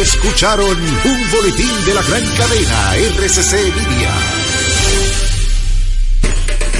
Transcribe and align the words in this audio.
Escucharon 0.00 0.78
un 1.04 1.30
boletín 1.30 1.84
de 1.86 1.94
la 1.94 2.02
gran 2.02 2.22
cadena 2.36 2.96
RCC 2.96 3.74
Media. 3.74 4.12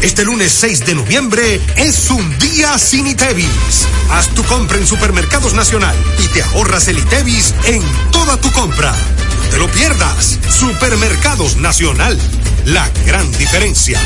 Este 0.03 0.23
lunes 0.23 0.53
6 0.53 0.85
de 0.85 0.95
noviembre 0.97 1.59
es 1.77 2.11
un 2.11 2.39
día 2.39 2.77
sin 2.79 3.07
ITEVIS. 3.07 3.87
Haz 4.11 4.29
tu 4.35 4.45
compra 4.45 4.77
en 4.77 4.87
Supermercados 4.87 5.55
Nacional 5.55 5.97
y 6.23 6.29
te 6.29 6.43
ahorras 6.43 6.89
el 6.89 6.99
ITEVIS 6.99 7.55
en 7.65 7.83
toda 8.13 8.37
tu 8.37 8.53
compra. 8.53 8.93
No 8.93 9.51
te 9.51 9.59
lo 9.59 9.69
pierdas. 9.69 10.39
Supermercados 10.51 11.57
Nacional. 11.57 12.19
La 12.67 12.87
gran 13.07 13.33
diferencia. 13.39 13.99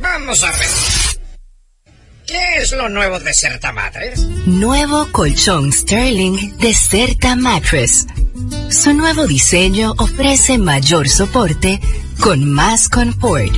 Vamos 0.00 0.42
a 0.42 0.50
ver. 0.52 1.03
¿Qué 2.34 2.62
es 2.62 2.72
lo 2.72 2.88
nuevo 2.88 3.20
de 3.20 3.32
Certa 3.32 3.72
Mattress? 3.72 4.18
Nuevo 4.46 5.06
colchón 5.12 5.72
Sterling 5.72 6.56
de 6.56 6.74
Certa 6.74 7.36
Mattress. 7.36 8.08
Su 8.70 8.92
nuevo 8.92 9.28
diseño 9.28 9.94
ofrece 9.98 10.58
mayor 10.58 11.08
soporte 11.08 11.80
con 12.18 12.44
más 12.50 12.88
confort. 12.88 13.54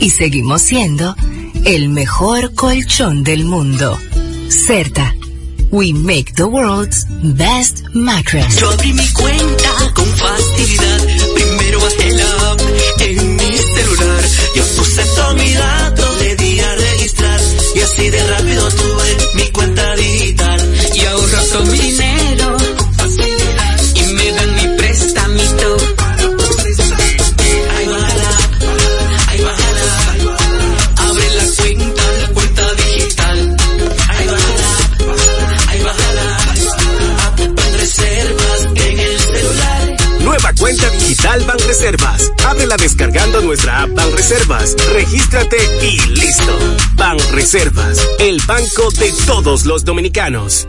Y 0.00 0.10
seguimos 0.10 0.62
siendo 0.62 1.14
el 1.64 1.90
mejor 1.90 2.52
colchón 2.56 3.22
del 3.22 3.44
mundo. 3.44 3.96
Certa. 4.48 5.14
We 5.70 5.92
make 5.92 6.34
the 6.34 6.42
world's 6.42 7.06
best 7.22 7.84
mattress. 7.94 8.56
Yo 8.56 8.68
abrí 8.68 8.92
mi 8.94 9.08
cuenta 9.12 9.92
con 9.94 10.06
facilidad. 10.06 11.06
Primero 11.34 11.80
bajé 11.80 12.10
la 12.10 12.50
app 12.50 12.60
en 12.98 13.36
mi 13.36 13.56
celular. 13.56 14.24
Yo 14.56 14.64
puse 14.76 15.04
todo 15.14 15.34
mi 15.36 15.52
dato, 15.54 16.11
Y 17.74 17.80
así 17.80 18.10
de 18.10 18.26
rápido 18.26 18.68
tuve 18.68 19.16
mi 19.34 19.50
cuenta 19.50 19.96
digital. 19.96 20.74
Y 20.94 21.04
ahorro 21.04 21.38
todo 21.50 21.64
mi 21.64 21.78
dinero. 21.78 22.41
Digital 41.02 41.44
Banreservas. 41.44 42.32
Ábrela 42.46 42.76
descargando 42.76 43.40
nuestra 43.42 43.82
app 43.82 43.94
Banreservas. 43.94 44.76
Regístrate 44.92 45.56
y 45.82 45.98
listo. 46.08 46.58
Banreservas, 46.94 47.98
el 48.18 48.40
banco 48.46 48.90
de 48.92 49.12
todos 49.26 49.64
los 49.64 49.84
dominicanos. 49.84 50.68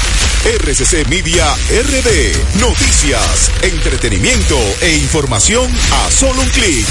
RCC 0.43 1.07
Media 1.07 1.45
RD. 1.69 2.59
Noticias, 2.59 3.51
entretenimiento 3.61 4.57
e 4.81 4.97
información 4.97 5.71
a 5.91 6.09
solo 6.09 6.41
un 6.41 6.49
clic. 6.49 6.87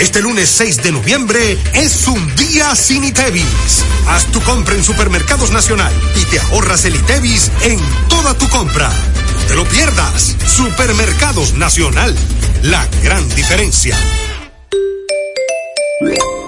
Este 0.00 0.20
lunes 0.22 0.48
6 0.48 0.82
de 0.82 0.90
noviembre 0.90 1.56
es 1.74 2.08
un 2.08 2.34
día 2.34 2.74
sin 2.74 3.04
ITEVIS. 3.04 3.84
Haz 4.08 4.26
tu 4.32 4.40
compra 4.42 4.74
en 4.74 4.82
Supermercados 4.82 5.52
Nacional 5.52 5.92
y 6.16 6.24
te 6.24 6.40
ahorras 6.40 6.84
el 6.86 6.96
ITEVIS 6.96 7.52
en 7.62 7.78
toda 8.08 8.34
tu 8.36 8.48
compra. 8.48 8.88
No 8.88 9.46
te 9.46 9.54
lo 9.54 9.64
pierdas. 9.64 10.34
Supermercados 10.44 11.54
Nacional. 11.54 12.16
La 12.62 12.84
gran 13.04 13.28
diferencia. 13.36 13.96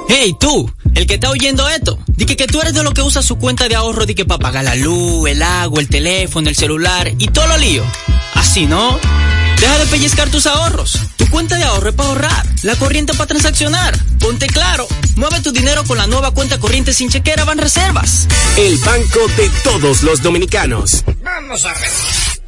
Hey, 0.08 0.34
tú, 0.40 0.68
el 0.98 1.06
que 1.06 1.14
está 1.14 1.30
oyendo 1.30 1.68
esto, 1.68 1.96
di 2.08 2.26
que, 2.26 2.36
que 2.36 2.48
tú 2.48 2.60
eres 2.60 2.74
de 2.74 2.82
los 2.82 2.92
que 2.92 3.02
usa 3.02 3.22
su 3.22 3.38
cuenta 3.38 3.68
de 3.68 3.76
ahorro 3.76 4.04
di 4.04 4.16
que 4.16 4.24
para 4.24 4.40
pagar 4.40 4.64
la 4.64 4.74
luz, 4.74 5.30
el 5.30 5.42
agua, 5.42 5.80
el 5.80 5.88
teléfono, 5.88 6.48
el 6.48 6.56
celular 6.56 7.12
y 7.18 7.28
todo 7.28 7.46
lo 7.46 7.56
lío. 7.56 7.84
Así, 8.34 8.66
¿no? 8.66 8.98
Deja 9.60 9.78
de 9.78 9.86
pellizcar 9.86 10.28
tus 10.28 10.46
ahorros. 10.46 10.98
Tu 11.16 11.28
cuenta 11.30 11.56
de 11.56 11.62
ahorro 11.62 11.90
es 11.90 11.94
para 11.94 12.08
ahorrar, 12.08 12.46
la 12.62 12.74
corriente 12.74 13.12
para 13.14 13.28
transaccionar. 13.28 13.96
Ponte 14.18 14.48
claro, 14.48 14.88
mueve 15.14 15.40
tu 15.40 15.52
dinero 15.52 15.84
con 15.84 15.98
la 15.98 16.08
nueva 16.08 16.32
cuenta 16.32 16.58
corriente 16.58 16.92
sin 16.92 17.10
chequera 17.10 17.44
van 17.44 17.58
reservas. 17.58 18.26
El 18.56 18.76
banco 18.78 19.20
de 19.36 19.50
todos 19.62 20.02
los 20.02 20.20
dominicanos. 20.20 21.04
Vamos 21.22 21.64
a 21.64 21.74
ver. 21.74 22.47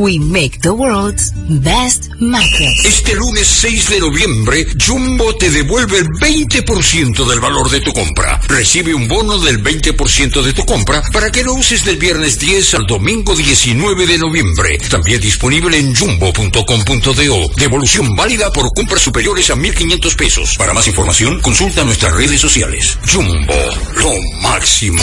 We 0.00 0.18
make 0.18 0.62
the 0.62 0.72
world's 0.72 1.30
best 1.62 2.08
mattress. 2.20 2.86
Este 2.86 3.14
lunes 3.14 3.46
6 3.46 3.90
de 3.90 4.00
noviembre, 4.00 4.66
Jumbo 4.82 5.36
te 5.36 5.50
devuelve 5.50 5.98
el 5.98 6.06
20% 6.06 7.28
del 7.28 7.38
valor 7.38 7.68
de 7.68 7.82
tu 7.82 7.92
compra. 7.92 8.40
Recibe 8.48 8.94
un 8.94 9.06
bono 9.08 9.38
del 9.38 9.62
20% 9.62 10.40
de 10.40 10.54
tu 10.54 10.64
compra 10.64 11.02
para 11.12 11.30
que 11.30 11.44
lo 11.44 11.52
uses 11.52 11.84
del 11.84 11.98
viernes 11.98 12.38
10 12.38 12.76
al 12.76 12.86
domingo 12.86 13.36
19 13.36 14.06
de 14.06 14.16
noviembre. 14.16 14.78
También 14.88 15.20
disponible 15.20 15.76
en 15.76 15.94
jumbo.com.do. 15.94 17.50
Devolución 17.56 18.16
válida 18.16 18.50
por 18.50 18.72
compras 18.72 19.02
superiores 19.02 19.50
a 19.50 19.54
1.500 19.54 20.16
pesos. 20.16 20.56
Para 20.56 20.72
más 20.72 20.88
información, 20.88 21.42
consulta 21.42 21.84
nuestras 21.84 22.14
redes 22.14 22.40
sociales. 22.40 22.98
Jumbo, 23.06 23.54
lo 23.96 24.12
máximo. 24.40 25.02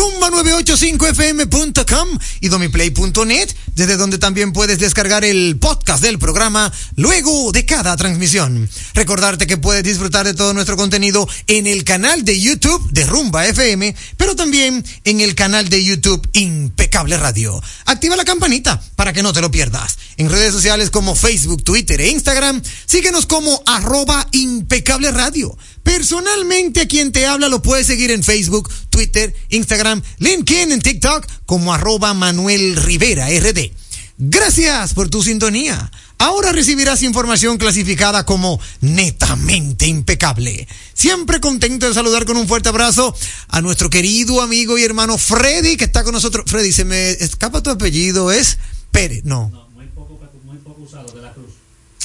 rumba985fm.com 0.00 2.08
y 2.40 2.48
domiplay.net, 2.48 3.48
desde 3.74 3.98
donde 3.98 4.16
también 4.16 4.54
puedes 4.54 4.78
descargar 4.78 5.26
el 5.26 5.58
podcast 5.58 6.02
del 6.02 6.18
programa 6.18 6.72
luego 6.96 7.52
de 7.52 7.66
cada 7.66 7.94
transmisión. 7.96 8.70
Recordarte 8.94 9.46
que 9.46 9.58
puedes 9.58 9.84
disfrutar 9.84 10.24
de 10.24 10.32
todo 10.32 10.54
nuestro 10.54 10.78
contenido 10.78 11.28
en 11.48 11.66
el 11.66 11.84
canal 11.84 12.24
de 12.24 12.40
YouTube 12.40 12.90
de 12.92 13.04
Rumba 13.04 13.46
FM, 13.46 13.94
pero 14.16 14.34
también 14.34 14.82
en 15.04 15.20
el 15.20 15.34
canal 15.34 15.68
de 15.68 15.84
YouTube 15.84 16.26
Impecable 16.32 17.18
Radio. 17.18 17.62
Activa 17.84 18.16
la 18.16 18.24
campanita 18.24 18.82
para 18.96 19.12
que 19.12 19.22
no 19.22 19.34
te 19.34 19.42
lo 19.42 19.50
pierdas. 19.50 19.98
En 20.16 20.30
redes 20.30 20.54
sociales 20.54 20.88
como 20.90 21.14
Facebook, 21.14 21.62
Twitter 21.62 22.00
e 22.00 22.08
Instagram, 22.08 22.62
síguenos 22.86 23.26
como 23.26 23.62
arroba 23.66 24.26
impecable 24.32 25.10
radio. 25.10 25.54
Personalmente 25.82 26.82
a 26.82 26.88
quien 26.88 27.12
te 27.12 27.26
habla 27.26 27.48
lo 27.48 27.62
puedes 27.62 27.86
seguir 27.86 28.10
en 28.10 28.22
Facebook, 28.22 28.70
Twitter, 28.90 29.34
Instagram, 29.48 30.02
LinkedIn, 30.18 30.72
en 30.72 30.80
TikTok 30.80 31.26
como 31.46 31.72
arroba 31.72 32.14
Manuel 32.14 32.76
Rivera 32.76 33.28
RD. 33.28 33.72
Gracias 34.18 34.92
por 34.92 35.08
tu 35.08 35.22
sintonía. 35.22 35.90
Ahora 36.18 36.52
recibirás 36.52 37.02
información 37.02 37.56
clasificada 37.56 38.26
como 38.26 38.60
netamente 38.82 39.86
impecable. 39.86 40.68
Siempre 40.92 41.40
contento 41.40 41.88
de 41.88 41.94
saludar 41.94 42.26
con 42.26 42.36
un 42.36 42.46
fuerte 42.46 42.68
abrazo 42.68 43.16
a 43.48 43.62
nuestro 43.62 43.88
querido 43.88 44.42
amigo 44.42 44.76
y 44.76 44.84
hermano 44.84 45.16
Freddy, 45.16 45.78
que 45.78 45.84
está 45.84 46.04
con 46.04 46.12
nosotros. 46.12 46.44
Freddy, 46.46 46.72
se 46.72 46.84
me 46.84 47.12
escapa 47.12 47.62
tu 47.62 47.70
apellido, 47.70 48.30
es 48.30 48.58
Pérez, 48.90 49.24
no. 49.24 49.50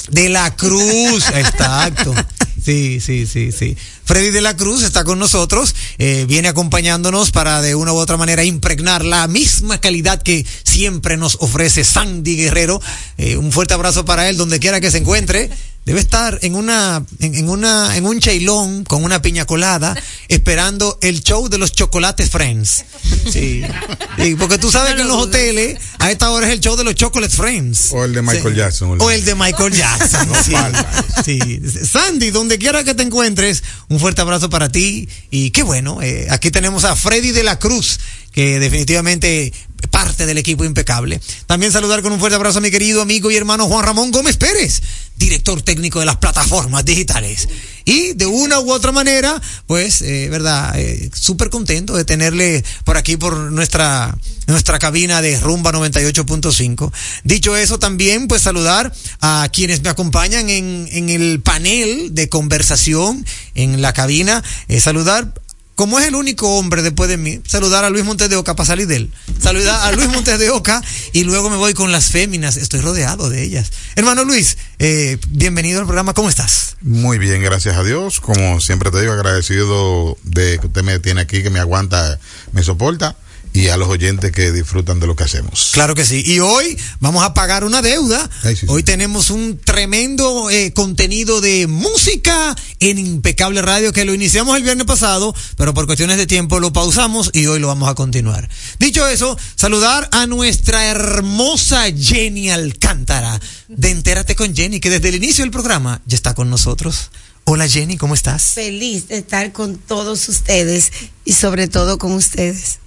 De 0.10 0.30
la 0.30 0.56
Cruz, 0.56 1.25
exacto. 1.36 2.16
Sí, 2.65 3.00
sí, 3.00 3.27
sí, 3.27 3.51
sí. 3.51 3.77
Freddy 4.06 4.31
de 4.31 4.41
la 4.41 4.57
Cruz 4.57 4.81
está 4.81 5.03
con 5.03 5.19
nosotros, 5.19 5.75
eh, 6.00 6.25
viene 6.27 6.47
acompañándonos 6.47 7.29
para 7.29 7.62
de 7.62 7.75
una 7.75 7.94
u 7.94 7.97
otra 7.97 8.17
manera 8.17 8.44
impregnar 8.44 9.06
la 9.06 9.27
misma 9.27 9.79
calidad 9.79 10.23
que 10.23 10.44
siempre 10.63 11.15
nos 11.15 11.38
ofrece 11.41 11.83
Sandy 11.83 12.35
Guerrero. 12.35 12.81
Eh, 13.19 13.38
un 13.38 13.51
fuerte 13.51 13.75
abrazo 13.75 14.03
para 14.03 14.27
él 14.29 14.38
donde 14.38 14.59
quiera 14.59 14.81
que 14.81 14.89
se 14.89 14.97
encuentre. 14.97 15.51
Debe 15.86 16.00
estar 16.00 16.40
en 16.42 16.56
una, 16.56 17.06
en, 17.20 17.36
en 17.36 17.48
una, 17.48 17.96
en 17.96 18.06
un 18.08 18.20
chailón 18.20 18.84
con 18.86 19.04
una 19.04 19.22
piña 19.22 19.46
colada, 19.46 19.96
esperando 20.30 20.98
el 21.02 21.22
show 21.24 21.48
de 21.48 21.60
los 21.60 21.72
chocolates 21.74 22.30
Friends. 22.30 22.86
Sí. 23.32 23.62
Sí, 24.18 24.34
porque 24.36 24.58
tú 24.58 24.72
sabes 24.72 24.96
que 24.96 25.02
en 25.02 25.08
los 25.10 25.18
hoteles, 25.18 25.78
a 26.00 26.10
esta 26.10 26.32
hora 26.32 26.48
es 26.48 26.54
el 26.54 26.62
show 26.62 26.78
de 26.78 26.86
los 26.86 26.96
Chocolate 26.96 27.36
Friends. 27.36 27.90
O 27.92 28.06
el 28.06 28.14
de 28.14 28.22
Michael 28.22 28.54
Sí. 28.54 28.60
Jackson. 28.60 28.98
O 29.02 29.12
el 29.12 29.26
de 29.26 29.36
Michael 29.36 29.74
Jackson. 29.78 30.28
No 30.30 30.42
sí. 30.42 30.52
falta 30.52 31.06
Sí. 31.24 31.62
Sandy, 31.86 32.32
donde 32.32 32.58
quiera 32.58 32.84
que 32.86 32.96
te 32.96 33.04
encuentres, 33.04 33.62
un 33.90 34.00
fuerte 34.00 34.22
abrazo 34.22 34.50
para 34.50 34.72
ti. 34.72 35.10
Y 35.32 35.52
qué 35.52 35.64
bueno, 35.64 36.02
eh, 36.02 36.28
aquí 36.32 36.50
tenemos 36.50 36.86
a 36.86 36.96
Freddy 36.96 37.32
de 37.32 37.44
la 37.44 37.60
Cruz, 37.60 38.00
que 38.36 38.60
definitivamente 38.60 39.54
parte 39.88 40.26
del 40.26 40.38
equipo 40.38 40.66
impecable. 40.66 41.22
También 41.48 41.72
saludar 41.72 42.02
con 42.02 42.12
un 42.12 42.20
fuerte 42.20 42.36
abrazo 42.36 42.60
a 42.60 42.62
mi 42.62 42.70
querido 42.70 43.01
amigo 43.01 43.32
y 43.32 43.38
hermano 43.38 43.68
Juan 43.68 43.86
Ramón 43.86 44.12
Gómez 44.12 44.36
Pérez, 44.36 44.82
director 45.15 45.62
técnico 45.62 46.00
de 46.01 46.06
las 46.06 46.18
plataformas 46.18 46.84
digitales. 46.84 47.48
Y 47.86 48.13
de 48.13 48.25
una 48.25 48.60
u 48.60 48.72
otra 48.72 48.92
manera, 48.92 49.42
pues, 49.68 50.01
eh, 50.01 50.27
verdad, 50.30 50.77
eh, 50.77 51.10
súper 51.13 51.50
contento 51.50 51.96
de 51.96 52.04
tenerle 52.04 52.63
por 52.84 52.98
aquí, 52.98 53.15
por 53.15 53.38
nuestra, 53.51 54.18
nuestra 54.48 54.80
cabina 54.80 55.22
de 55.22 55.39
Rumba 55.39 55.72
98.5. 55.72 56.92
Dicho 57.24 57.56
eso, 57.56 57.80
también, 57.80 58.27
pues, 58.27 58.42
saludar 58.42 58.92
a 59.22 59.48
quienes 59.54 59.82
me 59.82 59.89
acompañan 59.89 60.50
en, 60.50 60.89
en 60.92 61.10
el 61.10 61.42
panel 61.42 62.15
de 62.15 62.27
conversación 62.27 63.24
en 63.54 63.82
la 63.82 63.94
cabina. 63.94 64.44
Eh, 64.68 64.82
saludar 64.82 65.34
como 65.75 66.00
es 66.00 66.08
el 66.08 66.15
único 66.15 66.58
hombre 66.58 66.82
después 66.82 67.10
de 67.10 67.17
mí, 67.17 67.41
saludar 67.46 67.84
a 67.84 67.89
Luis 67.89 68.05
Montes 68.05 68.29
de 68.29 68.38
Oca 68.38 68.55
para 68.55 68.65
salir 68.65 68.88
de 68.88 68.96
él. 68.96 69.12
Saludar 69.39 69.82
a 69.84 69.91
Luis 69.91 70.08
Montes 70.08 70.39
de 70.39 70.50
Oca 70.50 70.82
y 71.12 71.25
luego 71.25 71.50
me 71.50 71.58
voy 71.58 71.74
con 71.74 71.91
las 71.91 72.12
féminas. 72.12 72.55
Estoy 72.58 72.82
rodeado 72.82 73.29
de 73.29 73.44
ellas. 73.44 73.72
Hermano 73.96 74.24
Luis, 74.24 74.58
eh, 74.79 75.17
bienvenido 75.29 75.82
al 75.82 75.86
programa. 75.86 76.13
¿Cómo 76.13 76.29
estás? 76.29 76.77
Muy 76.82 77.17
bien, 77.17 77.41
gracias 77.41 77.75
a 77.75 77.84
Dios. 77.84 78.22
Como 78.22 78.62
siempre 78.62 78.89
te 78.89 79.01
digo, 79.01 79.12
agradecido 79.12 80.17
de 80.24 80.60
que 80.60 80.67
usted 80.67 80.84
me 80.84 81.00
tiene 81.00 81.22
aquí, 81.22 81.44
que 81.44 81.50
me 81.50 81.60
aguanta, 81.60 82.20
me 82.53 82.63
soporta. 82.63 83.17
Y 83.55 83.69
a 83.69 83.77
los 83.77 83.88
oyentes 83.88 84.33
que 84.33 84.51
disfrutan 84.51 85.00
de 85.00 85.07
lo 85.07 85.15
que 85.15 85.24
hacemos. 85.24 85.69
Claro 85.71 85.95
que 85.95 86.03
sí. 86.03 86.21
Y 86.25 86.39
hoy 86.39 86.77
vamos 87.00 87.24
a 87.24 87.33
pagar 87.33 87.63
una 87.63 87.81
deuda. 87.81 88.29
Hoy 88.67 88.83
tenemos 88.83 89.29
un 89.29 89.57
tremendo 89.57 90.50
eh, 90.50 90.74
contenido 90.74 91.39
de 91.39 91.65
música 91.65 92.53
en 92.81 93.00
Impecable 93.00 93.62
Radio 93.62 93.93
que 93.93 94.03
lo 94.03 94.13
iniciamos 94.13 94.57
el 94.57 94.63
viernes 94.63 94.85
pasado, 94.85 95.33
pero 95.55 95.74
por 95.74 95.85
cuestiones 95.85 96.17
de 96.17 96.27
tiempo 96.27 96.59
lo 96.59 96.74
pausamos 96.74 97.31
y 97.31 97.45
hoy 97.45 97.59
lo 97.59 97.67
vamos 97.67 97.88
a 97.88 97.95
continuar. 97.95 98.50
Dicho 98.77 99.07
eso, 99.07 99.38
saludar 99.55 100.09
a 100.12 100.27
nuestra 100.27 100.88
hermosa 100.88 101.85
Jenny 101.97 102.50
Alcántara 102.50 103.39
de 103.69 103.89
Entérate 103.89 104.35
con 104.35 104.53
Jenny, 104.53 104.81
que 104.81 104.89
desde 104.89 105.07
el 105.07 105.15
inicio 105.15 105.45
del 105.45 105.51
programa 105.51 106.01
ya 106.05 106.17
está 106.17 106.35
con 106.35 106.50
nosotros. 106.50 107.09
Hola 107.45 107.69
Jenny, 107.69 107.95
¿cómo 107.95 108.15
estás? 108.15 108.53
Feliz 108.53 109.07
de 109.07 109.19
estar 109.19 109.53
con 109.53 109.77
todos 109.77 110.27
ustedes 110.27 110.91
y 111.24 111.31
sobre 111.31 111.69
todo 111.69 111.97
con 111.97 112.12
ustedes. 112.12 112.79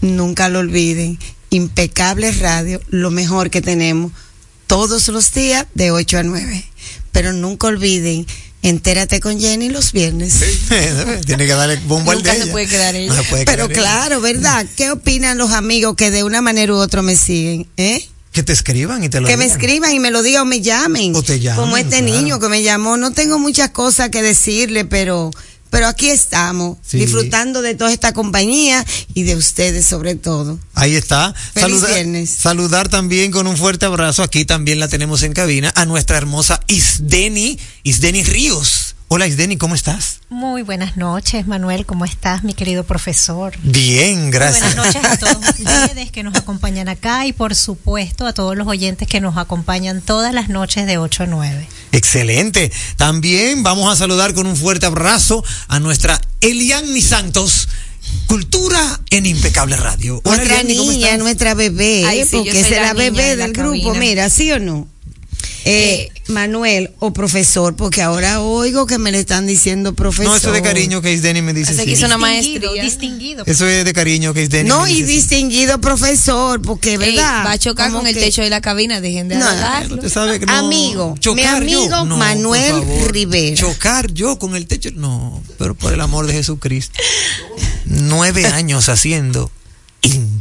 Nunca 0.00 0.48
lo 0.48 0.60
olviden. 0.60 1.18
Impecable 1.50 2.30
Radio, 2.32 2.80
lo 2.88 3.10
mejor 3.10 3.50
que 3.50 3.62
tenemos 3.62 4.12
todos 4.66 5.08
los 5.08 5.32
días 5.32 5.66
de 5.74 5.90
8 5.90 6.18
a 6.18 6.22
9. 6.22 6.64
Pero 7.12 7.32
nunca 7.32 7.68
olviden 7.68 8.26
Entérate 8.62 9.20
con 9.20 9.40
Jenny 9.40 9.68
los 9.68 9.92
viernes. 9.92 10.34
Tiene 11.26 11.46
que 11.46 11.52
darle 11.52 11.76
bomba 11.86 12.12
al 12.12 12.18
Nunca 12.18 12.34
se 12.34 12.46
puede 12.48 12.66
quedar 12.66 12.94
ella. 12.96 13.14
No 13.14 13.22
se 13.22 13.28
puede 13.28 13.44
Pero 13.44 13.68
quedar 13.68 13.70
ella. 13.70 13.80
claro, 13.80 14.20
¿verdad? 14.20 14.66
¿Qué 14.76 14.90
opinan 14.90 15.38
los 15.38 15.52
amigos 15.52 15.94
que 15.94 16.10
de 16.10 16.24
una 16.24 16.42
manera 16.42 16.72
u 16.72 16.76
otra 16.76 17.00
me 17.02 17.16
siguen? 17.16 17.68
¿Eh? 17.76 18.04
Que 18.32 18.42
te 18.42 18.52
escriban 18.52 19.02
y 19.02 19.08
te 19.08 19.20
lo 19.20 19.28
que 19.28 19.36
me 19.36 19.44
escriban 19.44 19.92
y 19.92 20.00
me 20.00 20.10
lo 20.10 20.22
digan 20.22 20.42
o 20.42 20.44
me 20.44 20.60
llamen. 20.60 21.14
O 21.14 21.22
te 21.22 21.38
llamen, 21.38 21.60
Como 21.60 21.76
este 21.76 21.98
claro. 22.00 22.16
niño 22.16 22.40
que 22.40 22.48
me 22.48 22.62
llamó. 22.62 22.96
No 22.96 23.12
tengo 23.12 23.38
muchas 23.38 23.70
cosas 23.70 24.10
que 24.10 24.22
decirle, 24.22 24.84
pero, 24.84 25.30
pero 25.70 25.86
aquí 25.86 26.08
estamos, 26.08 26.78
Sí. 26.86 26.98
disfrutando 26.98 27.62
de 27.62 27.74
toda 27.74 27.92
esta 27.92 28.12
compañía 28.12 28.84
y 29.14 29.22
de 29.24 29.36
ustedes 29.36 29.86
sobre 29.86 30.14
todo. 30.14 30.58
Ahí 30.74 30.96
está. 30.96 31.34
Feliz 31.54 31.86
viernes. 31.86 32.30
Saludar 32.30 32.88
también 32.88 33.30
con 33.30 33.46
un 33.46 33.56
fuerte 33.56 33.86
abrazo. 33.86 34.22
Aquí 34.22 34.44
también 34.44 34.80
la 34.80 34.88
tenemos 34.88 35.22
en 35.22 35.32
cabina 35.32 35.72
a 35.74 35.84
nuestra 35.86 36.16
hermosa 36.16 36.60
Isdeni, 36.66 37.58
Isdeni 37.82 38.22
Ríos. 38.24 38.87
Hola 39.10 39.26
Isdeni, 39.26 39.56
¿cómo 39.56 39.74
estás? 39.74 40.20
Muy 40.28 40.60
buenas 40.60 40.98
noches, 40.98 41.46
Manuel. 41.46 41.86
¿Cómo 41.86 42.04
estás, 42.04 42.44
mi 42.44 42.52
querido 42.52 42.84
profesor? 42.84 43.54
Bien, 43.62 44.30
gracias. 44.30 44.76
Buenas 44.76 44.94
noches 44.94 45.10
a 45.12 45.16
todos 45.16 45.48
ustedes 45.58 46.10
que 46.10 46.22
nos 46.22 46.34
acompañan 46.36 46.90
acá 46.90 47.24
y, 47.26 47.32
por 47.32 47.54
supuesto, 47.54 48.26
a 48.26 48.34
todos 48.34 48.54
los 48.54 48.66
oyentes 48.68 49.08
que 49.08 49.22
nos 49.22 49.38
acompañan 49.38 50.02
todas 50.02 50.34
las 50.34 50.50
noches 50.50 50.86
de 50.86 50.98
8 50.98 51.22
a 51.22 51.26
9. 51.26 51.66
Excelente. 51.92 52.70
También 52.98 53.62
vamos 53.62 53.90
a 53.90 53.96
saludar 53.96 54.34
con 54.34 54.46
un 54.46 54.56
fuerte 54.56 54.84
abrazo 54.84 55.42
a 55.68 55.80
nuestra 55.80 56.20
Eliani 56.42 57.00
Santos. 57.00 57.68
Cultura 58.26 59.00
en 59.10 59.24
Impecable 59.24 59.76
Radio. 59.76 60.20
Hola, 60.24 60.36
Nuestra 60.36 60.60
Eliani, 60.60 60.76
¿cómo 60.78 60.92
niña, 60.92 61.06
estás? 61.06 61.18
nuestra 61.22 61.54
bebé, 61.54 62.04
Ay, 62.06 62.24
porque 62.30 62.60
es 62.60 62.70
la 62.70 62.92
bebé 62.92 63.22
de 63.30 63.36
la 63.36 63.44
del 63.44 63.52
grupo, 63.54 63.94
mira, 63.94 64.28
¿sí 64.28 64.52
o 64.52 64.58
no? 64.58 64.86
Eh, 65.68 66.08
Manuel 66.28 66.90
o 66.98 67.12
profesor, 67.12 67.74
porque 67.76 68.02
ahora 68.02 68.40
oigo 68.40 68.86
que 68.86 68.98
me 68.98 69.10
le 69.12 69.20
están 69.20 69.46
diciendo 69.46 69.94
profesor. 69.94 70.26
No, 70.26 70.36
eso 70.36 70.48
es 70.48 70.54
de 70.54 70.62
cariño 70.62 71.00
que 71.00 71.12
Isdeni 71.12 71.42
me 71.42 71.52
dice. 71.54 71.72
Hace 71.72 71.80
sí. 71.82 71.86
que 71.86 71.92
hizo 71.92 72.06
una 72.06 72.18
maestría. 72.18 72.82
distinguido. 72.82 73.44
Eso 73.46 73.66
es 73.66 73.84
de 73.84 73.92
cariño 73.92 74.34
que 74.34 74.42
Isdeni 74.42 74.68
No, 74.68 74.82
me 74.84 74.90
y 74.92 75.02
dice, 75.02 75.06
sí. 75.06 75.14
distinguido 75.16 75.80
profesor, 75.80 76.60
porque, 76.62 76.92
Ey, 76.92 76.96
¿verdad? 76.96 77.44
va 77.46 77.52
a 77.52 77.58
chocar 77.58 77.90
con 77.92 78.06
el 78.06 78.14
techo 78.14 78.42
de 78.42 78.50
la 78.50 78.60
cabina, 78.60 79.00
dejen 79.00 79.28
de 79.28 79.36
No, 79.36 79.46
hablarlo. 79.46 79.96
Usted 79.96 80.08
sabe 80.08 80.40
que 80.40 80.46
no. 80.46 80.52
Amigo, 80.52 81.14
mi 81.34 81.42
amigo 81.44 82.04
no, 82.04 82.16
Manuel. 82.16 82.74
Rivera. 83.08 83.56
Chocar 83.56 84.12
yo 84.12 84.38
con 84.38 84.56
el 84.56 84.66
techo, 84.66 84.90
no, 84.94 85.42
pero 85.58 85.74
por 85.74 85.92
el 85.92 86.00
amor 86.00 86.26
de 86.26 86.34
Jesucristo. 86.34 86.98
Nueve 87.84 88.46
años 88.46 88.88
haciendo 88.88 89.50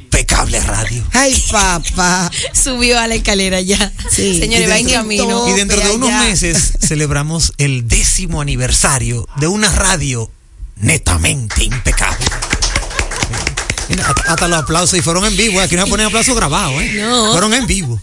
impecable 0.07 0.59
radio. 0.61 1.03
Ay, 1.13 1.35
papá. 1.51 2.31
Subió 2.53 2.99
a 2.99 3.07
la 3.07 3.15
escalera 3.15 3.59
ya. 3.61 3.91
Sí. 4.09 4.39
Señores, 4.39 4.67
Y 4.67 4.69
va 4.69 4.77
en 4.77 4.85
dentro- 4.85 5.01
camino. 5.01 5.47
Y 5.49 5.53
dentro 5.53 5.79
de 5.81 5.91
unos 5.91 6.09
allá. 6.09 6.21
meses 6.23 6.73
celebramos 6.81 7.53
el 7.57 7.87
décimo 7.87 8.41
aniversario 8.41 9.27
de 9.37 9.47
una 9.47 9.69
radio 9.69 10.31
netamente 10.77 11.63
impecable. 11.63 12.25
Hasta 14.27 14.47
los 14.47 14.59
aplausos 14.59 14.97
y 14.99 15.01
fueron 15.01 15.25
en 15.25 15.35
vivo. 15.37 15.59
Aquí 15.61 15.75
no 15.75 15.87
ponen 15.87 16.07
aplausos 16.07 16.35
grabados, 16.35 16.81
¿eh? 16.81 16.93
No. 16.99 17.31
Fueron 17.31 17.53
en 17.53 17.65
vivo. 17.67 17.99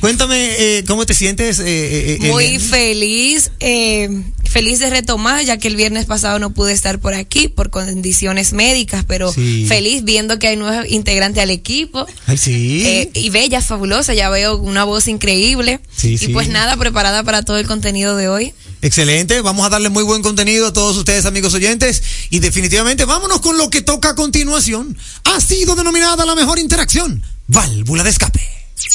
Cuéntame, 0.00 0.56
eh, 0.58 0.84
¿cómo 0.86 1.06
te 1.06 1.14
sientes? 1.14 1.60
eh, 1.60 2.18
eh, 2.20 2.28
Muy 2.28 2.58
feliz, 2.58 3.52
eh, 3.60 4.08
feliz 4.44 4.80
de 4.80 4.90
retomar, 4.90 5.44
ya 5.44 5.58
que 5.58 5.68
el 5.68 5.76
viernes 5.76 6.06
pasado 6.06 6.40
no 6.40 6.50
pude 6.50 6.72
estar 6.72 6.98
por 6.98 7.14
aquí 7.14 7.46
por 7.46 7.70
condiciones 7.70 8.52
médicas, 8.52 9.04
pero 9.06 9.32
Sí. 9.32 9.64
feliz 9.68 10.02
viendo 10.02 10.40
que 10.40 10.48
hay 10.48 10.56
nuevos 10.56 10.86
integrantes 10.88 11.40
al 11.40 11.50
equipo. 11.50 12.04
Ay, 12.26 12.36
sí. 12.36 13.10
Y 13.14 13.30
bella, 13.30 13.60
fabulosa, 13.62 14.12
ya 14.14 14.28
veo 14.28 14.56
una 14.58 14.82
voz 14.82 15.06
increíble. 15.06 15.78
Sí, 15.96 16.14
y 16.14 16.18
sí. 16.18 16.28
pues 16.28 16.48
nada, 16.48 16.76
preparada 16.76 17.22
para 17.22 17.42
todo 17.44 17.58
el 17.58 17.66
contenido 17.68 18.16
de 18.16 18.28
hoy. 18.28 18.54
Excelente, 18.82 19.40
vamos 19.42 19.64
a 19.64 19.70
darle 19.70 19.90
muy 19.90 20.02
buen 20.02 20.22
contenido 20.22 20.66
a 20.66 20.72
todos 20.72 20.96
ustedes 20.96 21.24
amigos 21.24 21.54
oyentes 21.54 22.02
y 22.30 22.40
definitivamente 22.40 23.04
vámonos 23.04 23.40
con 23.40 23.56
lo 23.56 23.70
que 23.70 23.80
toca 23.80 24.10
a 24.10 24.14
continuación. 24.16 24.98
Ha 25.24 25.40
sido 25.40 25.76
denominada 25.76 26.26
la 26.26 26.34
mejor 26.34 26.58
interacción, 26.58 27.22
válvula 27.46 28.02
de 28.02 28.10
escape. 28.10 28.40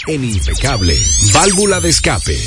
En 0.08 0.26
Impecable, 0.26 1.02
válvula 1.34 1.80
de 1.80 1.90
escape. 1.90 2.38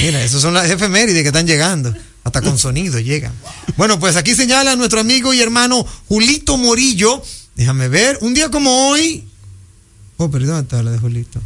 Mira, 0.00 0.22
esas 0.22 0.40
son 0.40 0.54
las 0.54 0.70
efemérides 0.70 1.22
que 1.22 1.28
están 1.28 1.46
llegando. 1.46 1.94
Hasta 2.24 2.40
con 2.40 2.58
sonido 2.58 2.98
llegan. 3.00 3.32
Bueno, 3.76 4.00
pues 4.00 4.16
aquí 4.16 4.34
señala 4.34 4.76
nuestro 4.76 5.00
amigo 5.00 5.34
y 5.34 5.40
hermano 5.42 5.86
Julito 6.08 6.56
Morillo. 6.56 7.22
Déjame 7.54 7.88
ver. 7.88 8.18
Un 8.22 8.32
día 8.32 8.50
como 8.50 8.88
hoy. 8.88 9.28
Oh, 10.16 10.30
perdón, 10.30 10.48
¿dónde 10.48 10.62
está 10.62 10.82
la 10.82 10.90
de 10.90 10.98
Julito? 10.98 11.40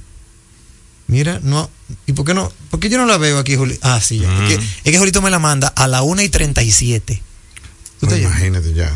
Mira, 1.08 1.40
no. 1.42 1.68
¿Y 2.06 2.12
por 2.12 2.24
qué 2.26 2.34
no? 2.34 2.52
¿Por 2.70 2.78
qué 2.78 2.88
yo 2.90 2.98
no 2.98 3.06
la 3.06 3.16
veo 3.16 3.38
aquí, 3.38 3.56
Julito? 3.56 3.80
Ah, 3.82 4.00
sí, 4.00 4.18
ya. 4.18 4.46
Es, 4.46 4.56
que, 4.56 4.64
es 4.84 4.92
que 4.92 4.98
Julito 4.98 5.20
me 5.22 5.30
la 5.30 5.38
manda 5.38 5.68
a 5.68 5.88
la 5.88 6.02
1 6.02 6.22
y 6.22 6.28
37. 6.28 7.22
¿Tú 8.00 8.06
te 8.06 8.14
oyes? 8.14 8.26
Imagínate 8.26 8.72
ya. 8.72 8.92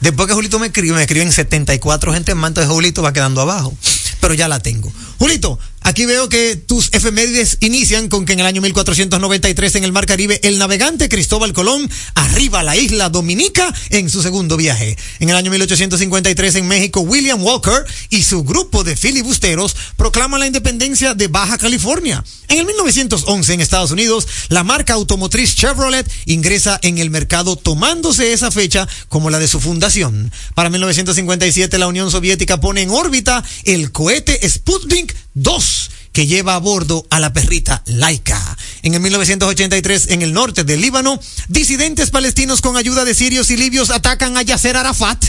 Después 0.00 0.28
que 0.28 0.34
Julito 0.34 0.58
me 0.58 0.66
escribe, 0.66 0.94
me 0.94 1.02
escriben 1.02 1.32
74 1.32 2.12
gente 2.12 2.34
más, 2.34 2.48
entonces 2.50 2.72
Julito 2.72 3.02
va 3.02 3.12
quedando 3.12 3.40
abajo. 3.40 3.76
Pero 4.20 4.34
ya 4.34 4.48
la 4.48 4.60
tengo. 4.60 4.92
Julito, 5.18 5.58
aquí 5.84 6.06
veo 6.06 6.28
que 6.28 6.56
tus 6.56 6.88
efemérides 6.92 7.58
inician 7.60 8.08
con 8.08 8.24
que 8.24 8.32
en 8.32 8.40
el 8.40 8.46
año 8.46 8.60
1493 8.62 9.76
en 9.76 9.84
el 9.84 9.92
Mar 9.92 10.06
Caribe 10.06 10.40
el 10.42 10.58
navegante 10.58 11.08
Cristóbal 11.08 11.52
Colón 11.52 11.88
arriba 12.14 12.60
a 12.60 12.62
la 12.62 12.76
isla 12.76 13.08
Dominica 13.08 13.72
en 13.90 14.10
su 14.10 14.22
segundo 14.22 14.56
viaje. 14.56 14.96
En 15.20 15.30
el 15.30 15.36
año 15.36 15.50
1853 15.50 16.56
en 16.56 16.68
México 16.68 17.00
William 17.00 17.42
Walker 17.42 17.84
y 18.10 18.22
su 18.22 18.44
grupo 18.44 18.84
de 18.84 18.96
filibusteros 18.96 19.76
proclaman 19.96 20.40
la 20.40 20.46
independencia 20.46 21.14
de 21.14 21.28
Baja 21.28 21.58
California. 21.58 22.24
En 22.48 22.58
el 22.58 22.66
1911 22.66 23.54
en 23.54 23.60
Estados 23.60 23.90
Unidos 23.90 24.26
la 24.48 24.64
marca 24.64 24.94
automotriz 24.94 25.54
Chevrolet 25.54 26.10
ingresa 26.26 26.78
en 26.82 26.98
el 26.98 27.10
mercado 27.10 27.56
tomándose 27.56 28.32
esa 28.32 28.50
fecha 28.50 28.88
como 29.08 29.30
la 29.30 29.38
de 29.38 29.48
su 29.48 29.60
fundación. 29.60 30.32
Para 30.54 30.70
1957 30.70 31.78
la 31.78 31.86
Unión 31.86 32.10
Soviética 32.10 32.60
pone 32.60 32.82
en 32.82 32.90
órbita 32.90 33.42
el 33.64 33.92
cohete 33.92 34.38
Sputnik 34.48 35.14
2 35.34 35.90
que 36.12 36.26
lleva 36.26 36.54
a 36.54 36.58
bordo 36.58 37.06
a 37.10 37.20
la 37.20 37.32
perrita 37.32 37.82
Laika. 37.86 38.56
En 38.82 38.94
el 38.94 39.00
1983, 39.00 40.08
en 40.10 40.22
el 40.22 40.32
norte 40.32 40.64
del 40.64 40.80
Líbano, 40.80 41.18
disidentes 41.48 42.10
palestinos 42.10 42.60
con 42.60 42.76
ayuda 42.76 43.04
de 43.04 43.14
sirios 43.14 43.50
y 43.50 43.56
libios 43.56 43.90
atacan 43.90 44.36
a 44.36 44.42
Yasser 44.42 44.76
Arafat. 44.76 45.24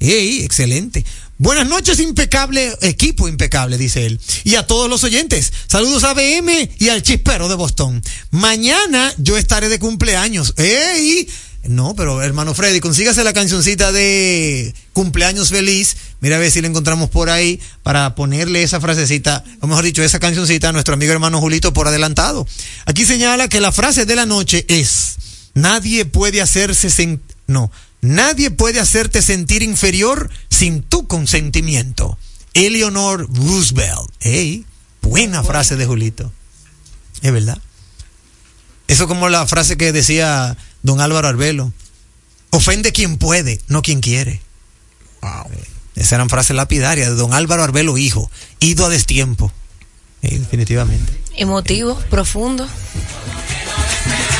¡Ey! 0.00 0.42
Excelente. 0.42 1.04
Buenas 1.38 1.68
noches, 1.68 2.00
impecable, 2.00 2.72
equipo 2.82 3.28
impecable, 3.28 3.78
dice 3.78 4.06
él. 4.06 4.20
Y 4.44 4.54
a 4.56 4.66
todos 4.66 4.88
los 4.88 5.04
oyentes. 5.04 5.52
Saludos 5.66 6.04
a 6.04 6.14
BM 6.14 6.70
y 6.78 6.88
al 6.88 7.02
chispero 7.02 7.48
de 7.48 7.54
Boston. 7.54 8.02
Mañana 8.30 9.12
yo 9.18 9.36
estaré 9.36 9.68
de 9.68 9.78
cumpleaños. 9.78 10.54
¡Ey! 10.56 11.28
No, 11.64 11.94
pero 11.94 12.22
hermano 12.22 12.54
Freddy, 12.54 12.80
consígase 12.80 13.24
la 13.24 13.32
cancioncita 13.32 13.92
de 13.92 14.74
cumpleaños 14.92 15.50
feliz. 15.50 15.96
Mira 16.20 16.36
a 16.36 16.38
ver 16.38 16.50
si 16.50 16.60
la 16.60 16.68
encontramos 16.68 17.10
por 17.10 17.30
ahí 17.30 17.60
para 17.82 18.14
ponerle 18.14 18.62
esa 18.62 18.80
frasecita, 18.80 19.44
o 19.60 19.66
mejor 19.66 19.84
dicho, 19.84 20.02
esa 20.02 20.18
cancioncita 20.18 20.68
a 20.68 20.72
nuestro 20.72 20.94
amigo 20.94 21.12
hermano 21.12 21.40
Julito 21.40 21.72
por 21.72 21.86
adelantado. 21.88 22.46
Aquí 22.86 23.04
señala 23.06 23.48
que 23.48 23.60
la 23.60 23.70
frase 23.72 24.04
de 24.04 24.16
la 24.16 24.26
noche 24.26 24.64
es, 24.68 25.16
nadie 25.54 26.04
puede 26.04 26.40
hacerse, 26.40 26.88
sen- 26.88 27.20
no, 27.46 27.70
nadie 28.00 28.50
puede 28.50 28.80
hacerte 28.80 29.22
sentir 29.22 29.62
inferior 29.62 30.28
sin 30.50 30.82
tu 30.82 31.06
consentimiento. 31.06 32.18
Eleanor 32.54 33.28
Roosevelt. 33.32 34.10
Ey, 34.20 34.66
buena 35.02 35.44
frase 35.44 35.76
de 35.76 35.86
Julito. 35.86 36.32
Es 37.22 37.32
verdad. 37.32 37.58
Eso 38.88 39.06
como 39.06 39.28
la 39.28 39.46
frase 39.46 39.76
que 39.76 39.92
decía 39.92 40.56
don 40.82 41.00
Álvaro 41.00 41.28
Arbelo. 41.28 41.72
Ofende 42.50 42.90
quien 42.92 43.18
puede, 43.18 43.60
no 43.68 43.82
quien 43.82 44.00
quiere. 44.00 44.40
Esas 45.98 46.12
eran 46.12 46.30
frases 46.30 46.54
lapidarias 46.54 47.08
de 47.08 47.16
don 47.16 47.34
Álvaro 47.34 47.64
Arbelo 47.64 47.98
Hijo, 47.98 48.30
ido 48.60 48.86
a 48.86 48.88
destiempo. 48.88 49.52
Eh, 50.22 50.38
definitivamente. 50.38 51.12
Emotivo, 51.36 51.96
profundo. 52.08 52.66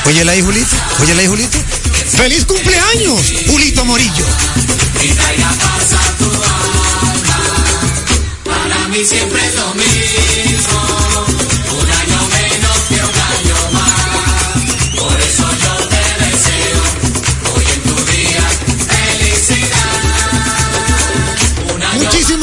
Óyela 0.05 0.31
ahí, 0.31 0.41
Julito. 0.41 0.75
Óyela 1.01 1.21
ahí, 1.21 1.27
Julito. 1.27 1.57
¡Feliz 2.15 2.45
cumpleaños, 2.45 3.33
Julito 3.47 3.83
Morillo! 3.83 4.25
Para 8.45 8.87
mí 8.87 9.03
siempre 9.05 9.45
es 9.45 9.55
lo 9.55 9.73
mismo. 9.75 11.18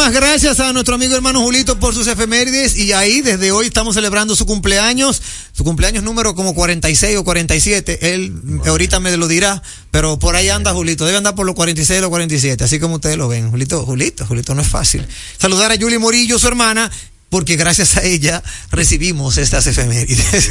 Muchísimas 0.07 0.29
gracias 0.31 0.61
a 0.61 0.73
nuestro 0.73 0.95
amigo 0.95 1.17
hermano 1.17 1.41
Julito 1.41 1.81
por 1.81 1.93
sus 1.93 2.07
efemérides. 2.07 2.77
Y 2.77 2.93
ahí 2.93 3.23
desde 3.23 3.51
hoy 3.51 3.67
estamos 3.67 3.97
celebrando 3.97 4.37
su 4.37 4.47
cumpleaños, 4.47 5.21
su 5.51 5.65
cumpleaños 5.65 6.05
número 6.05 6.37
como 6.37 6.55
46 6.55 7.17
o 7.17 7.25
47, 7.25 8.15
él 8.15 8.33
ahorita 8.65 9.01
me 9.01 9.17
lo 9.17 9.27
dirá, 9.27 9.61
pero 9.91 10.17
por 10.17 10.37
ahí 10.37 10.49
anda 10.49 10.73
Julito, 10.73 11.05
debe 11.07 11.19
andar 11.19 11.35
por 11.35 11.45
los 11.45 11.57
46 11.57 11.99
o 11.99 12.03
los 12.03 12.11
47, 12.11 12.63
así 12.63 12.79
como 12.79 12.95
ustedes 12.95 13.17
lo 13.17 13.27
ven. 13.27 13.51
Julito, 13.51 13.85
Julito, 13.85 14.25
Julito 14.25 14.55
no 14.55 14.63
es 14.63 14.69
fácil. 14.69 15.05
Saludar 15.39 15.73
a 15.73 15.77
Julie 15.77 15.99
Morillo, 15.99 16.39
su 16.39 16.47
hermana, 16.47 16.89
porque 17.29 17.57
gracias 17.57 17.97
a 17.97 18.03
ella 18.05 18.43
recibimos 18.71 19.37
estas 19.37 19.67
efemérides. 19.67 20.51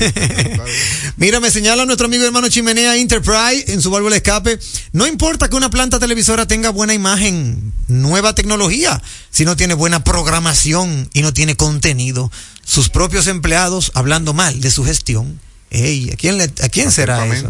Mira, 1.17 1.39
me 1.39 1.49
señala 1.51 1.85
nuestro 1.85 2.07
amigo 2.07 2.25
hermano 2.25 2.49
Chimenea 2.49 2.97
Enterprise 2.97 3.65
en 3.67 3.81
su 3.81 3.89
válvula 3.89 4.13
de 4.13 4.17
escape. 4.17 4.59
No 4.91 5.07
importa 5.07 5.49
que 5.49 5.55
una 5.55 5.69
planta 5.69 5.99
televisora 5.99 6.47
tenga 6.47 6.69
buena 6.69 6.93
imagen, 6.93 7.73
nueva 7.87 8.35
tecnología, 8.35 9.01
si 9.31 9.45
no 9.45 9.55
tiene 9.55 9.73
buena 9.73 10.03
programación 10.03 11.09
y 11.13 11.21
no 11.21 11.33
tiene 11.33 11.55
contenido. 11.55 12.31
Sus 12.65 12.89
propios 12.89 13.27
empleados 13.27 13.91
hablando 13.93 14.33
mal 14.33 14.59
de 14.59 14.71
su 14.71 14.83
gestión. 14.83 15.39
Ey, 15.75 16.09
¿a 16.11 16.15
quién, 16.15 16.37
le- 16.37 16.45
a 16.63 16.69
quién 16.69 16.91
será 16.91 17.25
eso? 17.25 17.49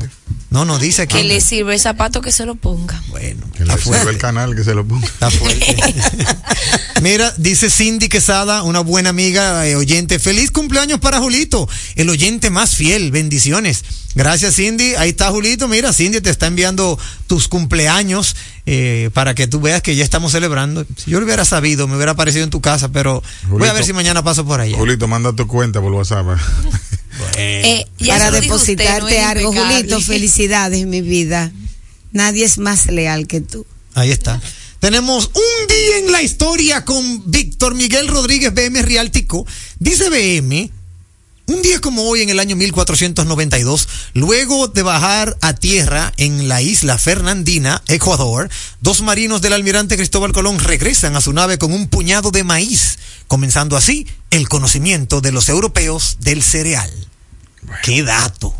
No, 0.49 0.63
no 0.63 0.79
dice 0.79 1.05
Que 1.07 1.15
quién. 1.15 1.27
le 1.27 1.41
sirve 1.41 1.73
el 1.73 1.79
zapato 1.79 2.21
que 2.21 2.31
se 2.31 2.45
lo 2.45 2.55
ponga. 2.55 3.01
Bueno, 3.09 3.45
Que 3.57 3.65
le 3.65 3.77
sirva 3.77 4.09
el 4.09 4.17
canal 4.17 4.55
que 4.55 4.63
se 4.63 4.73
lo 4.73 4.85
ponga. 4.85 5.05
Está 5.05 5.29
fuerte. 5.29 5.75
Mira, 7.01 7.33
dice 7.37 7.69
Cindy 7.69 8.07
Quesada, 8.07 8.63
una 8.63 8.79
buena 8.79 9.09
amiga, 9.09 9.67
eh, 9.67 9.75
oyente. 9.75 10.17
Feliz 10.17 10.51
cumpleaños 10.51 10.99
para 10.99 11.19
Julito, 11.19 11.67
el 11.95 12.09
oyente 12.09 12.49
más 12.49 12.75
fiel. 12.75 13.11
Bendiciones. 13.11 13.83
Gracias, 14.15 14.55
Cindy. 14.55 14.95
Ahí 14.95 15.09
está 15.09 15.29
Julito. 15.29 15.67
Mira, 15.67 15.91
Cindy 15.91 16.21
te 16.21 16.29
está 16.29 16.47
enviando 16.47 16.97
tus 17.27 17.49
cumpleaños 17.49 18.35
eh, 18.65 19.09
para 19.13 19.35
que 19.35 19.47
tú 19.47 19.59
veas 19.59 19.81
que 19.81 19.95
ya 19.97 20.05
estamos 20.05 20.31
celebrando. 20.31 20.85
Si 20.95 21.11
yo 21.11 21.19
lo 21.19 21.25
hubiera 21.25 21.43
sabido, 21.43 21.87
me 21.87 21.95
hubiera 21.97 22.13
aparecido 22.13 22.45
en 22.45 22.49
tu 22.49 22.61
casa, 22.61 22.89
pero 22.89 23.21
voy 23.49 23.67
a 23.67 23.73
ver 23.73 23.83
si 23.83 23.91
mañana 23.91 24.23
paso 24.23 24.45
por 24.45 24.61
allá. 24.61 24.77
Julito, 24.77 25.07
manda 25.09 25.33
tu 25.33 25.47
cuenta 25.47 25.81
por 25.81 25.91
WhatsApp. 25.91 26.25
Eh, 27.37 27.85
ya 27.99 28.17
Para 28.17 28.29
usted, 28.29 28.41
depositarte 28.41 29.21
no 29.21 29.27
algo, 29.27 29.49
impecable. 29.49 29.75
Julito, 29.75 30.01
felicidades, 30.05 30.85
mi 30.85 31.01
vida. 31.01 31.51
Nadie 32.11 32.45
es 32.45 32.57
más 32.57 32.87
leal 32.87 33.27
que 33.27 33.41
tú. 33.41 33.65
Ahí 33.93 34.11
está. 34.11 34.41
Tenemos 34.79 35.31
un 35.33 35.67
día 35.67 35.97
en 35.97 36.11
la 36.11 36.21
historia 36.21 36.85
con 36.85 37.29
Víctor 37.31 37.75
Miguel 37.75 38.07
Rodríguez 38.07 38.53
BM 38.53 38.81
Rialtico. 38.83 39.45
Dice 39.79 40.09
BM, 40.09 40.69
un 41.47 41.61
día 41.61 41.79
como 41.79 42.03
hoy 42.03 42.21
en 42.21 42.29
el 42.29 42.39
año 42.39 42.55
1492, 42.55 43.87
luego 44.13 44.67
de 44.67 44.81
bajar 44.81 45.37
a 45.41 45.53
tierra 45.53 46.11
en 46.17 46.47
la 46.47 46.61
isla 46.61 46.97
Fernandina, 46.97 47.81
Ecuador, 47.87 48.49
dos 48.81 49.01
marinos 49.01 49.41
del 49.41 49.53
almirante 49.53 49.95
Cristóbal 49.95 50.33
Colón 50.33 50.59
regresan 50.59 51.15
a 51.15 51.21
su 51.21 51.33
nave 51.33 51.57
con 51.57 51.71
un 51.71 51.87
puñado 51.87 52.31
de 52.31 52.43
maíz, 52.43 52.97
comenzando 53.27 53.77
así 53.77 54.07
el 54.31 54.49
conocimiento 54.49 55.21
de 55.21 55.31
los 55.31 55.49
europeos 55.49 56.17
del 56.19 56.41
cereal. 56.43 56.91
¡Qué 57.83 58.03
dato! 58.03 58.53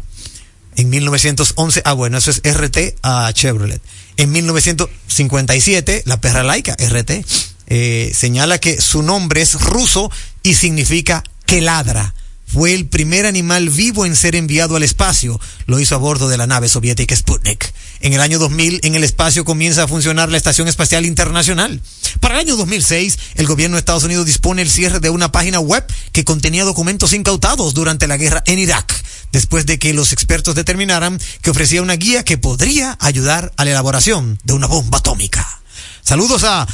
En 0.75 0.89
1911, 0.89 1.81
ah 1.85 1.93
bueno, 1.93 2.17
eso 2.17 2.31
es 2.31 2.41
RT 2.43 2.97
a 3.01 3.31
Chevrolet. 3.33 3.81
En 4.17 4.31
1957, 4.31 6.03
la 6.05 6.19
perra 6.19 6.43
laica, 6.43 6.75
RT, 6.77 7.25
eh, 7.67 8.11
señala 8.13 8.59
que 8.59 8.79
su 8.81 9.01
nombre 9.01 9.41
es 9.41 9.53
ruso 9.53 10.11
y 10.43 10.55
significa 10.55 11.23
que 11.45 11.61
ladra. 11.61 12.13
Fue 12.45 12.73
el 12.73 12.87
primer 12.87 13.25
animal 13.25 13.69
vivo 13.69 14.05
en 14.05 14.15
ser 14.15 14.35
enviado 14.35 14.75
al 14.75 14.83
espacio. 14.83 15.39
Lo 15.65 15.79
hizo 15.79 15.95
a 15.95 15.97
bordo 15.97 16.29
de 16.29 16.37
la 16.37 16.47
nave 16.47 16.69
soviética 16.69 17.15
Sputnik. 17.15 17.73
En 18.01 18.13
el 18.13 18.21
año 18.21 18.39
2000, 18.39 18.81
en 18.83 18.95
el 18.95 19.03
espacio 19.03 19.45
comienza 19.45 19.83
a 19.83 19.87
funcionar 19.87 20.29
la 20.29 20.37
Estación 20.37 20.67
Espacial 20.67 21.05
Internacional. 21.05 21.81
Para 22.19 22.35
el 22.35 22.41
año 22.41 22.55
2006, 22.55 23.17
el 23.35 23.47
gobierno 23.47 23.75
de 23.75 23.79
Estados 23.79 24.03
Unidos 24.03 24.25
dispone 24.25 24.61
el 24.61 24.69
cierre 24.69 24.99
de 24.99 25.09
una 25.09 25.31
página 25.31 25.59
web 25.59 25.85
que 26.11 26.23
contenía 26.23 26.63
documentos 26.63 27.13
incautados 27.13 27.73
durante 27.73 28.07
la 28.07 28.17
guerra 28.17 28.43
en 28.45 28.59
Irak, 28.59 29.03
después 29.31 29.65
de 29.65 29.79
que 29.79 29.93
los 29.93 30.13
expertos 30.13 30.55
determinaran 30.55 31.19
que 31.41 31.49
ofrecía 31.49 31.81
una 31.81 31.95
guía 31.95 32.23
que 32.23 32.37
podría 32.37 32.97
ayudar 33.01 33.53
a 33.57 33.65
la 33.65 33.71
elaboración 33.71 34.39
de 34.43 34.53
una 34.53 34.67
bomba 34.67 34.99
atómica. 34.99 35.61
Saludos 36.03 36.43
a 36.43 36.67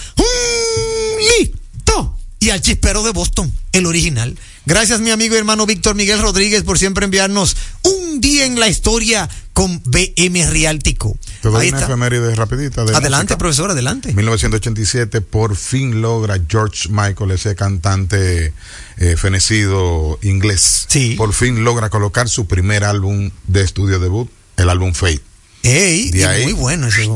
Lito 1.39 2.20
y 2.41 2.49
al 2.49 2.59
chispero 2.59 3.03
de 3.03 3.11
Boston, 3.11 3.53
el 3.71 3.85
original. 3.85 4.35
Gracias 4.65 4.99
mi 4.99 5.11
amigo 5.11 5.35
y 5.35 5.37
hermano 5.37 5.65
Víctor 5.67 5.93
Miguel 5.95 6.19
Rodríguez 6.19 6.63
por 6.63 6.79
siempre 6.79 7.05
enviarnos 7.05 7.55
un 7.83 8.19
día 8.19 8.45
en 8.45 8.59
la 8.59 8.67
historia 8.67 9.29
con 9.53 9.79
BM 9.85 10.49
Rialtico. 10.49 11.15
Te 11.43 11.49
doy 11.49 11.61
Ahí 11.61 11.69
una 11.69 11.77
está. 11.77 11.91
efeméride 11.91 12.33
rapidita. 12.35 12.83
De 12.83 12.95
Adelante, 12.95 13.25
música. 13.33 13.37
profesor, 13.37 13.69
adelante. 13.71 14.11
1987 14.13 15.21
por 15.21 15.55
fin 15.55 16.01
logra 16.01 16.39
George 16.49 16.89
Michael, 16.89 17.29
ese 17.31 17.55
cantante 17.55 18.53
eh, 18.97 19.15
fenecido 19.17 20.17
inglés. 20.23 20.87
Por 21.17 21.33
fin 21.33 21.63
logra 21.63 21.89
colocar 21.91 22.27
su 22.27 22.47
primer 22.47 22.83
álbum 22.83 23.29
de 23.47 23.61
estudio 23.61 23.99
debut, 23.99 24.29
el 24.57 24.69
álbum 24.69 24.93
Fate. 24.93 25.21
Ey, 25.63 26.09
De 26.09 26.19
y 26.19 26.23
ahí- 26.23 26.43
muy 26.45 26.53
bueno 26.53 26.87
ese, 26.87 27.07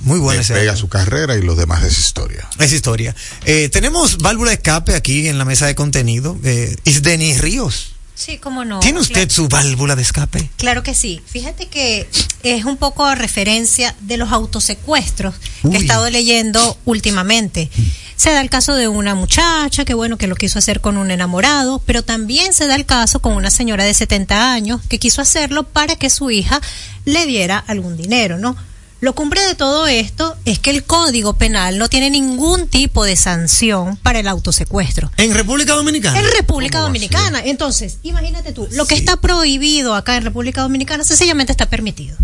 muy 0.00 0.18
bueno 0.18 0.40
ese. 0.40 0.54
Pega 0.54 0.76
su 0.76 0.88
carrera 0.88 1.36
y 1.36 1.42
los 1.42 1.56
demás 1.56 1.82
es 1.84 1.98
historia. 1.98 2.48
Es 2.58 2.72
historia. 2.72 3.14
Eh, 3.44 3.68
tenemos 3.70 4.18
válvula 4.18 4.50
de 4.50 4.56
escape 4.56 4.94
aquí 4.94 5.28
en 5.28 5.38
la 5.38 5.44
mesa 5.44 5.66
de 5.66 5.74
contenido. 5.74 6.38
Eh, 6.44 6.76
Isdeni 6.84 7.36
Ríos. 7.38 7.88
Sí, 8.14 8.38
cómo 8.38 8.64
no. 8.64 8.78
¿Tiene 8.80 9.00
usted 9.00 9.14
Claro. 9.14 9.30
su 9.30 9.48
válvula 9.48 9.96
de 9.96 10.02
escape? 10.02 10.50
Claro 10.56 10.82
que 10.82 10.94
sí. 10.94 11.20
Fíjate 11.26 11.66
que 11.66 12.08
es 12.44 12.64
un 12.64 12.76
poco 12.76 13.04
a 13.04 13.14
referencia 13.16 13.96
de 14.00 14.16
los 14.16 14.30
autosecuestros 14.30 15.34
Uy. 15.62 15.70
que 15.72 15.76
he 15.78 15.80
estado 15.80 16.08
leyendo 16.08 16.78
últimamente. 16.84 17.68
Se 18.14 18.30
da 18.30 18.40
el 18.40 18.50
caso 18.50 18.74
de 18.76 18.86
una 18.86 19.16
muchacha 19.16 19.84
que 19.84 19.94
bueno 19.94 20.18
que 20.18 20.28
lo 20.28 20.36
quiso 20.36 20.60
hacer 20.60 20.80
con 20.80 20.98
un 20.98 21.10
enamorado, 21.10 21.80
pero 21.84 22.04
también 22.04 22.52
se 22.52 22.68
da 22.68 22.76
el 22.76 22.86
caso 22.86 23.18
con 23.20 23.32
una 23.32 23.50
señora 23.50 23.82
de 23.84 23.94
70 23.94 24.52
años 24.52 24.80
que 24.88 25.00
quiso 25.00 25.20
hacerlo 25.20 25.64
para 25.64 25.96
que 25.96 26.08
su 26.08 26.30
hija 26.30 26.60
le 27.04 27.26
diera 27.26 27.58
algún 27.58 27.96
dinero, 27.96 28.38
¿no? 28.38 28.54
Lo 29.02 29.16
cumbre 29.16 29.42
de 29.42 29.56
todo 29.56 29.88
esto 29.88 30.36
es 30.44 30.60
que 30.60 30.70
el 30.70 30.84
Código 30.84 31.32
Penal 31.32 31.76
no 31.76 31.88
tiene 31.88 32.08
ningún 32.08 32.68
tipo 32.68 33.02
de 33.04 33.16
sanción 33.16 33.96
para 33.96 34.20
el 34.20 34.28
autosecuestro. 34.28 35.10
¿En 35.16 35.34
República 35.34 35.74
Dominicana? 35.74 36.20
En 36.20 36.26
República 36.36 36.78
Dominicana. 36.78 37.40
Entonces, 37.44 37.98
imagínate 38.04 38.52
tú, 38.52 38.68
lo 38.70 38.86
que 38.86 38.94
está 38.94 39.16
prohibido 39.16 39.96
acá 39.96 40.16
en 40.16 40.22
República 40.22 40.62
Dominicana 40.62 41.02
sencillamente 41.02 41.50
está 41.50 41.68
permitido. 41.68 42.16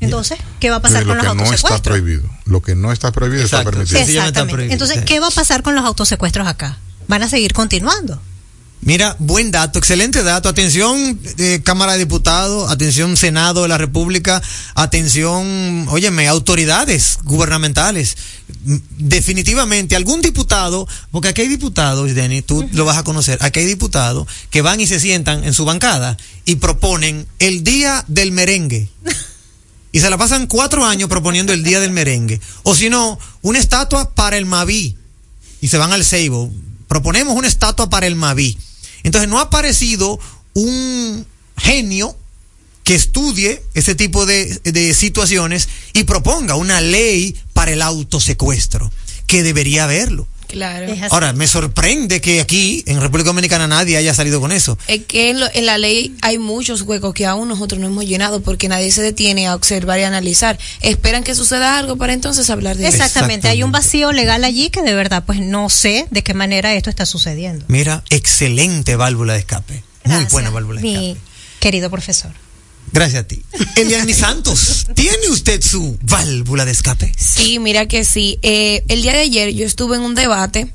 Entonces, 0.00 0.38
¿qué 0.60 0.70
va 0.70 0.76
a 0.76 0.80
pasar 0.82 1.02
Eh, 1.02 1.06
con 1.06 1.18
lo 1.18 1.24
los 1.24 1.32
que 1.34 1.44
no 1.44 1.52
está 1.52 1.82
prohibido. 1.82 2.22
Lo 2.46 2.62
que 2.62 2.74
no 2.74 2.90
está 2.90 3.12
prohibido 3.12 3.44
está 3.44 3.62
permitido. 3.62 4.00
Exactamente. 4.00 4.72
Entonces, 4.72 5.04
¿qué 5.04 5.20
va 5.20 5.26
a 5.26 5.30
pasar 5.30 5.62
con 5.62 5.74
los 5.74 5.84
autosecuestros 5.84 6.48
acá? 6.48 6.78
¿Van 7.06 7.22
a 7.22 7.28
seguir 7.28 7.52
continuando? 7.52 8.18
Mira, 8.84 9.16
buen 9.18 9.50
dato, 9.50 9.78
excelente 9.78 10.22
dato. 10.22 10.48
Atención, 10.50 11.18
eh, 11.38 11.60
Cámara 11.64 11.92
de 11.92 12.00
Diputados, 12.00 12.70
atención, 12.70 13.16
Senado 13.16 13.62
de 13.62 13.68
la 13.68 13.78
República, 13.78 14.42
atención, 14.74 15.86
óyeme, 15.88 16.28
autoridades 16.28 17.18
gubernamentales. 17.24 18.16
Mm, 18.64 18.76
Definitivamente, 18.98 19.96
algún 19.96 20.20
diputado, 20.20 20.86
porque 21.10 21.28
aquí 21.28 21.42
hay 21.42 21.48
diputados, 21.48 22.14
Denny, 22.14 22.42
tú 22.42 22.68
lo 22.72 22.84
vas 22.84 22.98
a 22.98 23.04
conocer, 23.04 23.38
aquí 23.40 23.60
hay 23.60 23.66
diputados 23.66 24.28
que 24.50 24.60
van 24.60 24.80
y 24.80 24.86
se 24.86 25.00
sientan 25.00 25.44
en 25.44 25.54
su 25.54 25.64
bancada 25.64 26.18
y 26.44 26.56
proponen 26.56 27.26
el 27.38 27.64
día 27.64 28.04
del 28.06 28.32
merengue. 28.32 28.88
Y 29.92 30.00
se 30.00 30.10
la 30.10 30.18
pasan 30.18 30.48
cuatro 30.48 30.84
años 30.84 31.08
proponiendo 31.08 31.52
el 31.52 31.62
día 31.62 31.78
del 31.78 31.92
merengue. 31.92 32.40
O 32.64 32.74
si 32.74 32.90
no, 32.90 33.16
una 33.42 33.60
estatua 33.60 34.10
para 34.10 34.36
el 34.36 34.44
Maví. 34.44 34.96
Y 35.60 35.68
se 35.68 35.78
van 35.78 35.92
al 35.92 36.04
Seibo. 36.04 36.50
Proponemos 36.88 37.36
una 37.36 37.46
estatua 37.46 37.88
para 37.88 38.08
el 38.08 38.16
Maví. 38.16 38.58
Entonces 39.04 39.30
no 39.30 39.38
ha 39.38 39.42
aparecido 39.42 40.18
un 40.54 41.24
genio 41.56 42.16
que 42.82 42.94
estudie 42.94 43.62
ese 43.74 43.94
tipo 43.94 44.26
de, 44.26 44.60
de 44.64 44.92
situaciones 44.92 45.68
y 45.92 46.04
proponga 46.04 46.56
una 46.56 46.80
ley 46.80 47.36
para 47.52 47.72
el 47.72 47.80
autosecuestro, 47.80 48.92
que 49.26 49.42
debería 49.42 49.84
haberlo. 49.84 50.26
Claro. 50.54 50.86
Ahora, 51.10 51.32
me 51.32 51.46
sorprende 51.46 52.20
que 52.20 52.40
aquí, 52.40 52.82
en 52.86 53.00
República 53.00 53.28
Dominicana, 53.30 53.66
nadie 53.66 53.96
haya 53.96 54.14
salido 54.14 54.40
con 54.40 54.52
eso. 54.52 54.78
Es 54.88 55.04
que 55.04 55.30
en, 55.30 55.40
lo- 55.40 55.48
en 55.52 55.66
la 55.66 55.78
ley 55.78 56.14
hay 56.22 56.38
muchos 56.38 56.82
huecos 56.82 57.12
que 57.12 57.26
aún 57.26 57.48
nosotros 57.48 57.80
no 57.80 57.88
hemos 57.88 58.04
llenado 58.06 58.40
porque 58.40 58.68
nadie 58.68 58.90
se 58.92 59.02
detiene 59.02 59.46
a 59.46 59.54
observar 59.54 59.98
y 59.98 60.04
analizar. 60.04 60.58
Esperan 60.80 61.24
que 61.24 61.34
suceda 61.34 61.76
algo 61.78 61.96
para 61.96 62.12
entonces 62.12 62.48
hablar 62.50 62.76
de 62.76 62.86
eso. 62.88 62.96
Exactamente, 62.96 63.48
hay 63.48 63.62
un 63.62 63.72
vacío 63.72 64.12
legal 64.12 64.44
allí 64.44 64.70
que 64.70 64.82
de 64.82 64.94
verdad 64.94 65.24
pues 65.26 65.40
no 65.40 65.68
sé 65.68 66.06
de 66.10 66.22
qué 66.22 66.34
manera 66.34 66.72
esto 66.74 66.88
está 66.90 67.04
sucediendo. 67.06 67.64
Mira, 67.68 68.04
excelente 68.10 68.96
válvula 68.96 69.32
de 69.34 69.40
escape. 69.40 69.82
Muy 70.04 70.24
buena 70.26 70.50
válvula 70.50 70.80
de 70.80 70.86
escape. 70.88 71.06
Mi 71.14 71.16
querido 71.60 71.90
profesor. 71.90 72.30
Gracias 72.92 73.24
a 73.24 73.26
ti. 73.26 73.42
Eliani 73.76 74.14
Santos, 74.14 74.86
¿tiene 74.94 75.28
usted 75.28 75.60
su 75.62 75.98
válvula 76.02 76.64
de 76.64 76.72
escape? 76.72 77.12
Sí, 77.16 77.58
mira 77.58 77.86
que 77.86 78.04
sí. 78.04 78.38
Eh, 78.42 78.84
el 78.88 79.02
día 79.02 79.12
de 79.12 79.20
ayer 79.20 79.52
yo 79.52 79.66
estuve 79.66 79.96
en 79.96 80.02
un 80.02 80.14
debate 80.14 80.72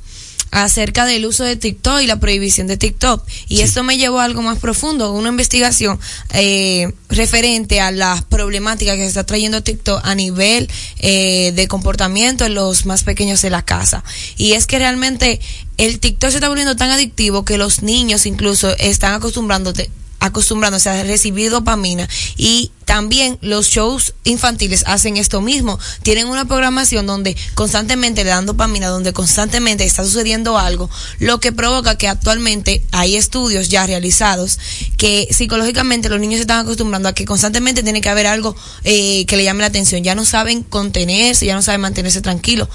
acerca 0.51 1.05
del 1.05 1.25
uso 1.25 1.43
de 1.43 1.55
TikTok 1.55 2.01
y 2.01 2.07
la 2.07 2.19
prohibición 2.19 2.67
de 2.67 2.77
TikTok. 2.77 3.25
Y 3.47 3.61
esto 3.61 3.83
me 3.83 3.97
llevó 3.97 4.19
a 4.19 4.25
algo 4.25 4.41
más 4.41 4.59
profundo, 4.59 5.13
una 5.13 5.29
investigación 5.29 5.99
eh, 6.33 6.91
referente 7.09 7.81
a 7.81 7.91
las 7.91 8.23
problemáticas 8.23 8.95
que 8.95 9.03
se 9.03 9.07
está 9.07 9.25
trayendo 9.25 9.63
TikTok 9.63 10.01
a 10.03 10.15
nivel 10.15 10.69
eh, 10.99 11.51
de 11.55 11.67
comportamiento 11.67 12.45
en 12.45 12.55
los 12.55 12.85
más 12.85 13.03
pequeños 13.03 13.41
de 13.41 13.49
la 13.49 13.63
casa. 13.63 14.03
Y 14.37 14.53
es 14.53 14.65
que 14.65 14.79
realmente 14.79 15.39
el 15.77 15.99
TikTok 15.99 16.31
se 16.31 16.37
está 16.37 16.49
volviendo 16.49 16.75
tan 16.75 16.89
adictivo 16.89 17.45
que 17.45 17.57
los 17.57 17.83
niños 17.83 18.25
incluso 18.25 18.75
están 18.77 19.13
acostumbrándote 19.13 19.89
acostumbrándose 20.19 20.89
a 20.89 21.03
recibir 21.03 21.51
dopamina 21.51 22.07
y 22.37 22.71
también 22.85 23.37
los 23.41 23.67
shows 23.67 24.15
infantiles 24.23 24.83
hacen 24.87 25.17
esto 25.17 25.41
mismo. 25.41 25.77
Tienen 26.01 26.27
una 26.27 26.45
programación 26.45 27.05
donde 27.05 27.37
constantemente 27.53 28.23
le 28.23 28.31
dan 28.31 28.47
dopamina, 28.47 28.87
donde 28.87 29.13
constantemente 29.13 29.83
está 29.83 30.03
sucediendo 30.03 30.57
algo, 30.57 30.89
lo 31.19 31.39
que 31.39 31.51
provoca 31.51 31.97
que 31.97 32.07
actualmente 32.07 32.81
hay 32.91 33.15
estudios 33.15 33.69
ya 33.69 33.85
realizados 33.85 34.57
que 34.97 35.27
psicológicamente 35.31 36.09
los 36.09 36.19
niños 36.19 36.37
se 36.37 36.41
están 36.41 36.61
acostumbrando 36.61 37.09
a 37.09 37.13
que 37.13 37.25
constantemente 37.25 37.83
tiene 37.83 38.01
que 38.01 38.09
haber 38.09 38.25
algo 38.25 38.55
eh, 38.83 39.25
que 39.27 39.37
le 39.37 39.43
llame 39.43 39.61
la 39.61 39.67
atención. 39.67 40.03
Ya 40.03 40.15
no 40.15 40.25
saben 40.25 40.63
contenerse, 40.63 41.45
ya 41.45 41.53
no 41.53 41.61
saben 41.61 41.81
mantenerse 41.81 42.21
tranquilos. 42.21 42.69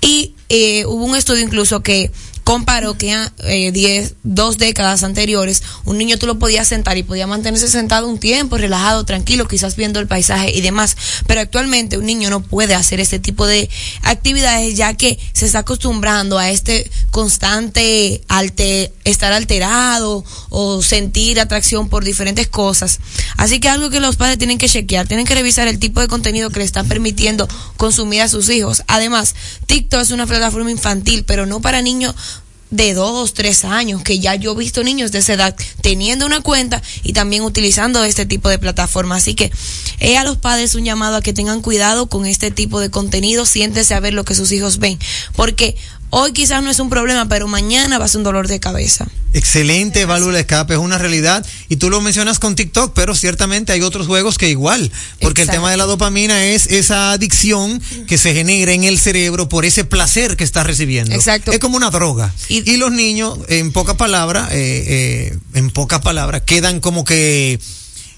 Y 0.00 0.34
eh, 0.48 0.84
hubo 0.86 1.04
un 1.04 1.16
estudio 1.16 1.42
incluso 1.42 1.80
que 1.80 2.10
comparó 2.50 2.98
que 2.98 3.16
eh, 3.44 3.70
diez, 3.70 4.14
dos 4.24 4.58
décadas 4.58 5.04
anteriores, 5.04 5.62
un 5.84 5.98
niño 5.98 6.18
tú 6.18 6.26
lo 6.26 6.40
podías 6.40 6.66
sentar 6.66 6.98
y 6.98 7.04
podía 7.04 7.28
mantenerse 7.28 7.68
sentado 7.68 8.08
un 8.08 8.18
tiempo, 8.18 8.58
relajado, 8.58 9.04
tranquilo, 9.04 9.46
quizás 9.46 9.76
viendo 9.76 10.00
el 10.00 10.08
paisaje 10.08 10.50
y 10.50 10.60
demás. 10.60 10.96
Pero 11.28 11.42
actualmente 11.42 11.96
un 11.96 12.06
niño 12.06 12.28
no 12.28 12.42
puede 12.42 12.74
hacer 12.74 12.98
este 12.98 13.20
tipo 13.20 13.46
de 13.46 13.70
actividades 14.02 14.74
ya 14.76 14.94
que 14.94 15.16
se 15.32 15.46
está 15.46 15.60
acostumbrando 15.60 16.38
a 16.38 16.50
este 16.50 16.90
constante 17.12 18.22
alte- 18.26 18.92
estar 19.04 19.32
alterado 19.32 20.24
o 20.48 20.82
sentir 20.82 21.38
atracción 21.38 21.88
por 21.88 22.02
diferentes 22.02 22.48
cosas. 22.48 22.98
Así 23.36 23.60
que 23.60 23.68
algo 23.68 23.90
que 23.90 24.00
los 24.00 24.16
padres 24.16 24.38
tienen 24.38 24.58
que 24.58 24.68
chequear, 24.68 25.06
tienen 25.06 25.24
que 25.24 25.36
revisar 25.36 25.68
el 25.68 25.78
tipo 25.78 26.00
de 26.00 26.08
contenido 26.08 26.50
que 26.50 26.58
le 26.58 26.64
están 26.64 26.88
permitiendo 26.88 27.48
consumir 27.76 28.22
a 28.22 28.28
sus 28.28 28.48
hijos. 28.50 28.82
Además, 28.88 29.36
TikTok 29.66 30.00
es 30.00 30.10
una 30.10 30.26
plataforma 30.26 30.72
infantil, 30.72 31.22
pero 31.24 31.46
no 31.46 31.60
para 31.60 31.80
niños 31.80 32.16
de 32.70 32.94
dos, 32.94 33.34
tres 33.34 33.64
años, 33.64 34.02
que 34.02 34.18
ya 34.18 34.34
yo 34.34 34.52
he 34.52 34.56
visto 34.56 34.82
niños 34.82 35.12
de 35.12 35.18
esa 35.18 35.34
edad 35.34 35.56
teniendo 35.80 36.26
una 36.26 36.40
cuenta 36.40 36.82
y 37.02 37.12
también 37.12 37.42
utilizando 37.42 38.04
este 38.04 38.26
tipo 38.26 38.48
de 38.48 38.58
plataforma. 38.58 39.16
Así 39.16 39.34
que 39.34 39.50
es 39.98 40.18
a 40.18 40.24
los 40.24 40.36
padres 40.36 40.74
un 40.74 40.84
llamado 40.84 41.16
a 41.16 41.22
que 41.22 41.32
tengan 41.32 41.62
cuidado 41.62 42.06
con 42.06 42.26
este 42.26 42.50
tipo 42.50 42.80
de 42.80 42.90
contenido, 42.90 43.46
siéntese 43.46 43.94
a 43.94 44.00
ver 44.00 44.14
lo 44.14 44.24
que 44.24 44.34
sus 44.34 44.52
hijos 44.52 44.78
ven, 44.78 44.98
porque 45.34 45.76
hoy 46.10 46.32
quizás 46.32 46.62
no 46.62 46.70
es 46.70 46.78
un 46.78 46.90
problema, 46.90 47.28
pero 47.28 47.48
mañana 47.48 47.98
va 47.98 48.04
a 48.04 48.08
ser 48.08 48.18
un 48.18 48.24
dolor 48.24 48.48
de 48.48 48.60
cabeza. 48.60 49.06
Excelente 49.32 50.04
válvula 50.04 50.34
de 50.34 50.40
escape, 50.40 50.74
es 50.74 50.80
una 50.80 50.98
realidad. 50.98 51.46
Y 51.68 51.76
tú 51.76 51.88
lo 51.88 52.00
mencionas 52.00 52.38
con 52.38 52.56
TikTok, 52.56 52.92
pero 52.94 53.14
ciertamente 53.14 53.72
hay 53.72 53.82
otros 53.82 54.06
juegos 54.06 54.38
que 54.38 54.48
igual, 54.48 54.90
porque 55.20 55.42
el 55.42 55.48
tema 55.48 55.70
de 55.70 55.76
la 55.76 55.84
dopamina 55.84 56.46
es 56.46 56.66
esa 56.66 57.12
adicción 57.12 57.80
que 58.06 58.18
se 58.18 58.34
genera 58.34 58.72
en 58.72 58.84
el 58.84 58.98
cerebro 58.98 59.48
por 59.48 59.64
ese 59.64 59.84
placer 59.84 60.36
que 60.36 60.44
estás 60.44 60.66
recibiendo. 60.66 61.14
Exacto. 61.14 61.52
Es 61.52 61.58
como 61.58 61.76
una 61.76 61.90
droga. 61.90 62.32
Y, 62.48 62.76
los 62.76 62.90
niños, 62.92 63.38
en 63.48 63.72
pocas 63.72 63.96
palabras, 63.96 64.50
eh, 64.52 64.84
eh, 65.32 65.38
en 65.54 65.70
pocas 65.70 66.00
palabras, 66.00 66.42
quedan 66.42 66.80
como 66.80 67.04
que 67.04 67.60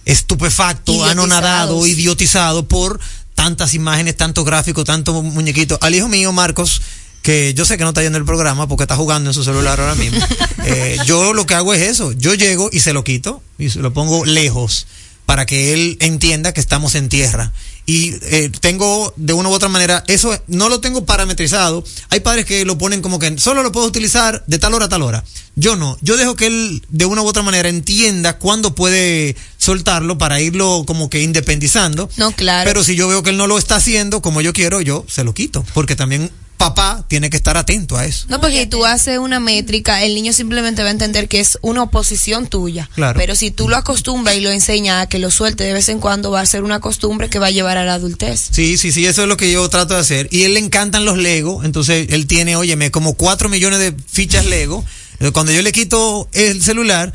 estupefactos, 0.05 0.94
Idiotizados. 0.94 1.12
anonadados, 1.12 1.88
idiotizados 1.88 2.64
por 2.66 3.00
tantas 3.35 3.74
imágenes, 3.74 4.16
tantos 4.16 4.44
gráficos, 4.44 4.85
tantos 4.85 5.22
muñequitos. 5.22 5.78
Al 5.81 5.94
hijo 5.94 6.09
mío, 6.09 6.33
Marcos, 6.33 6.81
que 7.22 7.54
yo 7.54 7.64
sé 7.64 7.78
que 7.78 7.85
no 7.85 7.90
está 7.90 8.02
yendo 8.02 8.18
el 8.18 8.24
programa 8.24 8.68
porque 8.68 8.85
está 8.85 8.96
jugando 8.96 9.30
en 9.30 9.35
su 9.35 9.44
celular 9.44 9.80
ahora 9.80 9.94
mismo. 9.94 10.18
eh, 10.64 10.98
yo 11.06 11.32
lo 11.32 11.46
que 11.46 11.54
hago 11.54 11.72
es 11.72 11.82
eso. 11.82 12.12
Yo 12.12 12.35
llego 12.35 12.68
y 12.72 12.80
se 12.80 12.92
lo 12.92 13.04
quito 13.04 13.42
y 13.58 13.70
se 13.70 13.78
lo 13.78 13.92
pongo 13.92 14.24
lejos 14.24 14.87
para 15.24 15.46
que 15.46 15.72
él 15.72 15.96
entienda 16.00 16.52
que 16.52 16.61
estamos 16.61 16.94
en 16.94 17.08
tierra. 17.08 17.52
Y 17.85 18.14
eh, 18.22 18.50
tengo 18.61 19.12
de 19.16 19.32
una 19.32 19.48
u 19.48 19.52
otra 19.52 19.68
manera, 19.68 20.04
eso 20.06 20.38
no 20.46 20.68
lo 20.68 20.80
tengo 20.80 21.04
parametrizado. 21.04 21.85
Hay 22.11 22.20
padres 22.20 22.44
que 22.44 22.64
lo 22.64 22.78
ponen 22.78 23.02
como 23.02 23.18
que 23.18 23.38
solo 23.38 23.62
lo 23.62 23.72
puedo 23.72 23.87
utilizar 23.87 24.44
de 24.46 24.58
tal 24.58 24.74
hora 24.74 24.87
a 24.87 24.88
tal 24.88 25.02
hora. 25.02 25.24
Yo 25.56 25.76
no. 25.76 25.98
Yo 26.00 26.16
dejo 26.16 26.37
que 26.37 26.46
él 26.46 26.82
de 26.88 27.04
una 27.06 27.22
u 27.22 27.26
otra 27.26 27.42
manera 27.42 27.68
entienda 27.68 28.38
cuándo 28.38 28.74
puede 28.74 29.37
soltarlo 29.58 30.16
para 30.18 30.40
irlo 30.40 30.85
como 30.87 31.11
que 31.11 31.22
independizando. 31.22 32.08
No, 32.16 32.32
claro. 32.32 32.68
Pero 32.68 32.85
si 32.85 32.94
yo 32.94 33.08
veo 33.08 33.22
que 33.22 33.30
él 33.30 33.37
no 33.37 33.46
lo 33.46 33.58
está 33.58 33.76
haciendo 33.76 34.22
como 34.22 34.40
yo 34.40 34.52
quiero, 34.52 34.80
yo 34.80 35.04
se 35.08 35.24
lo 35.24 35.35
quito. 35.35 35.64
Porque 35.74 35.96
también 35.96 36.30
papá 36.62 37.05
tiene 37.09 37.29
que 37.29 37.37
estar 37.37 37.57
atento 37.57 37.96
a 37.96 38.05
eso. 38.05 38.27
No, 38.29 38.40
porque 38.40 38.61
si 38.61 38.66
tú 38.66 38.85
haces 38.85 39.18
una 39.18 39.40
métrica, 39.40 40.03
el 40.03 40.14
niño 40.14 40.33
simplemente 40.33 40.83
va 40.83 40.88
a 40.88 40.92
entender 40.92 41.29
que 41.29 41.40
es 41.40 41.59
una 41.61 41.83
oposición 41.83 42.46
tuya. 42.46 42.88
Claro. 42.94 43.18
Pero 43.18 43.35
si 43.35 43.51
tú 43.51 43.68
lo 43.68 43.77
acostumbras 43.77 44.37
y 44.37 44.40
lo 44.40 44.51
enseñas 44.51 45.03
a 45.03 45.09
que 45.09 45.18
lo 45.18 45.31
suelte 45.31 45.64
de 45.64 45.72
vez 45.72 45.88
en 45.88 45.98
cuando, 45.98 46.31
va 46.31 46.40
a 46.40 46.46
ser 46.46 46.62
una 46.62 46.81
costumbre 46.81 47.29
que 47.29 47.38
va 47.38 47.46
a 47.46 47.51
llevar 47.51 47.79
a 47.79 47.85
la 47.85 47.94
adultez. 47.94 48.48
Sí, 48.51 48.77
sí, 48.77 48.92
sí, 48.92 49.07
eso 49.07 49.22
es 49.22 49.29
lo 49.29 49.37
que 49.37 49.51
yo 49.51 49.68
trato 49.68 49.94
de 49.94 50.01
hacer. 50.01 50.29
Y 50.31 50.42
a 50.42 50.46
él 50.46 50.55
le 50.55 50.61
encantan 50.61 51.05
los 51.05 51.18
Lego, 51.18 51.64
entonces 51.64 52.09
él 52.11 52.27
tiene, 52.27 52.57
óyeme, 52.57 52.90
como 52.90 53.14
cuatro 53.14 53.48
millones 53.48 53.81
de 53.81 53.94
fichas 54.11 54.46
Lego. 54.46 54.85
Cuando 55.33 55.53
yo 55.53 55.62
le 55.62 55.72
quito 55.72 56.29
el 56.33 56.62
celular, 56.62 57.12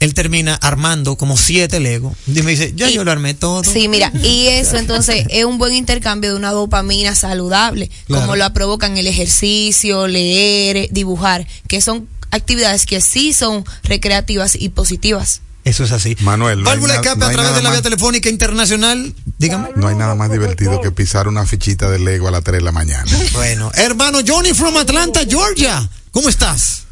él 0.00 0.14
termina 0.14 0.54
armando 0.56 1.16
como 1.16 1.36
siete 1.36 1.78
Lego. 1.80 2.14
Y 2.26 2.42
me 2.42 2.50
dice, 2.52 2.72
ya 2.74 2.88
yo 2.90 3.04
lo 3.04 3.12
armé 3.12 3.34
todo. 3.34 3.62
Sí, 3.64 3.86
mira, 3.88 4.10
y 4.22 4.46
eso 4.48 4.76
entonces 4.78 5.26
es 5.30 5.44
un 5.44 5.58
buen 5.58 5.74
intercambio 5.74 6.30
de 6.30 6.36
una 6.36 6.50
dopamina 6.52 7.14
saludable, 7.14 7.90
Claro. 8.06 8.22
como 8.22 8.36
lo 8.36 8.52
provocan 8.52 8.96
el 8.96 9.06
ejercicio, 9.06 10.06
leer, 10.08 10.88
dibujar, 10.90 11.46
que 11.68 11.80
son 11.80 12.08
actividades 12.30 12.86
que 12.86 13.00
sí 13.00 13.32
son 13.32 13.64
recreativas 13.84 14.54
y 14.54 14.68
positivas. 14.70 15.42
Eso 15.62 15.84
es 15.84 15.92
así. 15.92 16.16
Manuel, 16.20 16.62
no 16.62 16.70
hay, 16.70 16.76
Válvula 16.76 16.94
de 16.94 16.98
na- 17.00 17.02
escape 17.02 17.18
no 17.20 17.26
a 17.26 17.30
través 17.32 17.46
nada 17.50 17.56
de 17.58 17.62
la 17.62 17.70
vía 17.70 17.76
más- 17.78 17.82
telefónica 17.82 18.28
internacional. 18.30 19.14
Dígame. 19.38 19.68
no 19.76 19.88
hay 19.88 19.94
nada 19.94 20.14
más 20.14 20.30
divertido 20.32 20.80
que 20.80 20.90
pisar 20.90 21.28
una 21.28 21.44
fichita 21.44 21.90
de 21.90 21.98
Lego 21.98 22.28
a 22.28 22.30
las 22.30 22.42
3 22.42 22.60
de 22.60 22.64
la 22.64 22.72
mañana. 22.72 23.04
Bueno, 23.34 23.70
hermano 23.74 24.20
Johnny 24.26 24.54
from 24.54 24.76
Atlanta, 24.78 25.20
Georgia. 25.28 25.86
¿Cómo 26.12 26.28
estás? 26.30 26.84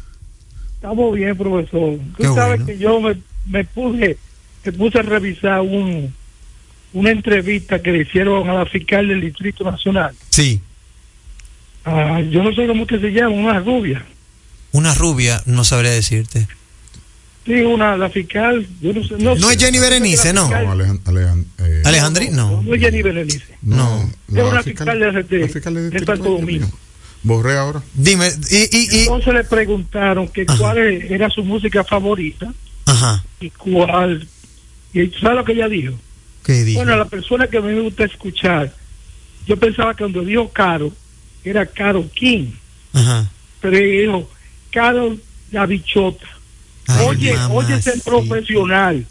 Estamos 0.79 1.13
bien, 1.13 1.35
profesor. 1.37 1.97
Tú 1.97 2.13
Qué 2.17 2.23
sabes 2.23 2.59
bueno. 2.61 2.65
que 2.65 2.77
yo 2.77 3.01
me, 3.01 3.17
me 3.47 3.65
puse 3.65 4.17
me 4.63 4.71
puse 4.71 4.99
a 4.99 5.01
revisar 5.01 5.59
un, 5.61 6.13
una 6.93 7.11
entrevista 7.11 7.81
que 7.81 7.91
le 7.91 7.99
hicieron 8.03 8.49
a 8.49 8.53
la 8.53 8.65
fiscal 8.65 9.07
del 9.07 9.19
Distrito 9.19 9.69
Nacional. 9.69 10.15
Sí. 10.29 10.61
Ah, 11.83 12.21
yo 12.21 12.43
no 12.43 12.53
sé 12.53 12.65
cómo 12.67 12.87
que 12.87 12.97
se 12.99 13.09
llama, 13.11 13.35
una 13.35 13.59
rubia. 13.59 14.05
Una 14.71 14.93
rubia, 14.95 15.41
no 15.45 15.63
sabría 15.65 15.91
decirte. 15.91 16.47
Sí, 17.45 17.53
una, 17.61 17.97
la 17.97 18.09
fiscal, 18.09 18.65
yo 18.79 18.93
no 18.93 19.03
sé. 19.03 19.15
No, 19.17 19.35
No 19.35 19.47
sé. 19.49 19.55
es 19.55 19.63
Jenny 19.63 19.79
Berenice, 19.79 20.31
¿no? 20.33 20.49
No, 20.49 20.83
eh, 20.83 21.81
Alejandri, 21.83 22.29
no. 22.29 22.61
No 22.61 22.73
es 22.73 22.79
Jenny 22.81 23.01
Berenice. 23.01 23.57
No. 23.63 24.09
es 24.29 24.43
una 24.43 24.63
fiscal, 24.63 24.99
de, 24.99 25.23
de, 25.23 25.47
de 25.89 26.05
Santo 26.05 26.29
Domingo. 26.29 26.69
Borré 27.23 27.57
ahora. 27.57 27.81
Dime, 27.93 28.29
y, 28.49 28.57
y, 28.57 28.87
y- 28.91 28.99
Entonces 29.01 29.33
le 29.33 29.43
preguntaron 29.43 30.27
que 30.29 30.45
cuál 30.45 30.77
era 30.77 31.29
su 31.29 31.43
música 31.43 31.83
favorita 31.83 32.53
Ajá. 32.85 33.23
y 33.39 33.49
cuál. 33.49 34.27
¿Y 34.93 35.07
sabes 35.19 35.37
lo 35.37 35.45
que 35.45 35.51
ella 35.53 35.67
dijo? 35.67 35.93
¿Qué 36.43 36.63
dijo? 36.63 36.79
Bueno, 36.79 36.95
la 36.95 37.05
persona 37.05 37.47
que 37.47 37.57
a 37.57 37.61
mí 37.61 37.73
me 37.73 37.81
gusta 37.81 38.05
escuchar, 38.05 38.73
yo 39.45 39.57
pensaba 39.57 39.93
que 39.93 39.99
cuando 40.03 40.21
dijo 40.23 40.49
Caro, 40.49 40.91
era 41.43 41.65
Caro 41.65 42.09
King, 42.11 42.51
Ajá. 42.93 43.29
pero 43.61 43.75
ella 43.77 44.01
dijo 44.01 44.29
Caro 44.71 45.17
la 45.51 45.65
bichota. 45.65 46.25
Ay, 46.87 47.05
oye, 47.05 47.33
mamá, 47.33 47.53
oye 47.53 47.75
ese 47.75 47.97
profesional. 47.99 49.05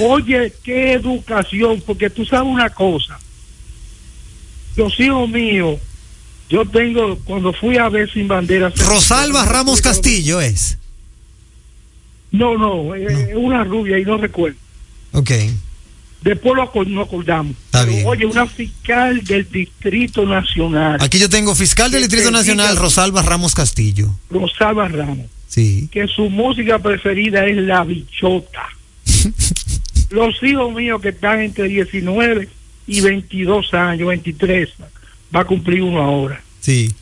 Oye, 0.00 0.52
qué 0.62 0.92
educación, 0.94 1.82
porque 1.86 2.10
tú 2.10 2.24
sabes 2.26 2.46
una 2.52 2.68
cosa. 2.70 3.18
Los 4.76 4.98
hijos 5.00 5.28
míos, 5.28 5.78
yo 6.52 6.66
tengo, 6.66 7.16
cuando 7.24 7.52
fui 7.54 7.78
a 7.78 7.88
ver 7.88 8.12
Sin 8.12 8.28
Bandera... 8.28 8.70
Rosalba 8.76 9.46
Ramos 9.46 9.80
Castillo 9.80 10.38
es. 10.40 10.76
No, 12.30 12.58
no, 12.58 12.94
es 12.94 13.30
una 13.34 13.64
rubia 13.64 13.98
y 13.98 14.04
no 14.04 14.18
recuerdo. 14.18 14.58
Ok. 15.12 15.30
Después 16.22 16.54
lo 16.54 16.70
acor- 16.70 16.86
nos 16.86 17.06
acordamos. 17.08 17.56
Está 17.64 17.84
bien. 17.84 18.06
Oye, 18.06 18.26
una 18.26 18.46
fiscal 18.46 19.24
del 19.24 19.50
Distrito 19.50 20.24
Nacional, 20.26 20.98
Aquí 21.00 21.18
yo 21.18 21.28
tengo 21.28 21.54
fiscal 21.54 21.90
del 21.90 22.02
Distrito 22.02 22.30
Nacional, 22.30 22.76
Rosalba 22.76 23.22
Ramos 23.22 23.54
Castillo. 23.54 24.08
Rosalba 24.30 24.88
Ramos, 24.88 25.26
Sí. 25.48 25.88
que 25.90 26.06
su 26.06 26.28
música 26.30 26.78
preferida 26.78 27.46
es 27.46 27.56
La 27.56 27.82
Bichota. 27.84 28.68
Los 30.10 30.42
hijos 30.42 30.72
míos 30.74 31.00
que 31.00 31.08
están 31.08 31.40
entre 31.40 31.64
19 31.68 32.48
y 32.86 33.00
22 33.00 33.72
años, 33.74 34.08
23, 34.08 34.68
va 35.34 35.40
a 35.40 35.44
cumplir 35.44 35.82
uno 35.82 36.00
ahora. 36.02 36.42
Sí. 36.60 36.92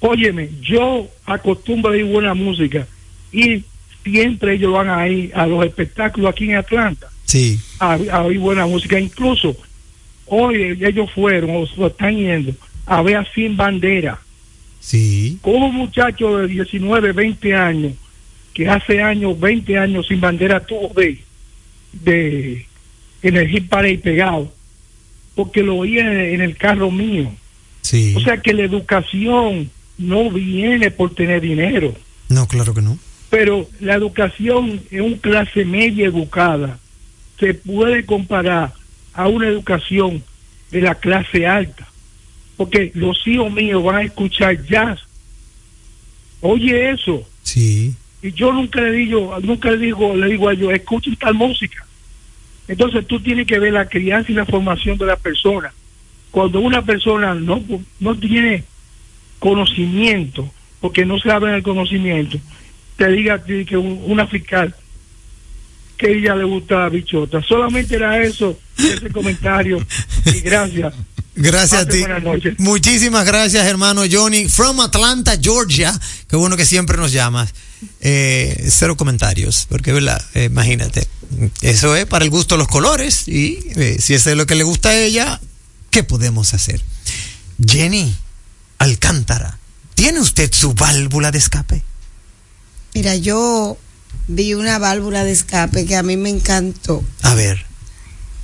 Óyeme, 0.00 0.48
yo 0.62 1.08
acostumbro 1.26 1.90
a 1.90 1.94
oír 1.94 2.04
buena 2.04 2.34
música 2.34 2.86
y 3.32 3.64
siempre 4.04 4.54
ellos 4.54 4.72
van 4.72 4.88
a 4.88 5.06
ir 5.08 5.32
a 5.34 5.46
los 5.46 5.64
espectáculos 5.64 6.30
aquí 6.30 6.44
en 6.44 6.56
Atlanta 6.56 7.08
Sí. 7.24 7.58
a, 7.80 7.98
a 8.12 8.22
oír 8.22 8.38
buena 8.38 8.66
música. 8.66 8.98
Incluso 8.98 9.56
hoy 10.26 10.78
ellos 10.80 11.10
fueron 11.12 11.50
o 11.56 11.66
se 11.66 11.86
están 11.86 12.16
yendo 12.16 12.52
a 12.86 13.02
ver 13.02 13.16
a 13.16 13.32
Sin 13.34 13.56
Bandera. 13.56 14.18
Sí. 14.80 15.38
Como 15.42 15.66
un 15.66 15.74
muchacho 15.74 16.38
de 16.38 16.48
19, 16.48 17.12
20 17.12 17.54
años, 17.54 17.92
que 18.54 18.68
hace 18.68 19.02
años, 19.02 19.38
20 19.38 19.76
años 19.78 20.06
Sin 20.06 20.20
Bandera 20.20 20.64
tuvo 20.64 20.92
de, 20.94 21.18
de 21.92 22.66
en 23.22 23.36
el 23.36 23.48
hit 23.48 23.68
pegado, 23.68 24.52
porque 25.38 25.62
lo 25.62 25.76
oía 25.76 26.00
en, 26.00 26.18
en 26.34 26.40
el 26.40 26.56
carro 26.56 26.90
mío. 26.90 27.30
Sí. 27.82 28.12
O 28.16 28.20
sea 28.20 28.38
que 28.38 28.52
la 28.52 28.64
educación 28.64 29.70
no 29.96 30.30
viene 30.32 30.90
por 30.90 31.14
tener 31.14 31.40
dinero, 31.40 31.94
No, 32.28 32.48
claro 32.48 32.74
que 32.74 32.82
no. 32.82 32.98
pero 33.30 33.68
la 33.78 33.94
educación 33.94 34.80
en 34.90 35.02
una 35.02 35.16
clase 35.18 35.64
media 35.64 36.06
educada 36.06 36.80
se 37.38 37.54
puede 37.54 38.04
comparar 38.04 38.72
a 39.14 39.28
una 39.28 39.46
educación 39.46 40.24
de 40.72 40.80
la 40.80 40.96
clase 40.96 41.46
alta, 41.46 41.86
porque 42.56 42.90
los 42.94 43.16
hijos 43.28 43.52
míos 43.52 43.84
van 43.84 43.96
a 43.96 44.02
escuchar 44.02 44.60
jazz. 44.66 44.98
Oye 46.40 46.90
eso, 46.90 47.22
Sí. 47.44 47.94
y 48.22 48.32
yo 48.32 48.52
nunca 48.52 48.80
le 48.80 48.90
digo, 48.90 49.38
nunca 49.40 49.70
le 49.70 49.78
digo, 49.78 50.16
le 50.16 50.26
digo 50.26 50.48
a 50.48 50.52
ellos, 50.52 50.72
escuchen 50.72 51.14
tal 51.14 51.34
música. 51.34 51.84
Entonces 52.68 53.06
tú 53.06 53.20
tienes 53.20 53.46
que 53.46 53.58
ver 53.58 53.72
la 53.72 53.88
crianza 53.88 54.30
y 54.30 54.34
la 54.34 54.44
formación 54.44 54.98
de 54.98 55.06
la 55.06 55.16
persona. 55.16 55.72
Cuando 56.30 56.60
una 56.60 56.84
persona 56.84 57.34
no, 57.34 57.62
no 58.00 58.14
tiene 58.18 58.64
conocimiento, 59.38 60.50
porque 60.80 61.04
no 61.06 61.18
se 61.18 61.30
abre 61.30 61.54
el 61.56 61.62
conocimiento, 61.62 62.38
te 62.96 63.08
diga 63.10 63.34
a 63.34 63.42
ti 63.44 63.64
que 63.64 63.76
un- 63.76 64.02
una 64.06 64.26
fiscal 64.26 64.74
que 65.96 66.12
ella 66.12 66.34
le 66.36 66.44
gusta 66.44 66.80
la 66.80 66.88
bichota. 66.88 67.42
Solamente 67.42 67.96
era 67.96 68.22
eso, 68.22 68.58
ese 68.76 69.10
comentario. 69.10 69.78
Y 70.26 70.40
gracias. 70.40 70.94
Gracias 71.38 71.82
a 71.82 71.86
ti. 71.86 72.00
buenas 72.00 72.22
noches. 72.22 72.54
Muchísimas 72.58 73.24
gracias, 73.24 73.66
hermano 73.66 74.02
Johnny. 74.10 74.48
From 74.48 74.80
Atlanta, 74.80 75.38
Georgia. 75.40 75.98
Qué 76.28 76.36
bueno 76.36 76.56
que 76.56 76.64
siempre 76.64 76.96
nos 76.96 77.12
llamas. 77.12 77.54
Eh, 78.00 78.68
cero 78.70 78.96
comentarios, 78.96 79.66
porque, 79.68 79.92
¿verdad? 79.92 80.20
Eh, 80.34 80.44
imagínate. 80.44 81.06
Eso 81.60 81.94
es 81.94 82.06
para 82.06 82.24
el 82.24 82.30
gusto 82.30 82.56
de 82.56 82.58
los 82.58 82.68
colores. 82.68 83.28
Y 83.28 83.58
eh, 83.76 83.98
si 84.00 84.14
eso 84.14 84.30
es 84.30 84.36
lo 84.36 84.46
que 84.46 84.56
le 84.56 84.64
gusta 84.64 84.90
a 84.90 84.98
ella, 84.98 85.40
¿qué 85.90 86.02
podemos 86.02 86.54
hacer? 86.54 86.82
Jenny 87.64 88.14
Alcántara, 88.78 89.58
¿tiene 89.94 90.20
usted 90.20 90.52
su 90.52 90.74
válvula 90.74 91.30
de 91.30 91.38
escape? 91.38 91.82
Mira, 92.94 93.14
yo 93.16 93.78
vi 94.26 94.54
una 94.54 94.78
válvula 94.78 95.24
de 95.24 95.32
escape 95.32 95.86
que 95.86 95.96
a 95.96 96.02
mí 96.02 96.16
me 96.16 96.30
encantó. 96.30 97.04
A 97.22 97.34
ver. 97.34 97.67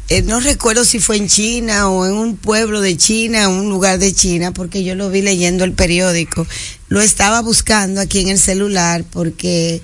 Eh, 0.08 0.22
no 0.22 0.40
recuerdo 0.40 0.84
si 0.84 0.98
fue 1.00 1.16
en 1.16 1.28
China 1.28 1.88
o 1.88 2.06
en 2.06 2.12
un 2.12 2.36
pueblo 2.36 2.80
de 2.80 2.96
China, 2.96 3.48
un 3.48 3.70
lugar 3.70 3.98
de 3.98 4.12
China, 4.12 4.52
porque 4.52 4.84
yo 4.84 4.94
lo 4.94 5.10
vi 5.10 5.22
leyendo 5.22 5.64
el 5.64 5.72
periódico. 5.72 6.46
Lo 6.88 7.00
estaba 7.00 7.40
buscando 7.40 8.00
aquí 8.00 8.20
en 8.20 8.28
el 8.28 8.38
celular 8.38 9.04
porque 9.10 9.80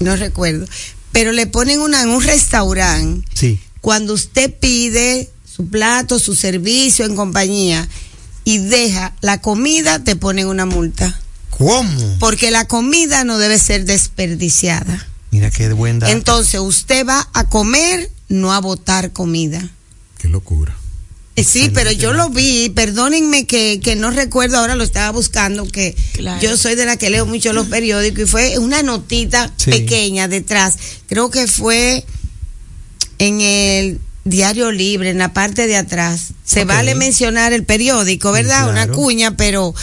no 0.00 0.16
recuerdo. 0.16 0.66
Pero 1.12 1.32
le 1.32 1.46
ponen 1.46 1.80
una 1.80 2.02
en 2.02 2.08
un 2.08 2.22
restaurante. 2.22 3.26
Sí. 3.34 3.60
Cuando 3.80 4.14
usted 4.14 4.52
pide 4.52 5.30
su 5.44 5.68
plato, 5.68 6.18
su 6.18 6.34
servicio 6.34 7.04
en 7.06 7.16
compañía 7.16 7.88
y 8.44 8.58
deja 8.58 9.14
la 9.20 9.40
comida, 9.40 10.02
te 10.04 10.16
ponen 10.16 10.48
una 10.48 10.66
multa. 10.66 11.18
¿Cómo? 11.50 12.16
Porque 12.18 12.50
la 12.50 12.66
comida 12.66 13.24
no 13.24 13.38
debe 13.38 13.58
ser 13.58 13.84
desperdiciada. 13.84 15.06
Mira 15.30 15.50
qué 15.50 15.72
buen 15.72 15.98
dato. 15.98 16.12
Entonces 16.12 16.60
usted 16.60 17.06
va 17.06 17.28
a 17.32 17.48
comer, 17.48 18.10
no 18.28 18.52
a 18.52 18.60
botar 18.60 19.12
comida. 19.12 19.68
Qué 20.18 20.28
locura. 20.28 20.76
Eh, 21.36 21.44
Sí, 21.44 21.70
pero 21.74 21.92
yo 21.92 22.14
lo 22.14 22.30
vi, 22.30 22.70
perdónenme 22.70 23.46
que, 23.46 23.78
que 23.82 23.94
no 23.94 24.10
recuerdo, 24.10 24.56
ahora 24.56 24.74
lo 24.74 24.84
estaba 24.84 25.10
buscando, 25.10 25.66
que 25.68 25.94
yo 26.40 26.56
soy 26.56 26.76
de 26.76 26.86
la 26.86 26.96
que 26.96 27.10
leo 27.10 27.26
mucho 27.26 27.52
los 27.52 27.66
periódicos 27.68 28.22
y 28.22 28.26
fue 28.26 28.58
una 28.58 28.82
notita 28.82 29.52
Sí. 29.58 29.70
pequeña 29.70 30.28
detrás, 30.28 30.76
creo 31.08 31.30
que 31.30 31.46
fue 31.46 32.06
en 33.18 33.40
el 33.42 34.00
Diario 34.26 34.70
Libre, 34.72 35.10
en 35.10 35.18
la 35.18 35.32
parte 35.32 35.66
de 35.66 35.76
atrás. 35.76 36.32
Se 36.44 36.64
vale 36.64 36.94
mencionar 36.94 37.52
el 37.52 37.64
periódico, 37.64 38.32
¿verdad? 38.32 38.68
Una 38.68 38.88
cuña, 38.88 39.36
pero 39.36 39.74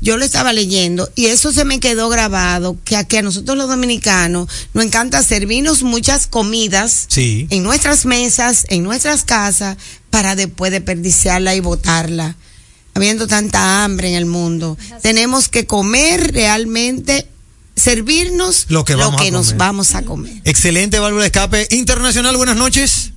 yo 0.00 0.16
lo 0.16 0.24
estaba 0.24 0.52
leyendo 0.52 1.08
y 1.14 1.26
eso 1.26 1.52
se 1.52 1.64
me 1.64 1.78
quedó 1.78 2.08
grabado, 2.08 2.76
que 2.84 2.96
a, 2.96 3.04
que 3.04 3.18
a 3.18 3.22
nosotros 3.22 3.56
los 3.56 3.68
dominicanos 3.68 4.48
nos 4.74 4.84
encanta 4.84 5.22
servirnos 5.22 5.84
muchas 5.84 6.26
comidas 6.26 7.04
Sí. 7.08 7.46
en 7.50 7.62
nuestras 7.62 8.04
mesas, 8.04 8.66
en 8.68 8.82
nuestras 8.82 9.22
casas, 9.22 9.76
para 10.10 10.34
después 10.34 10.72
desperdiciarla 10.72 11.54
y 11.54 11.60
botarla. 11.60 12.36
Habiendo 12.94 13.26
tanta 13.28 13.84
hambre 13.84 14.08
en 14.08 14.14
el 14.16 14.26
mundo, 14.26 14.76
tenemos 15.00 15.48
que 15.48 15.66
comer 15.66 16.32
realmente, 16.34 17.26
servirnos 17.76 18.66
Lo 18.68 18.84
que 18.84 18.96
vamos 18.96 19.20
a 19.22 19.30
nos 19.30 19.46
comer. 19.46 19.58
vamos 19.58 19.94
a 19.94 20.02
comer. 20.02 20.32
Excelente 20.44 20.98
válvula 20.98 21.22
de 21.22 21.28
escape 21.28 21.68
internacional. 21.70 22.36
Buenas 22.36 22.56
noches. 22.56 23.11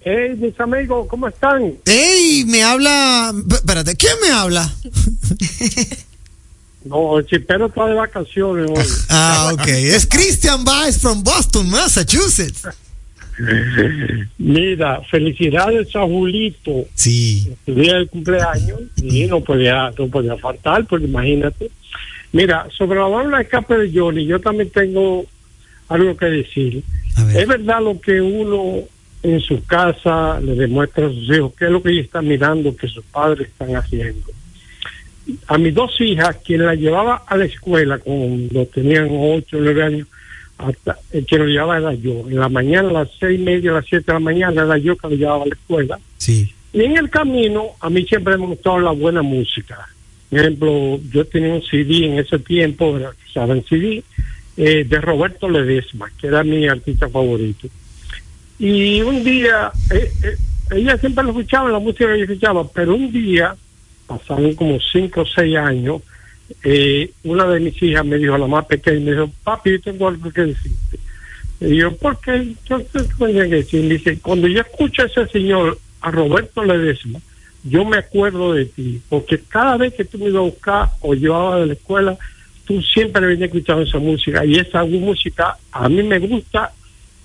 Hey, 0.00 0.36
mis 0.38 0.58
amigos, 0.60 1.06
¿cómo 1.08 1.28
están? 1.28 1.74
Ey, 1.84 2.44
me 2.46 2.62
habla. 2.62 3.34
Espérate, 3.50 3.96
¿quién 3.96 4.14
me 4.22 4.30
habla? 4.30 4.72
No, 6.84 7.18
el 7.18 7.26
chipero 7.26 7.66
está 7.66 7.86
de 7.86 7.94
vacaciones 7.94 8.70
hoy. 8.70 8.84
Ah, 9.10 9.50
ok. 9.52 9.66
Es 9.66 10.06
Christian 10.06 10.64
Baez 10.64 10.98
from 10.98 11.22
Boston, 11.22 11.68
Massachusetts. 11.68 12.66
Mira, 14.38 15.02
felicidades 15.10 15.94
a 15.94 16.02
Julito. 16.02 16.86
Sí. 16.94 17.52
El 17.66 17.74
día 17.74 17.94
del 17.94 18.08
cumpleaños. 18.08 18.80
Y 18.96 19.26
no 19.26 19.40
podía, 19.40 19.90
no 19.98 20.08
podía 20.08 20.36
faltar, 20.38 20.86
porque 20.86 21.06
imagínate. 21.06 21.70
Mira, 22.32 22.66
sobre 22.76 22.98
la 23.00 23.06
válvula 23.06 23.38
de 23.38 23.42
escape 23.44 23.76
de 23.76 23.92
Johnny, 23.92 24.24
yo 24.24 24.40
también 24.40 24.70
tengo 24.70 25.26
algo 25.88 26.16
que 26.16 26.26
decir. 26.26 26.82
Es 27.34 27.46
verdad 27.46 27.82
lo 27.82 28.00
que 28.00 28.20
uno 28.20 28.84
en 29.22 29.40
su 29.40 29.64
casa 29.64 30.40
le 30.40 30.54
demuestra 30.54 31.06
a 31.06 31.10
sus 31.10 31.28
hijos, 31.36 31.52
qué 31.58 31.64
es 31.66 31.70
lo 31.70 31.82
que 31.82 31.90
ellos 31.90 32.04
están 32.06 32.26
mirando 32.28 32.74
que 32.76 32.86
sus 32.88 33.04
padres 33.06 33.48
están 33.48 33.74
haciendo. 33.76 34.26
A 35.46 35.58
mis 35.58 35.74
dos 35.74 36.00
hijas, 36.00 36.36
quien 36.44 36.64
la 36.64 36.74
llevaba 36.74 37.24
a 37.26 37.36
la 37.36 37.44
escuela 37.44 37.98
cuando 37.98 38.64
tenían 38.66 39.08
ocho 39.10 39.58
o 39.58 39.60
nueve 39.60 39.82
años, 39.82 40.06
hasta 40.56 40.98
el 41.12 41.26
que 41.26 41.38
lo 41.38 41.44
llevaba 41.46 41.78
era 41.78 41.94
yo. 41.94 42.24
En 42.28 42.36
la 42.40 42.48
mañana, 42.48 42.88
a 42.88 42.92
las 42.92 43.08
seis 43.20 43.38
y 43.38 43.42
media, 43.42 43.70
a 43.72 43.74
las 43.74 43.86
siete 43.86 44.06
de 44.06 44.12
la 44.14 44.20
mañana, 44.20 44.62
era 44.64 44.78
yo 44.78 44.96
que 44.96 45.08
lo 45.08 45.14
llevaba 45.16 45.44
a 45.44 45.46
la 45.48 45.54
escuela. 45.54 45.98
Sí. 46.16 46.52
Y 46.72 46.82
en 46.82 46.96
el 46.96 47.10
camino, 47.10 47.66
a 47.80 47.90
mí 47.90 48.04
siempre 48.06 48.36
me 48.38 48.46
gustado 48.46 48.80
la 48.80 48.90
buena 48.92 49.22
música. 49.22 49.88
Por 50.30 50.38
ejemplo, 50.40 51.00
yo 51.12 51.24
tenía 51.26 51.54
un 51.54 51.62
CD 51.62 52.06
en 52.06 52.18
ese 52.18 52.38
tiempo, 52.38 52.96
era- 52.96 53.12
¿saben? 53.32 53.64
CD, 53.68 54.02
eh, 54.56 54.84
de 54.84 55.00
Roberto 55.00 55.48
Ledesma, 55.48 56.10
que 56.18 56.26
era 56.26 56.42
mi 56.42 56.66
artista 56.66 57.08
favorito. 57.08 57.68
Y 58.58 59.00
un 59.02 59.22
día, 59.22 59.70
eh, 59.90 60.10
eh, 60.22 60.36
ella 60.72 60.96
siempre 60.98 61.24
lo 61.24 61.30
escuchaba, 61.30 61.70
la 61.70 61.78
música 61.78 62.06
que 62.06 62.14
ella 62.14 62.24
escuchaba, 62.24 62.66
pero 62.68 62.94
un 62.94 63.12
día, 63.12 63.54
pasaron 64.06 64.54
como 64.54 64.78
cinco 64.80 65.20
o 65.20 65.26
seis 65.26 65.56
años, 65.56 66.02
eh, 66.64 67.10
una 67.24 67.46
de 67.46 67.60
mis 67.60 67.80
hijas 67.82 68.04
me 68.04 68.16
dijo, 68.16 68.36
la 68.36 68.46
más 68.46 68.66
pequeña, 68.66 69.00
me 69.00 69.10
dijo, 69.12 69.30
papi, 69.44 69.72
yo 69.72 69.80
tengo 69.80 70.08
algo 70.08 70.30
que 70.30 70.42
decirte. 70.42 70.98
Y 71.60 71.76
yo, 71.76 71.96
¿por 71.96 72.20
qué? 72.20 72.54
Yo 72.68 72.78
¿qué 72.78 73.00
tenía 73.18 73.48
que 73.48 73.56
decir? 73.56 73.82
Me 73.82 73.94
dice, 73.94 74.18
cuando 74.20 74.48
yo 74.48 74.60
escucho 74.60 75.02
a 75.02 75.06
ese 75.06 75.26
señor, 75.28 75.78
a 76.00 76.10
Roberto 76.10 76.64
Ledesma, 76.64 77.20
yo 77.64 77.84
me 77.84 77.98
acuerdo 77.98 78.54
de 78.54 78.66
ti, 78.66 79.00
porque 79.08 79.40
cada 79.48 79.76
vez 79.76 79.94
que 79.94 80.04
tú 80.04 80.18
me 80.18 80.26
ibas 80.26 80.40
a 80.40 80.44
buscar 80.44 80.88
o 81.00 81.14
llevaba 81.14 81.60
de 81.60 81.66
la 81.66 81.72
escuela, 81.72 82.16
tú 82.64 82.80
siempre 82.82 83.26
venías 83.26 83.48
escuchando 83.48 83.82
esa 83.82 83.98
música, 83.98 84.44
y 84.44 84.56
esa 84.56 84.84
música 84.84 85.56
a 85.72 85.88
mí 85.88 86.02
me 86.02 86.18
gusta 86.18 86.72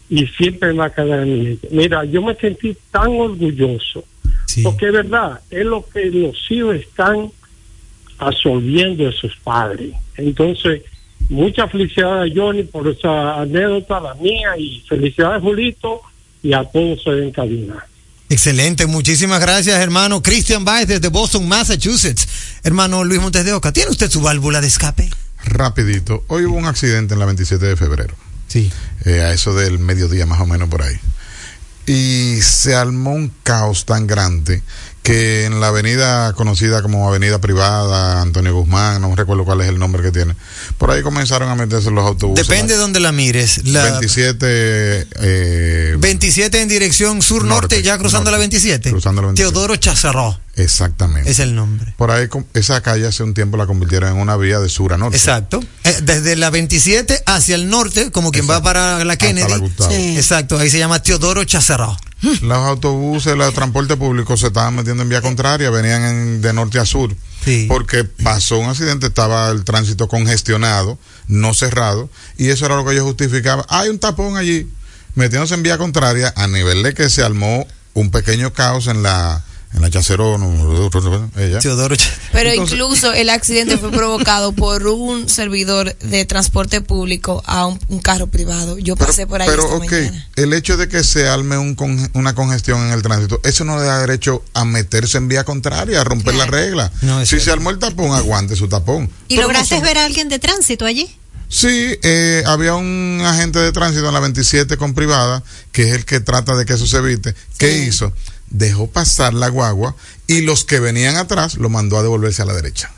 y 0.09 0.27
siempre 0.27 0.73
va 0.73 0.85
a 0.85 0.93
quedar 0.93 1.21
en 1.21 1.33
mi 1.33 1.45
mente. 1.45 1.67
Mira, 1.71 2.05
yo 2.05 2.21
me 2.21 2.35
sentí 2.35 2.75
tan 2.91 3.07
orgulloso, 3.07 4.03
porque 4.63 4.87
es 4.87 4.93
verdad, 4.93 5.39
es 5.49 5.65
lo 5.65 5.85
que 5.87 6.05
los 6.05 6.35
hijos 6.49 6.75
están 6.75 7.31
absorbiendo 8.17 9.05
de 9.05 9.11
sus 9.11 9.35
padres. 9.37 9.93
Entonces, 10.17 10.81
mucha 11.29 11.67
felicidad 11.67 12.23
a 12.23 12.25
Johnny 12.33 12.63
por 12.63 12.87
esa 12.87 13.41
anécdota, 13.41 13.99
la 13.99 14.13
mía, 14.15 14.57
y 14.57 14.83
felicidades 14.87 15.41
Julito, 15.41 16.01
y 16.41 16.53
a 16.53 16.63
todos 16.63 17.01
en 17.07 17.31
cabina. 17.31 17.85
Excelente, 18.29 18.87
muchísimas 18.87 19.39
gracias, 19.39 19.79
hermano. 19.79 20.21
Christian 20.21 20.65
Baez 20.65 20.87
desde 20.87 21.09
Boston, 21.09 21.47
Massachusetts. 21.47 22.27
Hermano 22.63 23.03
Luis 23.03 23.21
Montes 23.21 23.45
de 23.45 23.53
Oca, 23.53 23.71
¿tiene 23.71 23.91
usted 23.91 24.09
su 24.09 24.21
válvula 24.21 24.59
de 24.59 24.67
escape? 24.67 25.09
Rapidito. 25.45 26.23
Hoy 26.27 26.45
hubo 26.45 26.57
un 26.57 26.65
accidente 26.65 27.13
en 27.13 27.19
la 27.19 27.25
27 27.25 27.65
de 27.65 27.75
febrero. 27.75 28.15
Sí. 28.53 28.71
Eh, 29.05 29.21
a 29.21 29.33
eso 29.33 29.55
del 29.55 29.79
mediodía 29.79 30.27
más 30.27 30.39
o 30.39 30.45
menos 30.45 30.69
por 30.69 30.83
ahí. 30.83 30.95
Y 31.87 32.39
se 32.43 32.75
armó 32.75 33.13
un 33.13 33.33
caos 33.41 33.85
tan 33.85 34.05
grande 34.05 34.61
que 35.01 35.45
en 35.45 35.59
la 35.59 35.69
avenida 35.69 36.33
conocida 36.33 36.83
como 36.83 37.07
Avenida 37.07 37.41
Privada, 37.41 38.21
Antonio 38.21 38.53
Guzmán, 38.53 39.01
no 39.01 39.15
recuerdo 39.15 39.43
cuál 39.43 39.61
es 39.61 39.69
el 39.69 39.79
nombre 39.79 40.03
que 40.03 40.11
tiene, 40.11 40.35
por 40.77 40.91
ahí 40.91 41.01
comenzaron 41.01 41.49
a 41.49 41.55
meterse 41.55 41.89
los 41.89 42.05
autobuses. 42.05 42.47
Depende 42.47 42.75
de 42.75 42.79
donde 42.79 42.99
la 42.99 43.11
mires. 43.11 43.65
La 43.65 43.83
27, 43.85 45.07
eh, 45.19 45.95
27 45.97 46.61
en 46.61 46.69
dirección 46.69 47.23
sur-norte, 47.23 47.81
ya 47.81 47.97
cruzando 47.97 48.29
la 48.29 48.37
27. 48.37 48.91
Cruzando 48.91 49.23
la 49.23 49.29
27. 49.29 49.51
Teodoro 49.51 49.75
Chazarró 49.75 50.42
Exactamente. 50.55 51.29
es 51.31 51.39
el 51.39 51.55
nombre. 51.55 51.93
Por 51.97 52.11
ahí 52.11 52.27
esa 52.53 52.81
calle 52.81 53.07
hace 53.07 53.23
un 53.23 53.33
tiempo 53.33 53.57
la 53.57 53.65
convirtieron 53.65 54.11
en 54.13 54.17
una 54.19 54.37
vía 54.37 54.59
de 54.59 54.69
sur 54.69 54.93
a 54.93 54.97
norte. 54.97 55.17
Exacto. 55.17 55.59
Eh, 55.83 55.97
desde 56.03 56.35
la 56.35 56.49
27 56.51 57.23
hacia 57.25 57.55
el 57.55 57.69
norte, 57.69 58.11
como 58.11 58.31
quien 58.31 58.47
va 58.49 58.61
para 58.61 59.03
la 59.03 59.17
Kennedy. 59.17 59.49
la 59.49 59.57
Gustavo. 59.57 59.91
Sí. 59.91 60.15
Exacto, 60.15 60.59
ahí 60.59 60.69
se 60.69 60.77
llama 60.77 61.01
Teodoro 61.01 61.43
Chazaró. 61.43 61.97
Los 62.41 62.57
autobuses, 62.57 63.35
los 63.35 63.53
transporte 63.53 63.97
público 63.97 64.37
se 64.37 64.47
estaban 64.47 64.75
metiendo 64.75 65.03
en 65.03 65.09
vía 65.09 65.21
contraria, 65.21 65.69
venían 65.69 66.03
en- 66.03 66.41
de 66.41 66.53
norte 66.53 66.79
a 66.79 66.85
sur. 66.85 67.13
Porque 67.67 68.05
pasó 68.05 68.57
un 68.59 68.69
accidente, 68.69 69.07
estaba 69.07 69.49
el 69.49 69.65
tránsito 69.65 70.07
congestionado, 70.07 70.97
no 71.27 71.53
cerrado, 71.53 72.09
y 72.37 72.47
eso 72.49 72.65
era 72.65 72.77
lo 72.77 72.85
que 72.85 72.93
ellos 72.93 73.03
justificaban. 73.03 73.65
Hay 73.67 73.89
un 73.89 73.99
tapón 73.99 74.37
allí, 74.37 74.69
metiéndose 75.15 75.53
en 75.55 75.63
vía 75.63 75.77
contraria, 75.77 76.31
a 76.37 76.47
nivel 76.47 76.83
de 76.83 76.93
que 76.93 77.09
se 77.09 77.21
armó 77.21 77.67
un 77.93 78.11
pequeño 78.11 78.53
caos 78.53 78.87
en 78.87 79.03
la, 79.03 79.43
en 79.73 79.81
la 79.81 79.89
Chacero, 79.89 80.37
no, 80.37 81.31
ella. 81.37 81.59
Teodoro 81.59 81.95
Pero 82.31 82.49
Entonces- 82.51 82.73
incluso 82.77 83.11
el 83.13 83.29
accidente 83.29 83.77
fue 83.77 83.91
provocado 83.91 84.51
por 84.51 84.85
un 84.87 85.27
servidor 85.29 85.95
de 85.97 86.25
transporte 86.25 86.81
público 86.81 87.41
a 87.45 87.65
un, 87.67 87.79
un 87.87 87.99
carro 87.99 88.27
privado. 88.27 88.77
Yo 88.77 88.95
pasé 88.95 89.25
por 89.27 89.41
ahí 89.41 89.47
Pero, 89.49 89.63
esta 89.63 89.75
ok, 89.75 89.91
mañana. 89.91 90.27
el 90.35 90.53
hecho 90.53 90.77
de 90.77 90.87
que 90.87 91.03
se 91.03 91.27
arme 91.27 91.57
un 91.57 91.73
una 92.13 92.35
congestión 92.35 92.81
en 92.85 92.91
el 92.93 93.01
tránsito, 93.01 93.39
eso 93.43 93.63
no 93.65 93.77
le 93.77 93.83
da 93.83 93.99
derecho 93.99 94.43
a 94.53 94.63
meterse 94.65 95.17
en 95.17 95.27
vía 95.27 95.43
contraria, 95.43 96.01
a 96.01 96.03
romper 96.03 96.35
la 96.35 96.45
regla. 96.45 96.91
si 97.25 97.39
se 97.39 97.51
armó 97.51 97.69
el 97.71 97.79
tapón, 97.79 98.11
aguante 98.13 98.55
su 98.55 98.67
tapón. 98.67 99.09
¿Y 99.27 99.35
Pero 99.35 99.47
no 99.47 99.53
lograste 99.53 99.79
ver 99.81 99.97
a 99.97 100.05
alguien 100.05 100.29
de 100.29 100.39
tránsito 100.39 100.85
allí? 100.85 101.09
Sí, 101.49 101.97
eh, 102.01 102.43
había 102.47 102.73
un 102.73 103.21
agente 103.23 103.59
de 103.59 103.71
tránsito 103.71 104.07
en 104.07 104.13
la 104.13 104.19
27 104.19 104.75
con 104.77 104.93
privada, 104.95 105.43
que 105.71 105.83
es 105.89 105.93
el 105.95 106.03
que 106.05 106.19
trata 106.19 106.55
de 106.55 106.65
que 106.65 106.73
eso 106.73 106.87
se 106.87 106.97
evite. 106.97 107.35
¿Qué 107.59 107.83
hizo? 107.85 108.11
Dejó 108.53 108.87
pasar 108.87 109.33
la 109.33 109.49
guagua 109.49 109.95
y 110.27 110.41
los 110.41 110.63
que 110.63 110.79
venían 110.79 111.17
atrás 111.17 111.55
lo 111.55 111.69
mandó 111.69 111.97
a 111.97 112.03
devolverse 112.03 112.41
a 112.41 112.45
la 112.45 112.53
derecha. 112.53 112.91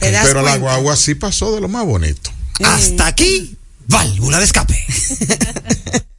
¿Te 0.00 0.10
das 0.10 0.26
Pero 0.26 0.42
la 0.42 0.56
guagua 0.56 0.96
sí 0.96 1.14
pasó 1.14 1.54
de 1.54 1.60
lo 1.60 1.68
más 1.68 1.84
bonito. 1.84 2.30
Hasta 2.64 3.06
aquí, 3.06 3.56
válvula 3.86 4.38
de 4.38 4.44
escape. 4.44 4.86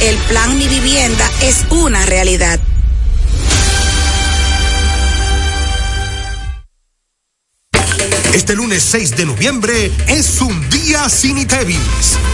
El 0.00 0.16
plan 0.28 0.56
Mi 0.56 0.66
Vivienda 0.66 1.30
es 1.42 1.66
una 1.68 2.06
realidad. 2.06 2.58
Este 8.32 8.54
lunes 8.54 8.82
6 8.82 9.16
de 9.16 9.26
noviembre 9.26 9.92
es 10.06 10.40
un 10.40 10.70
día 10.70 11.06
sin 11.10 11.36
ITEVIS. 11.36 11.76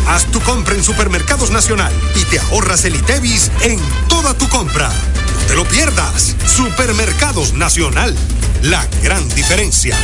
Haz 0.07 0.27
tu 0.27 0.41
compra 0.43 0.77
en 0.77 0.85
Supermercados 0.85 1.51
Nacional 1.51 1.93
y 2.15 2.25
te 2.27 2.39
ahorras 2.39 2.85
el 2.85 2.95
ITEVIS 2.95 3.51
en 3.63 3.81
toda 4.09 4.35
tu 4.35 4.49
compra. 4.49 4.89
No 4.89 5.47
te 5.49 5.57
lo 5.57 5.65
pierdas. 5.65 6.37
Supermercados 6.47 7.55
Nacional. 7.55 8.15
La 8.63 8.87
gran 9.03 9.29
diferencia. 9.31 9.97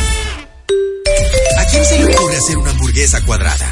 ¿A 1.57 1.65
quién 1.65 1.85
se 1.85 1.97
le 1.97 2.13
ocurre 2.13 2.35
hacer 2.35 2.57
una 2.57 2.71
hamburguesa 2.71 3.23
cuadrada? 3.23 3.71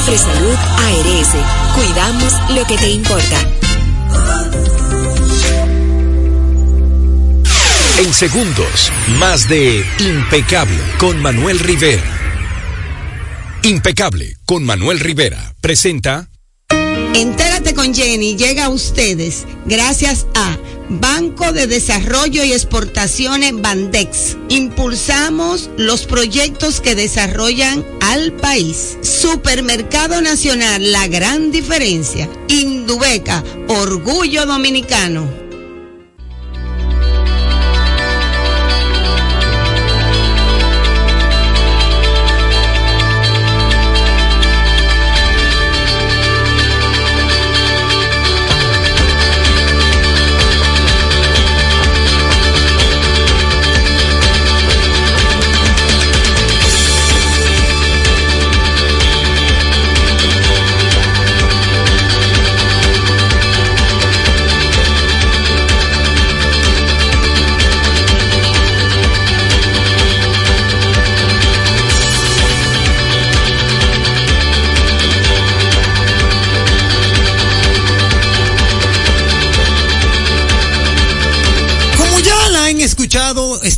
confiar. 0.00 0.16
Mafre 0.16 0.18
Salud 0.18 0.56
ARS. 0.78 1.34
Cuidamos 1.74 2.32
lo 2.54 2.66
que 2.66 2.76
te 2.76 2.90
importa. 2.90 3.36
En 7.98 8.14
segundos, 8.14 8.92
más 9.18 9.48
de 9.48 9.84
Impecable 9.98 10.78
con 10.98 11.20
Manuel 11.20 11.58
Rivera. 11.58 12.02
Impecable 13.62 14.36
con 14.46 14.64
Manuel 14.64 15.00
Rivera 15.00 15.54
presenta 15.60 16.30
Entérate 17.14 17.74
con 17.74 17.92
Jenny 17.92 18.36
llega 18.36 18.66
a 18.66 18.68
ustedes 18.70 19.44
gracias 19.66 20.26
a 20.34 20.56
Banco 20.90 21.52
de 21.52 21.68
Desarrollo 21.68 22.42
y 22.42 22.52
Exportaciones 22.52 23.52
Bandex. 23.54 24.36
Impulsamos 24.48 25.70
los 25.76 26.04
proyectos 26.04 26.80
que 26.80 26.96
desarrollan 26.96 27.86
al 28.00 28.32
país. 28.32 28.98
Supermercado 29.00 30.20
Nacional, 30.20 30.90
la 30.90 31.06
gran 31.06 31.52
diferencia. 31.52 32.28
Indubeca, 32.48 33.44
orgullo 33.68 34.46
dominicano. 34.46 35.49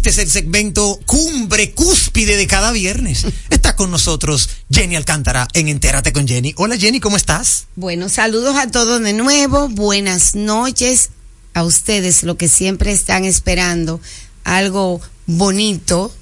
Este 0.05 0.11
es 0.11 0.19
el 0.19 0.31
segmento 0.33 0.99
cumbre 1.07 1.71
cúspide 1.75 2.37
de 2.37 2.49
cada 2.49 2.73
viernes. 2.73 3.25
Está 3.51 3.77
con 3.77 3.93
nosotros 3.93 4.49
Jenny 4.69 4.97
Alcántara 4.97 5.47
en 5.53 5.69
Entérate 5.69 6.13
con 6.13 6.27
Jenny. 6.27 6.55
Hola 6.57 6.77
Jenny, 6.77 6.99
¿cómo 6.99 7.17
estás? 7.17 7.67
Bueno, 7.77 8.09
saludos 8.09 8.57
a 8.57 8.69
todos 8.69 9.01
de 9.01 9.13
nuevo, 9.13 9.69
buenas 9.69 10.35
noches 10.35 11.11
a 11.55 11.63
ustedes, 11.63 12.25
lo 12.25 12.37
que 12.37 12.49
siempre 12.49 12.91
están 12.91 13.25
esperando, 13.25 14.01
algo 14.43 15.01
bonito, 15.27 16.13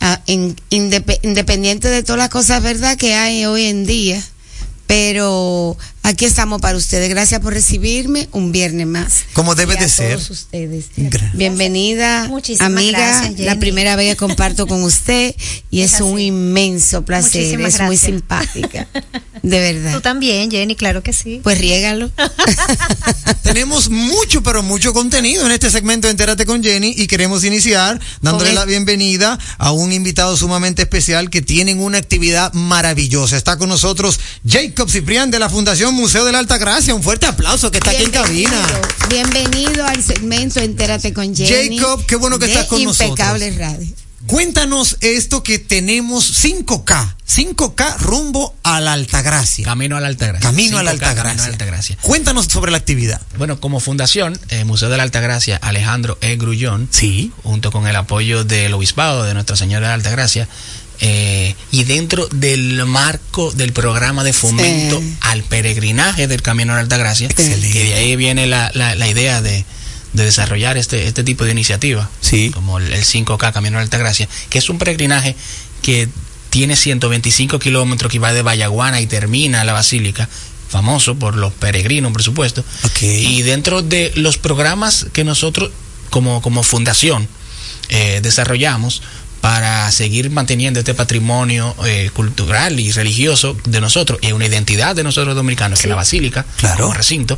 ah, 0.00 0.20
en- 0.26 0.56
indep- 0.70 1.20
independiente 1.22 1.86
de 1.86 2.02
todas 2.02 2.18
las 2.18 2.28
cosas, 2.28 2.60
¿verdad?, 2.60 2.96
que 2.98 3.14
hay 3.14 3.44
hoy 3.44 3.66
en 3.66 3.86
día. 3.86 4.20
Pero 4.88 5.76
aquí 6.02 6.24
estamos 6.24 6.60
para 6.60 6.76
ustedes. 6.76 7.08
Gracias 7.08 7.40
por 7.40 7.52
recibirme 7.54 8.28
un 8.32 8.52
viernes 8.52 8.86
más. 8.86 9.24
Como 9.32 9.54
debe 9.54 9.74
Y 9.74 9.78
a 9.78 9.80
de 9.82 9.88
ser. 9.88 10.14
todos 10.16 10.30
ustedes. 10.30 10.86
Bienvenida, 11.34 12.26
Muchísimas 12.28 12.66
amiga. 12.72 12.98
gracias, 12.98 13.38
la 13.40 13.58
primera 13.58 13.96
vez 13.96 14.10
que 14.10 14.16
comparto 14.16 14.66
con 14.66 14.82
usted 14.82 15.34
y 15.70 15.80
es, 15.82 15.94
Es 15.94 16.00
un 16.00 16.18
inmenso 16.18 17.04
placer. 17.04 17.42
Muchísimas 17.42 17.74
es 17.74 17.80
muy 17.80 17.96
gracias. 17.96 18.00
simpática. 18.10 18.88
De 19.42 19.58
verdad. 19.58 19.92
Tú 19.94 20.00
también, 20.00 20.50
Jenny, 20.50 20.76
claro 20.76 21.02
que 21.02 21.12
sí. 21.12 21.40
Pues 21.42 21.58
riégalo. 21.58 22.10
Tenemos 23.42 23.90
mucho, 23.90 24.42
pero 24.42 24.62
mucho 24.62 24.92
contenido 24.92 25.44
en 25.46 25.52
este 25.52 25.70
segmento 25.70 26.06
de 26.06 26.12
Entérate 26.12 26.46
con 26.46 26.62
Jenny 26.62 26.94
y 26.96 27.06
queremos 27.06 27.44
iniciar 27.44 28.00
dándole 28.20 28.52
la 28.52 28.64
bienvenida 28.64 29.38
a 29.58 29.72
un 29.72 29.92
invitado 29.92 30.36
sumamente 30.36 30.82
especial 30.82 31.28
que 31.28 31.42
tienen 31.42 31.80
una 31.80 31.98
actividad 31.98 32.52
maravillosa. 32.52 33.36
Está 33.36 33.56
con 33.58 33.68
nosotros 33.68 34.20
Jacob 34.48 34.88
Ciprián 34.88 35.30
de 35.30 35.38
la 35.40 35.48
Fundación 35.50 35.91
Museo 35.92 36.24
de 36.24 36.32
la 36.32 36.38
Alta 36.38 36.58
Gracia. 36.58 36.94
Un 36.94 37.02
fuerte 37.02 37.26
aplauso 37.26 37.70
que 37.70 37.78
está 37.78 37.90
aquí 37.90 38.04
en 38.04 38.10
cabina. 38.10 38.62
Bienvenido 39.08 39.86
al 39.86 40.02
segmento 40.02 40.60
Entérate 40.60 41.12
con 41.12 41.34
Jenny. 41.34 41.78
Jacob, 41.78 42.04
qué 42.06 42.16
bueno 42.16 42.38
que 42.38 42.46
de 42.46 42.52
estás 42.52 42.66
con 42.66 42.80
Impecable 42.80 43.50
nosotros. 43.50 43.78
Radio. 43.78 43.94
Cuéntanos 44.26 44.98
esto 45.00 45.42
que 45.42 45.58
tenemos 45.58 46.44
5K, 46.44 47.16
5K 47.28 47.98
rumbo 47.98 48.54
a 48.62 48.80
la 48.80 48.92
Altagracia. 48.92 49.64
Camino 49.64 49.96
a 49.96 50.00
la 50.00 50.06
Altagracia. 50.06 50.48
Camino 50.48 50.78
a 50.78 50.82
la 50.84 50.92
5K, 50.92 50.98
Camino 51.00 51.08
a 51.08 51.12
Altagracia. 51.12 51.42
la 51.42 51.52
Altagracia. 51.52 51.98
Cuéntanos 52.02 52.46
sobre 52.46 52.70
la 52.70 52.78
actividad. 52.78 53.20
Bueno, 53.36 53.58
como 53.58 53.80
fundación, 53.80 54.38
eh, 54.50 54.62
Museo 54.64 54.90
de 54.90 54.96
la 54.96 55.02
Altagracia, 55.02 55.56
Alejandro 55.56 56.18
E. 56.20 56.36
Grullón, 56.36 56.88
sí. 56.92 57.32
junto 57.42 57.72
con 57.72 57.88
el 57.88 57.96
apoyo 57.96 58.44
del 58.44 58.72
Obispado 58.74 59.24
de 59.24 59.34
Nuestra 59.34 59.56
Señora 59.56 59.88
de 59.88 59.90
la 59.90 59.94
Altagracia, 59.94 60.48
eh, 61.04 61.56
y 61.72 61.82
dentro 61.84 62.28
del 62.28 62.84
marco 62.86 63.50
del 63.52 63.72
programa 63.72 64.22
de 64.22 64.32
fomento 64.32 65.00
Sí. 65.00 65.16
al 65.20 65.42
peregrinaje 65.42 66.28
del 66.28 66.42
Camino 66.42 66.72
a 66.72 66.76
la 66.76 66.82
Altagracia, 66.82 67.28
que 67.28 67.42
de 67.42 67.94
ahí 67.94 68.14
viene 68.16 68.46
la, 68.46 68.70
la- 68.74 68.94
la 68.94 69.08
idea 69.08 69.42
de, 69.42 69.64
de 70.12 70.24
desarrollar 70.24 70.76
este, 70.76 71.08
este 71.08 71.24
tipo 71.24 71.44
de 71.44 71.50
iniciativa, 71.50 72.08
como 72.54 72.78
el, 72.78 72.92
el 72.92 73.02
5K 73.04 73.52
Camino 73.52 73.78
a 73.78 73.80
la 73.80 73.84
Altagracia, 73.84 74.28
que 74.48 74.58
es 74.58 74.68
un 74.70 74.78
peregrinaje 74.78 75.34
que 75.82 76.08
tiene 76.50 76.76
125 76.76 77.58
kilómetros 77.58 78.12
que 78.12 78.18
va 78.20 78.32
de 78.32 78.42
Vallaguana 78.42 79.00
y 79.00 79.06
termina 79.06 79.64
la 79.64 79.72
Basílica, 79.72 80.28
famoso 80.68 81.16
por 81.16 81.34
los 81.34 81.52
peregrinos, 81.52 82.12
por 82.12 82.22
supuesto. 82.22 82.64
Y 83.00 83.42
dentro 83.42 83.82
de 83.82 84.12
los 84.14 84.38
programas 84.38 85.06
que 85.12 85.24
nosotros, 85.24 85.70
como, 86.10 86.40
como 86.42 86.62
fundación, 86.62 87.26
eh, 87.88 88.20
desarrollamos 88.22 89.02
para 89.42 89.90
seguir 89.90 90.30
manteniendo 90.30 90.78
este 90.78 90.94
patrimonio 90.94 91.74
eh, 91.84 92.10
cultural 92.14 92.78
y 92.78 92.92
religioso 92.92 93.56
de 93.64 93.80
nosotros 93.80 94.20
y 94.22 94.30
una 94.30 94.46
identidad 94.46 94.94
de 94.94 95.02
nosotros 95.02 95.34
dominicanos, 95.34 95.80
que 95.80 95.88
es 95.88 95.90
la 95.90 95.96
basílica, 95.96 96.46
como 96.78 96.94
recinto. 96.94 97.36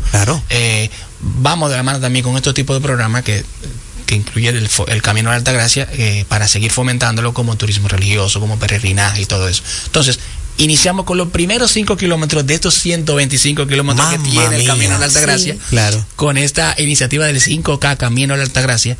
Eh, 0.50 0.90
vamos 1.20 1.70
de 1.70 1.76
la 1.78 1.82
mano 1.82 2.00
también 2.00 2.22
con 2.22 2.36
estos 2.36 2.52
tipos 2.52 2.76
de 2.76 2.82
programas 2.82 3.22
que, 3.22 3.42
que 4.04 4.16
incluye 4.16 4.50
el, 4.50 5.02
Camino 5.02 5.30
a 5.30 5.32
la 5.32 5.38
Altagracia 5.38 5.88
eh, 5.92 6.26
para 6.28 6.46
seguir 6.46 6.70
fomentándolo 6.72 7.32
como 7.32 7.56
turismo 7.56 7.88
religioso, 7.88 8.38
como 8.38 8.58
peregrinaje 8.58 9.22
y 9.22 9.24
todo 9.24 9.48
eso. 9.48 9.62
Entonces, 9.86 10.20
iniciamos 10.58 11.06
con 11.06 11.16
los 11.16 11.28
primeros 11.28 11.70
5 11.70 11.96
kilómetros 11.96 12.46
de 12.46 12.52
estos 12.52 12.74
125 12.74 13.66
kilómetros 13.66 14.08
que 14.10 14.18
tiene 14.18 14.56
el. 14.56 14.66
Camino 14.66 14.96
a 14.96 14.98
la 14.98 15.06
Altagracia 15.06 15.54
Sí. 15.54 15.60
Claro. 15.70 16.04
con 16.16 16.36
esta 16.36 16.74
iniciativa 16.76 17.24
del 17.24 17.40
5K 17.40 17.96
Camino 17.96 18.34
a 18.34 18.36
la 18.36 18.42
Altagracia, 18.42 18.98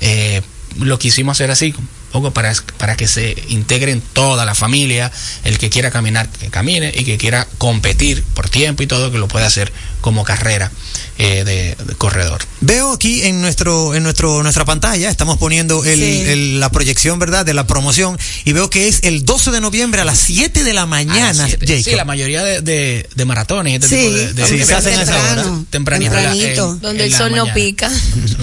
eh, 0.00 0.40
lo 0.80 0.98
quisimos 0.98 1.36
hacer 1.36 1.50
así, 1.50 1.74
poco 2.16 2.30
para, 2.30 2.50
para 2.78 2.96
que 2.96 3.06
se 3.06 3.36
integren 3.48 4.00
toda 4.00 4.46
la 4.46 4.54
familia, 4.54 5.12
el 5.44 5.58
que 5.58 5.68
quiera 5.68 5.90
caminar, 5.90 6.30
que 6.30 6.48
camine, 6.48 6.90
y 6.94 7.04
que 7.04 7.18
quiera 7.18 7.46
competir 7.58 8.24
por 8.32 8.48
tiempo 8.48 8.82
y 8.82 8.86
todo, 8.86 9.12
que 9.12 9.18
lo 9.18 9.28
pueda 9.28 9.46
hacer 9.46 9.70
como 10.06 10.22
carrera 10.22 10.70
eh, 11.18 11.42
de, 11.42 11.74
de 11.84 11.94
corredor. 11.96 12.40
Veo 12.60 12.92
aquí 12.92 13.22
en 13.24 13.40
nuestro 13.40 13.92
en 13.96 14.04
nuestro 14.04 14.40
nuestra 14.44 14.64
pantalla 14.64 15.10
estamos 15.10 15.36
poniendo 15.36 15.84
el- 15.84 15.98
Sí. 15.98 16.22
el- 16.26 16.60
la 16.60 16.70
proyección, 16.70 17.18
¿verdad? 17.18 17.44
De 17.44 17.54
la 17.54 17.66
promoción 17.66 18.16
y 18.44 18.52
veo 18.52 18.70
que 18.70 18.86
es 18.86 19.00
el 19.02 19.24
12 19.24 19.50
de 19.50 19.60
noviembre 19.60 20.00
a 20.00 20.04
las 20.04 20.20
7 20.20 20.62
de 20.62 20.72
la 20.74 20.86
mañana. 20.86 21.48
Sí, 21.48 21.90
la 21.96 22.04
mayoría 22.04 22.44
de, 22.44 22.60
de, 22.60 23.08
de 23.16 23.24
maratones, 23.24 23.82
este 23.82 23.88
Sí, 23.88 23.96
tipo 23.96 24.12
de, 24.16 24.32
de- 24.34 24.46
sí, 24.46 24.56
de 24.58 24.64
se 24.64 24.74
hacen 24.76 24.96
a 24.96 25.02
esa 25.02 25.16
hora. 25.32 25.44
tempranito, 25.70 26.14
la- 26.14 26.20
Tempranito. 26.30 26.70
en- 26.74 26.80
Donde 26.80 27.04
en 27.06 27.12
el 27.12 27.18
sol 27.18 27.30
no 27.32 27.38
mañana. 27.46 27.54
pica. 27.54 27.90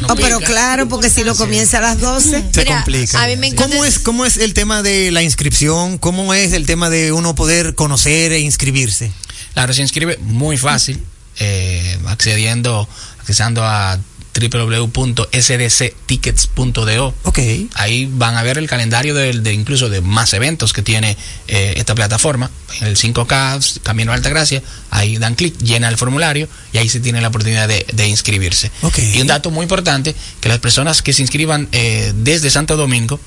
Oh, 0.09 0.15
pero 0.15 0.41
claro, 0.41 0.89
porque 0.89 1.09
si 1.09 1.23
lo 1.23 1.33
comienza 1.37 1.77
a 1.77 1.81
las 1.81 2.01
12. 2.01 2.43
se 2.51 2.65
complica. 2.65 3.25
¿Cómo 3.55 3.85
es 3.85 3.99
cómo 3.99 4.25
es 4.25 4.35
el 4.35 4.53
tema 4.53 4.81
de 4.83 5.11
la 5.11 5.23
inscripción? 5.23 5.97
¿Cómo 5.97 6.33
es 6.33 6.51
el 6.51 6.65
tema 6.65 6.89
de 6.89 7.13
uno 7.13 7.35
poder 7.35 7.73
conocer 7.75 8.33
e 8.33 8.39
inscribirse? 8.41 9.13
Claro, 9.53 9.71
se 9.73 9.81
inscribe 9.81 10.17
muy 10.19 10.57
fácil, 10.57 10.99
eh, 11.39 11.99
accediendo, 12.07 12.87
accesando 13.19 13.63
a 13.63 13.99
www.sdctickets.do. 14.33 17.13
Ok. 17.23 17.39
Ahí 17.75 18.09
van 18.11 18.35
a 18.35 18.43
ver 18.43 18.57
el 18.57 18.67
calendario 18.67 19.13
de, 19.13 19.31
de 19.33 19.53
incluso 19.53 19.87
de 19.89 20.01
más 20.01 20.33
eventos 20.33 20.73
que 20.73 20.81
tiene 20.81 21.15
eh, 21.47 21.75
esta 21.77 21.95
plataforma. 21.95 22.51
En 22.81 22.87
el 22.87 22.97
5K, 22.97 23.81
Camino 23.81 24.11
a 24.11 24.15
Altagracia, 24.15 24.61
ahí 24.89 25.17
dan 25.17 25.35
clic, 25.35 25.55
llena 25.59 25.87
el 25.89 25.97
formulario 25.97 26.49
y 26.71 26.79
ahí 26.79 26.89
se 26.89 26.99
tiene 26.99 27.21
la 27.21 27.27
oportunidad 27.27 27.67
de, 27.67 27.85
de 27.93 28.07
inscribirse. 28.07 28.71
Y 28.97 29.21
un 29.21 29.27
dato 29.27 29.51
muy 29.51 29.61
importante, 29.63 30.15
que 30.41 30.49
las 30.49 30.57
personas 30.59 31.03
que 31.03 31.13
se 31.13 31.21
inscriban 31.21 31.69
eh, 31.71 32.13
desde 32.15 32.49
Santo 32.49 32.75
Domingo, 32.75 33.19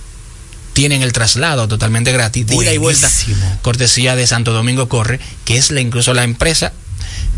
tienen 0.73 1.03
el 1.03 1.13
traslado 1.15 1.69
totalmente 1.69 2.13
gratis, 2.13 2.45
ida 2.51 2.75
y 2.75 2.77
vuelta, 2.77 3.11
cortesía 3.63 4.15
de 4.15 4.27
Santo 4.27 4.53
Domingo 4.53 4.91
Corre, 4.91 5.19
que 5.47 5.57
es 5.57 5.71
la, 5.71 5.81
incluso 5.81 6.13
la 6.13 6.23
empresa 6.23 6.75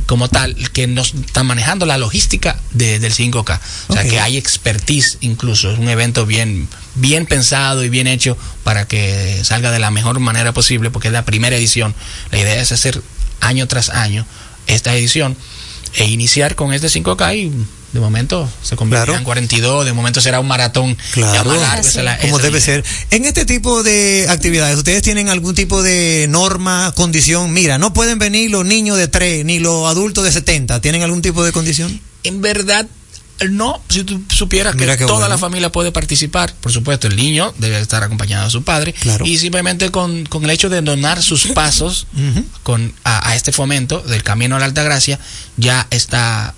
como 0.07 0.29
tal 0.29 0.55
que 0.73 0.87
nos 0.87 1.13
están 1.15 1.47
manejando 1.47 1.85
la 1.87 1.99
logística 1.99 2.59
de- 2.73 2.99
del 2.99 3.13
5K. 3.13 3.61
O 3.89 3.93
sea 3.93 4.05
que 4.05 4.21
hay 4.21 4.37
expertise 4.37 5.19
incluso. 5.21 5.71
Es 5.71 5.79
un 5.79 5.89
evento 5.89 6.25
bien, 6.27 6.69
bien 6.95 7.27
pensado 7.27 7.85
y 7.85 7.89
bien 7.89 8.07
hecho 8.07 8.37
para 8.65 8.87
que 8.89 9.41
salga 9.45 9.71
de 9.71 9.79
la 9.79 9.91
mejor 9.91 10.19
manera 10.21 10.53
posible 10.53 10.91
porque 10.91 11.09
es 11.09 11.13
la 11.15 11.25
primera 11.25 11.57
edición. 11.57 11.95
La 12.31 12.39
idea 12.39 12.61
es 12.61 12.73
hacer 12.73 13.03
año 13.41 13.67
tras 13.69 13.91
año 13.91 14.27
esta 14.67 14.95
edición 14.95 15.37
e 15.95 16.05
iniciar 16.07 16.55
con 16.55 16.73
este 16.73 16.89
5K 16.89 17.35
y 17.37 17.53
de 17.93 18.01
momento 18.01 18.49
se 18.63 18.77
convertirá 18.77 19.17
en 19.19 19.25
42, 19.25 19.85
de 19.85 19.93
momento 19.93 20.21
será 20.21 20.41
un 20.41 20.47
maratón 20.47 20.97
Claro, 21.13 21.55
largo, 21.55 22.03
la- 22.03 22.19
como 22.19 22.39
debe 22.39 22.61
ser. 22.61 22.85
En 23.11 23.25
este 23.25 23.45
tipo 23.47 23.83
de 23.83 24.27
actividades, 24.29 24.77
¿ustedes 24.77 25.03
tienen 25.03 25.29
algún 25.29 25.55
tipo 25.55 25.83
de 25.83 26.27
norma, 26.29 26.93
condición? 26.95 27.53
Mira, 27.53 27.79
no 27.79 27.93
pueden 27.95 28.19
venir 28.19 28.51
los 28.51 28.65
niños 28.67 28.97
de 28.99 29.09
3 29.09 29.45
ni 29.45 29.59
los 29.59 29.89
adultos 29.89 30.25
de 30.25 30.33
70. 30.33 30.81
¿Tienen 30.81 31.03
algún 31.03 31.23
tipo 31.23 31.43
de 31.45 31.53
condición? 31.53 32.01
En 32.25 32.43
verdad, 32.43 32.87
no, 33.51 33.81
si 33.89 34.03
tú 34.05 34.21
supieras 34.29 34.75
que 34.75 34.85
toda 34.97 35.13
bueno. 35.13 35.29
la 35.29 35.39
familia 35.39 35.71
puede 35.73 35.93
participar, 35.93 36.53
por 36.61 36.73
supuesto, 36.73 37.07
el 37.07 37.17
niño 37.17 37.55
debe 37.59 37.79
estar 37.81 38.03
acompañado 38.03 38.45
de 38.47 38.51
su 38.51 38.65
padre 38.65 38.95
y 39.25 39.39
simplemente 39.39 39.91
con, 39.91 40.27
con 40.27 40.45
el 40.45 40.51
hecho 40.51 40.69
de 40.69 40.83
donar 40.83 41.23
sus 41.23 41.47
pasos 41.55 42.07
con, 42.65 42.93
a, 43.05 43.31
a 43.31 43.37
este 43.37 43.53
fomento 43.53 44.01
del 44.01 44.23
Camino 44.25 44.57
a 44.57 44.59
la 44.59 44.65
Alta 44.67 44.83
Gracia, 44.83 45.19
ya 45.57 45.87
está 45.91 46.55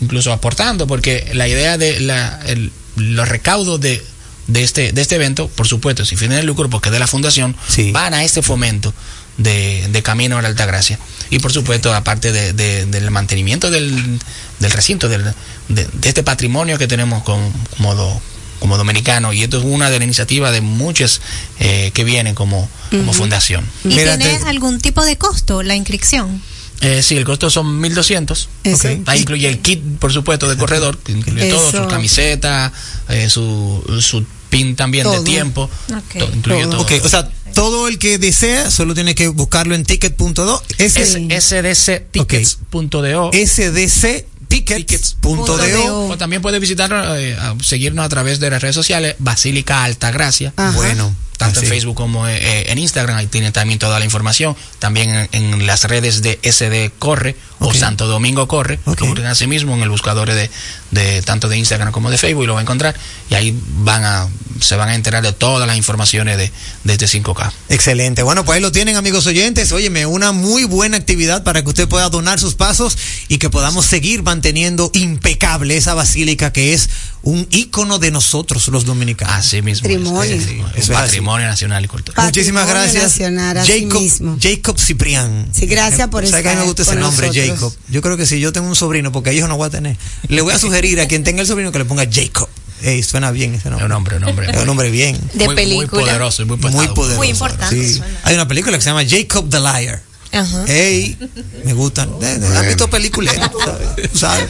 incluso 0.00 0.32
aportando, 0.32 0.86
porque 0.86 1.30
la 1.34 1.48
idea 1.48 1.78
de 1.78 2.00
la, 2.00 2.40
el- 2.46 2.72
los 2.96 3.28
recaudos 3.28 3.80
de, 3.80 4.02
de, 4.46 4.62
este, 4.62 4.92
de 4.92 5.02
este 5.02 5.14
evento, 5.16 5.48
por 5.48 5.66
supuesto, 5.68 6.04
sin 6.04 6.18
fines 6.18 6.36
de 6.38 6.42
lucro, 6.44 6.68
porque 6.70 6.88
es 6.88 6.92
de 6.92 6.98
la 6.98 7.06
fundación, 7.06 7.54
van 7.92 8.14
a 8.14 8.24
este 8.24 8.42
fomento 8.42 8.92
de, 9.36 9.86
de 9.90 10.02
Camino 10.02 10.38
a 10.38 10.42
la 10.42 10.48
Alta 10.48 10.64
Gracia. 10.66 10.98
Y 11.30 11.38
por 11.40 11.52
supuesto, 11.52 11.92
aparte 11.94 12.32
de- 12.32 12.52
de- 12.52 12.86
del 12.86 13.10
mantenimiento 13.10 13.70
del, 13.70 14.18
del 14.60 14.70
recinto, 14.70 15.08
del, 15.08 15.24
de, 15.68 15.86
de 15.92 16.08
este 16.08 16.22
patrimonio 16.22 16.78
que 16.78 16.86
tenemos 16.86 17.22
como, 17.22 17.94
do- 17.94 18.20
como 18.60 18.78
dominicano, 18.78 19.32
y 19.34 19.42
esto 19.42 19.58
es 19.58 19.64
una 19.64 19.90
de 19.90 19.98
las 19.98 20.04
iniciativas 20.04 20.52
de 20.52 20.62
muchas 20.62 21.20
eh, 21.58 21.90
que 21.92 22.04
vienen 22.04 22.34
como, 22.34 22.70
como 22.90 23.12
fundación. 23.12 23.64
¿Y 23.84 23.88
tiene 24.16 24.36
algún 24.48 24.80
tipo 24.80 25.04
de 25.04 25.18
costo 25.18 25.62
la 25.62 25.74
inscripción? 25.74 26.40
Eh, 26.80 27.02
sí, 27.02 27.16
el 27.16 27.24
costo 27.24 27.48
son 27.50 27.80
1200. 27.80 28.48
Eso. 28.64 28.88
Ahí 29.06 29.20
incluye 29.20 29.48
el 29.48 29.58
kit, 29.60 29.80
por 29.98 30.12
supuesto, 30.12 30.48
de 30.48 30.56
corredor, 30.56 30.98
que 30.98 31.12
incluye 31.12 31.48
todo, 31.50 31.70
su 31.70 31.86
camiseta, 31.88 32.72
eh, 33.08 33.28
su, 33.30 33.82
su 34.00 34.24
pin 34.50 34.76
también 34.76 35.04
Todo. 35.04 35.18
de 35.18 35.24
tiempo. 35.24 35.70
to- 35.88 36.30
incluye 36.34 36.66
todo. 36.66 36.80
Ok, 36.82 36.92
o 37.02 37.08
sea, 37.08 37.28
todo 37.54 37.88
el 37.88 37.98
que 37.98 38.18
desea 38.18 38.70
solo 38.70 38.92
tiene 38.94 39.14
que 39.14 39.28
buscarlo 39.28 39.74
en 39.74 39.84
ticket.do. 39.84 40.62
Es 40.78 40.92
sdctickets.do. 40.94 43.30
sdctickets.do. 43.32 46.08
O 46.08 46.18
también 46.18 46.42
puede 46.42 46.58
visitar, 46.58 46.90
eh, 47.18 47.36
seguirnos 47.62 48.04
a 48.04 48.08
través 48.08 48.40
de 48.40 48.50
las 48.50 48.60
redes 48.62 48.74
sociales, 48.74 49.14
Basílica 49.18 49.84
Altagracia. 49.84 50.52
Bueno. 50.74 51.14
Tanto 51.36 51.60
en. 51.60 51.66
Facebook 51.66 51.96
como 51.96 52.26
eh, 52.26 52.36
eh, 52.36 52.64
en 52.68 52.78
Instagram, 52.78 53.16
ahí 53.16 53.26
tiene 53.26 53.52
también 53.52 53.78
toda 53.78 53.98
la 53.98 54.04
información. 54.04 54.56
También 54.78 55.10
en, 55.10 55.28
en 55.32 55.66
las 55.66 55.84
redes 55.84 56.22
de 56.22 56.38
SD 56.42 56.92
Corre 56.98 57.36
o 57.58 57.72
Santo 57.72 58.06
Domingo 58.06 58.46
Corre, 58.48 58.78
que 58.96 59.04
busquen 59.04 59.26
así 59.26 59.46
mismo 59.46 59.74
en 59.74 59.82
el 59.82 59.88
buscador 59.88 60.32
de, 60.32 60.50
de 60.90 61.22
tanto 61.22 61.48
de 61.48 61.56
Instagram 61.56 61.92
como 61.92 62.10
de 62.10 62.18
Facebook 62.18 62.44
y 62.44 62.46
lo 62.46 62.54
va 62.54 62.60
a 62.60 62.62
encontrar. 62.62 62.94
Y 63.30 63.34
ahí 63.34 63.58
van 63.78 64.04
a, 64.04 64.28
se 64.60 64.76
van 64.76 64.90
a 64.90 64.94
enterar 64.94 65.22
de 65.22 65.32
todas 65.32 65.66
las 65.66 65.76
informaciones 65.76 66.36
de, 66.36 66.52
de 66.84 66.92
este 66.92 67.06
5K. 67.06 67.50
Excelente. 67.68 68.22
Bueno, 68.22 68.44
pues 68.44 68.56
ahí 68.56 68.62
lo 68.62 68.72
tienen, 68.72 68.96
amigos 68.96 69.26
oyentes. 69.26 69.72
Óyeme, 69.72 70.06
una 70.06 70.32
muy 70.32 70.64
buena 70.64 70.96
actividad 70.96 71.44
para 71.44 71.62
que 71.62 71.68
usted 71.68 71.88
pueda 71.88 72.08
donar 72.08 72.38
sus 72.38 72.54
pasos 72.54 72.96
y 73.28 73.38
que 73.38 73.50
podamos 73.50 73.86
seguir 73.86 74.22
manteniendo 74.22 74.90
impecable 74.94 75.76
esa 75.76 75.94
basílica 75.94 76.52
que 76.52 76.74
es 76.74 76.88
un 77.22 77.46
ícono 77.50 77.98
de 77.98 78.12
nosotros, 78.12 78.68
los 78.68 78.84
dominicanos. 78.84 79.34
Así 79.34 79.60
mismo. 79.60 79.88
Patrimonio. 79.88 80.34
Es 80.34 80.42
eso 80.42 80.62
es 80.76 80.90
así. 80.90 80.92
patrimonio 80.92 81.25
nacional 81.26 81.84
y 81.84 81.88
cultural. 81.88 82.26
Muchísimas 82.26 82.64
Patrimonio 82.66 82.92
gracias. 82.92 83.20
nacional, 83.20 83.66
Jacob, 83.66 84.00
mismo. 84.02 84.36
Jacob 84.40 84.78
Ciprián. 84.78 85.48
Sí, 85.52 85.66
gracias 85.66 86.08
por 86.08 86.26
¿Sabe 86.26 86.42
que 86.42 86.48
a 86.48 86.52
mí 86.52 86.58
me 86.60 86.64
gusta 86.66 86.82
ese 86.82 86.96
nombre, 86.96 87.26
nosotros. 87.28 87.48
Jacob? 87.54 87.74
Yo 87.88 88.02
creo 88.02 88.16
que 88.16 88.26
si 88.26 88.40
yo 88.40 88.52
tengo 88.52 88.68
un 88.68 88.76
sobrino, 88.76 89.12
porque 89.12 89.32
hijo 89.34 89.48
no 89.48 89.56
voy 89.56 89.66
a 89.66 89.70
tener, 89.70 89.96
le 90.28 90.40
voy 90.42 90.52
a 90.54 90.58
sugerir 90.58 91.00
a 91.00 91.06
quien 91.08 91.24
tenga 91.24 91.40
el 91.42 91.46
sobrino 91.46 91.72
que 91.72 91.78
le 91.78 91.84
ponga 91.84 92.04
Jacob. 92.10 92.48
Ey, 92.82 93.02
suena 93.02 93.30
bien 93.30 93.54
ese 93.54 93.68
nombre. 93.70 93.86
Un 93.86 93.90
nombre, 93.90 94.16
un 94.16 94.22
nombre. 94.22 94.50
Es 94.50 94.56
un 94.58 94.66
nombre 94.66 94.90
bien. 94.90 95.16
De 95.32 95.46
Muy- 95.46 95.46
muy 95.46 95.54
película. 95.56 96.02
poderoso 96.02 96.44
muy 96.46 96.56
Muy 96.58 96.70
pesado. 96.70 96.94
poderoso. 96.94 97.18
Muy 97.18 97.28
importante 97.28 97.88
Sí. 97.94 98.02
Hay 98.22 98.34
una 98.34 98.46
película 98.46 98.76
que 98.76 98.82
se 98.82 98.90
llama 98.90 99.02
Jacob 99.08 99.48
the 99.48 99.58
Liar. 99.58 100.02
Ajá. 100.36 100.64
Ey, 100.68 101.16
me 101.64 101.72
gustan. 101.72 102.08
Eh, 102.22 102.38
eh, 102.40 102.56
¿Han 102.56 102.66
visto 102.66 102.88
películas? 102.90 103.34
¿Sabes? 103.64 104.10
¿Sabes? 104.14 104.46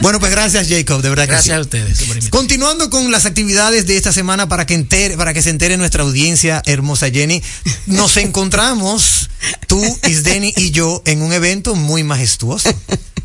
Bueno, 0.00 0.18
pues 0.20 0.30
gracias, 0.32 0.68
Jacob, 0.68 1.02
de 1.02 1.08
verdad 1.08 1.24
que 1.24 1.30
Gracias 1.32 1.54
sí. 1.54 1.58
a 1.58 1.60
ustedes. 1.60 2.28
Continuando 2.30 2.90
con 2.90 3.10
las 3.10 3.24
actividades 3.26 3.86
de 3.86 3.96
esta 3.96 4.12
semana 4.12 4.48
para 4.48 4.66
que 4.66 4.74
entere, 4.74 5.16
para 5.16 5.32
que 5.32 5.42
se 5.42 5.50
entere 5.50 5.76
nuestra 5.76 6.02
audiencia 6.02 6.62
hermosa 6.66 7.10
Jenny, 7.10 7.42
nos 7.86 8.16
encontramos 8.16 9.30
tú, 9.66 9.82
Isdeni 10.08 10.52
y 10.56 10.70
yo 10.70 11.02
en 11.06 11.22
un 11.22 11.32
evento 11.32 11.74
muy 11.74 12.02
majestuoso. 12.04 12.68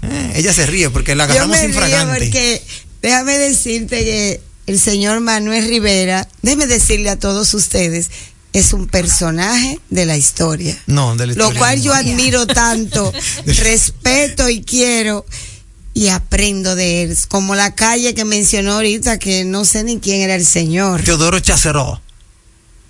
Eh, 0.01 0.31
ella 0.35 0.53
se 0.53 0.65
ríe 0.65 0.89
porque 0.89 1.13
la 1.15 1.25
Yo 1.27 1.31
agarramos 1.33 1.57
me 1.57 1.61
río 1.67 1.69
infragante. 1.69 2.19
porque 2.19 2.61
déjame 3.01 3.37
decirte 3.37 4.03
que 4.03 4.41
el 4.67 4.79
señor 4.79 5.19
Manuel 5.19 5.67
Rivera, 5.67 6.27
déjeme 6.41 6.67
decirle 6.67 7.09
a 7.09 7.19
todos 7.19 7.53
ustedes, 7.53 8.09
es 8.53 8.73
un 8.73 8.87
personaje 8.87 9.79
de 9.89 10.05
la 10.05 10.17
historia. 10.17 10.77
No, 10.87 11.15
de 11.15 11.27
la 11.27 11.33
Lo 11.33 11.43
historia 11.45 11.59
cual 11.59 11.77
no. 11.77 11.83
yo 11.83 11.93
admiro 11.93 12.47
tanto, 12.47 13.13
respeto 13.45 14.49
y 14.49 14.61
quiero 14.63 15.25
y 15.93 16.07
aprendo 16.09 16.75
de 16.75 17.03
él. 17.03 17.17
Como 17.27 17.55
la 17.55 17.75
calle 17.75 18.13
que 18.13 18.25
mencionó 18.25 18.73
ahorita, 18.73 19.19
que 19.19 19.43
no 19.45 19.65
sé 19.65 19.83
ni 19.83 19.99
quién 19.99 20.21
era 20.21 20.35
el 20.35 20.45
señor. 20.45 21.01
Teodoro 21.03 21.39
Chaceró. 21.39 22.01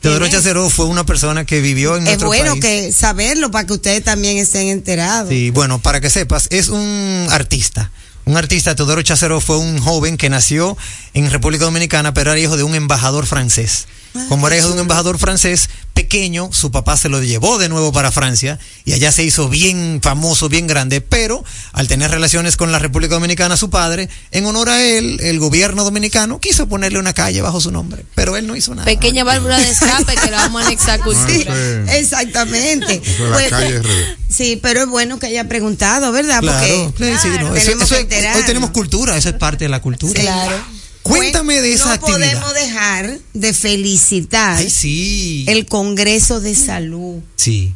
Teodoro 0.02 0.28
Chaceró 0.30 0.70
fue 0.70 0.86
una 0.86 1.06
persona 1.06 1.44
que 1.46 1.60
vivió 1.60 1.96
en 1.98 2.04
Es 2.04 2.06
nuestro 2.06 2.28
bueno 2.28 2.52
país. 2.52 2.62
que 2.64 2.92
saberlo 2.94 3.52
para 3.52 3.68
que 3.68 3.74
ustedes 3.74 4.02
también 4.04 4.38
estén 4.38 4.70
enterados. 4.70 5.30
Sí, 5.30 5.50
bueno, 5.50 5.80
para 5.80 6.00
que 6.00 6.10
sepas, 6.10 6.48
es 6.52 6.70
un 6.70 7.28
artista. 7.32 7.92
Un 8.26 8.38
artista, 8.38 8.76
Teodoro 8.76 9.02
Chaceró, 9.02 9.42
fue 9.42 9.58
un 9.58 9.80
joven 9.80 10.16
que 10.16 10.30
nació 10.30 10.78
en 11.14 11.30
República 11.32 11.66
Dominicana, 11.66 12.14
pero 12.14 12.32
era 12.32 12.40
hijo 12.40 12.58
de 12.58 12.64
un 12.64 12.76
embajador 12.76 13.26
francés. 13.26 13.88
Como 14.28 14.48
era 14.48 14.58
hijo 14.58 14.68
de 14.70 14.74
un 14.74 14.80
embajador 14.80 15.20
francés 15.20 15.70
pequeño, 15.94 16.50
su 16.52 16.72
papá 16.72 16.98
se 16.98 17.10
lo 17.10 17.22
llevó 17.22 17.60
de 17.60 17.70
nuevo 17.70 17.92
para 17.92 18.12
Francia 18.12 18.58
y 18.84 18.94
allá 18.94 19.12
se 19.12 19.24
hizo 19.24 19.50
bien 19.50 20.00
famoso, 20.02 20.50
bien 20.50 20.66
grande, 20.66 21.00
pero 21.00 21.44
al 21.74 21.88
tener 21.88 22.10
relaciones 22.10 22.58
con 22.58 22.72
la 22.72 22.80
República 22.80 23.14
Dominicana, 23.14 23.56
su 23.56 23.70
padre, 23.70 24.10
en 24.32 24.48
honor 24.48 24.70
a 24.70 24.82
él, 24.84 25.20
el 25.22 25.38
gobierno 25.40 25.84
dominicano 25.84 26.40
quiso 26.40 26.68
ponerle 26.68 26.98
una 26.98 27.14
calle 27.14 27.42
bajo 27.42 27.62
su 27.62 27.72
nombre, 27.72 28.04
pero 28.16 28.36
él 28.36 28.48
no 28.48 28.56
hizo 28.56 28.74
nada. 28.74 28.86
Pequeña 28.86 29.24
válvula 29.24 29.60
de 29.60 29.70
escape 29.70 30.16
que 30.16 30.32
la 30.32 30.38
vamos 30.38 30.64
a 30.64 30.66
anexar 30.66 31.00
Sí, 31.28 31.46
exactamente. 31.90 33.02
Eso 33.06 33.24
de 33.26 33.30
la 33.30 33.36
Pues, 33.38 33.86
sí, 34.28 34.60
pero 34.62 34.82
es 34.82 34.88
bueno 34.88 35.20
que 35.20 35.28
haya 35.28 35.48
preguntado, 35.48 36.12
¿verdad? 36.12 36.40
Claro, 36.40 36.94
Porque 36.98 37.14
sí, 37.14 37.20
sí, 37.22 37.28
no, 37.30 37.36
claro, 37.36 37.56
eso- 37.56 37.66
tenemos 37.66 37.92
eso 37.92 37.96
hoy 38.36 38.44
tenemos 38.46 38.70
cultura, 38.72 39.16
eso 39.18 39.30
es 39.30 39.36
parte 39.36 39.66
de 39.66 39.70
la 39.70 39.82
cultura. 39.82 40.20
Claro. 40.20 40.79
Cuéntame 41.18 41.62
de 41.62 41.74
esa 41.74 41.86
no 41.86 41.92
actividad. 41.92 42.18
podemos 42.40 42.54
dejar 42.54 43.20
de 43.34 43.54
felicitar 43.54 44.58
Ay, 44.58 44.70
sí. 44.70 45.46
el 45.48 45.66
Congreso 45.66 46.40
de 46.40 46.56
Salud. 46.56 47.22
Sí. 47.36 47.74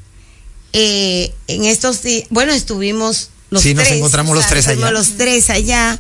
Eh, 0.74 1.34
en 1.48 1.66
estos 1.66 2.02
días, 2.04 2.26
bueno, 2.30 2.52
estuvimos 2.54 3.30
los 3.50 3.62
Sí, 3.64 3.74
nos 3.74 3.86
tres. 3.86 3.98
encontramos 3.98 4.36
los 4.36 4.48
tres 4.48 4.66
estuvimos 4.66 4.86
allá. 4.90 4.98
los 4.98 5.18
tres 5.18 5.50
allá 5.50 6.00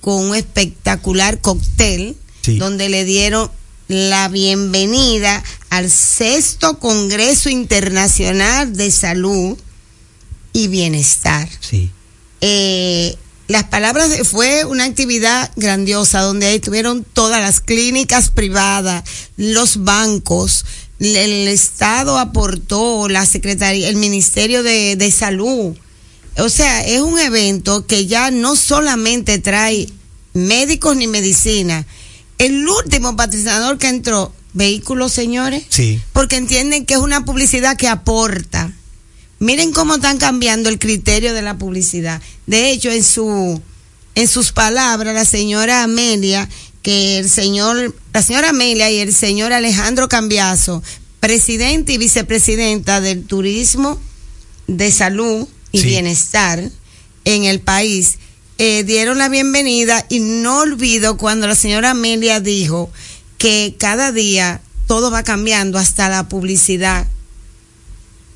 con 0.00 0.22
un 0.30 0.36
espectacular 0.36 1.40
cóctel 1.40 2.16
Sí. 2.42 2.58
donde 2.58 2.88
le 2.88 3.04
dieron 3.04 3.50
la 3.88 4.28
bienvenida 4.28 5.42
al 5.70 5.90
sexto 5.90 6.78
Congreso 6.78 7.50
Internacional 7.50 8.76
de 8.76 8.90
Salud 8.90 9.56
y 10.52 10.68
Bienestar. 10.68 11.48
Sí. 11.60 11.90
Eh, 12.40 13.16
las 13.48 13.64
palabras 13.64 14.10
de- 14.10 14.24
fue 14.24 14.64
una 14.64 14.84
actividad 14.84 15.50
grandiosa 15.56 16.20
donde 16.20 16.46
ahí 16.46 16.60
tuvieron 16.60 17.04
todas 17.04 17.40
las 17.40 17.60
clínicas 17.60 18.30
privadas, 18.30 19.04
los 19.36 19.84
bancos, 19.84 20.64
el, 21.00 21.16
el 21.16 21.48
Estado 21.48 22.18
aportó, 22.18 23.08
la 23.08 23.26
Secretaría, 23.26 23.88
el 23.88 23.96
Ministerio 23.96 24.62
de, 24.62 24.96
de 24.96 25.10
Salud. 25.10 25.76
O 26.38 26.48
sea, 26.48 26.86
es 26.86 27.00
un 27.02 27.18
evento 27.18 27.86
que 27.86 28.06
ya 28.06 28.30
no 28.30 28.56
solamente 28.56 29.38
trae 29.38 29.88
médicos 30.32 30.96
ni 30.96 31.06
medicina. 31.06 31.86
El 32.38 32.66
último 32.66 33.16
patrocinador 33.16 33.76
que 33.78 33.88
entró, 33.88 34.32
vehículos, 34.54 35.12
señores, 35.12 35.64
Sí. 35.68 36.00
porque 36.12 36.36
entienden 36.36 36.86
que 36.86 36.94
es 36.94 37.00
una 37.00 37.24
publicidad 37.24 37.76
que 37.76 37.88
aporta. 37.88 38.72
Miren 39.42 39.72
cómo 39.72 39.96
están 39.96 40.18
cambiando 40.18 40.68
el 40.68 40.78
criterio 40.78 41.34
de 41.34 41.42
la 41.42 41.58
publicidad. 41.58 42.22
De 42.46 42.70
hecho, 42.70 42.92
en 42.92 43.02
su 43.02 43.60
en 44.14 44.28
sus 44.28 44.52
palabras, 44.52 45.14
la 45.14 45.24
señora 45.24 45.82
Amelia, 45.82 46.48
que 46.82 47.18
el 47.18 47.28
señor, 47.28 47.92
la 48.14 48.22
señora 48.22 48.50
Amelia 48.50 48.88
y 48.92 48.98
el 48.98 49.12
señor 49.12 49.52
Alejandro 49.52 50.08
Cambiazo, 50.08 50.80
presidente 51.18 51.92
y 51.94 51.98
vicepresidenta 51.98 53.00
del 53.00 53.24
turismo 53.24 53.98
de 54.68 54.92
salud 54.92 55.48
y 55.72 55.80
Sí. 55.80 55.86
bienestar, 55.86 56.70
en 57.24 57.42
el 57.42 57.58
país, 57.58 58.18
eh, 58.58 58.84
dieron 58.84 59.18
la 59.18 59.28
bienvenida 59.28 60.06
y 60.08 60.20
no 60.20 60.60
olvido 60.60 61.16
cuando 61.16 61.48
la 61.48 61.56
señora 61.56 61.90
Amelia 61.90 62.38
dijo 62.38 62.92
que 63.38 63.74
cada 63.76 64.12
día 64.12 64.60
todo 64.86 65.10
va 65.10 65.24
cambiando 65.24 65.78
hasta 65.80 66.08
la 66.08 66.28
publicidad 66.28 67.08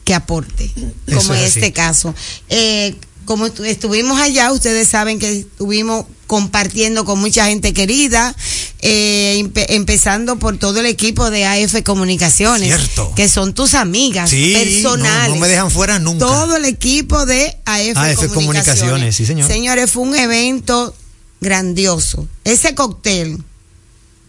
que 0.07 0.15
aporte, 0.15 0.71
Eso 1.09 1.19
como 1.19 1.35
en 1.35 1.41
este 1.45 1.73
caso. 1.73 2.15
Eh, 2.49 2.95
como 3.25 3.45
estu- 3.49 3.65
estuvimos 3.67 4.21
allá, 4.21 4.53
ustedes 4.53 4.87
saben 4.87 5.19
que 5.19 5.41
estuvimos 5.41 6.07
compartiendo 6.29 7.05
con 7.05 7.19
mucha 7.19 7.47
gente 7.47 7.73
querida, 7.73 8.35
eh, 8.83 9.37
empe- 9.45 9.67
empezando 9.69 10.39
por 10.39 10.59
todo 10.59 10.79
el 10.79 10.87
equipo 10.87 11.29
de 11.31 11.45
AF 11.45 11.83
Comunicaciones, 11.83 12.69
Cierto. 12.69 13.13
que 13.17 13.29
son 13.29 13.53
tus 13.53 13.75
amigas 13.75 14.31
Sí, 14.31 14.53
personales. 14.57 15.29
no, 15.31 15.35
no 15.35 15.41
me 15.41 15.49
dejan 15.49 15.73
fuera 15.73 15.99
nunca. 15.99 16.25
Todo 16.25 16.55
el 16.57 16.67
equipo 16.67 17.27
de 17.27 17.59
AF, 17.65 17.97
AF 17.97 18.29
Comunicaciones, 18.33 19.17
sí, 19.17 19.27
señor. 19.27 19.49
Señores, 19.51 19.91
fue 19.91 20.05
un 20.05 20.15
evento 20.15 20.95
grandioso. 21.41 22.29
Ese 22.45 22.77
cóctel 22.77 23.43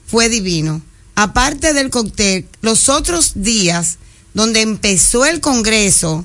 fue 0.07 0.27
divino. 0.27 0.81
Aparte 1.13 1.73
del 1.73 1.91
cóctel, 1.91 2.47
los 2.61 2.89
otros 2.89 3.33
días 3.35 3.97
donde 4.37 4.61
empezó 4.61 5.25
el 5.25 5.41
Congreso 5.41 6.23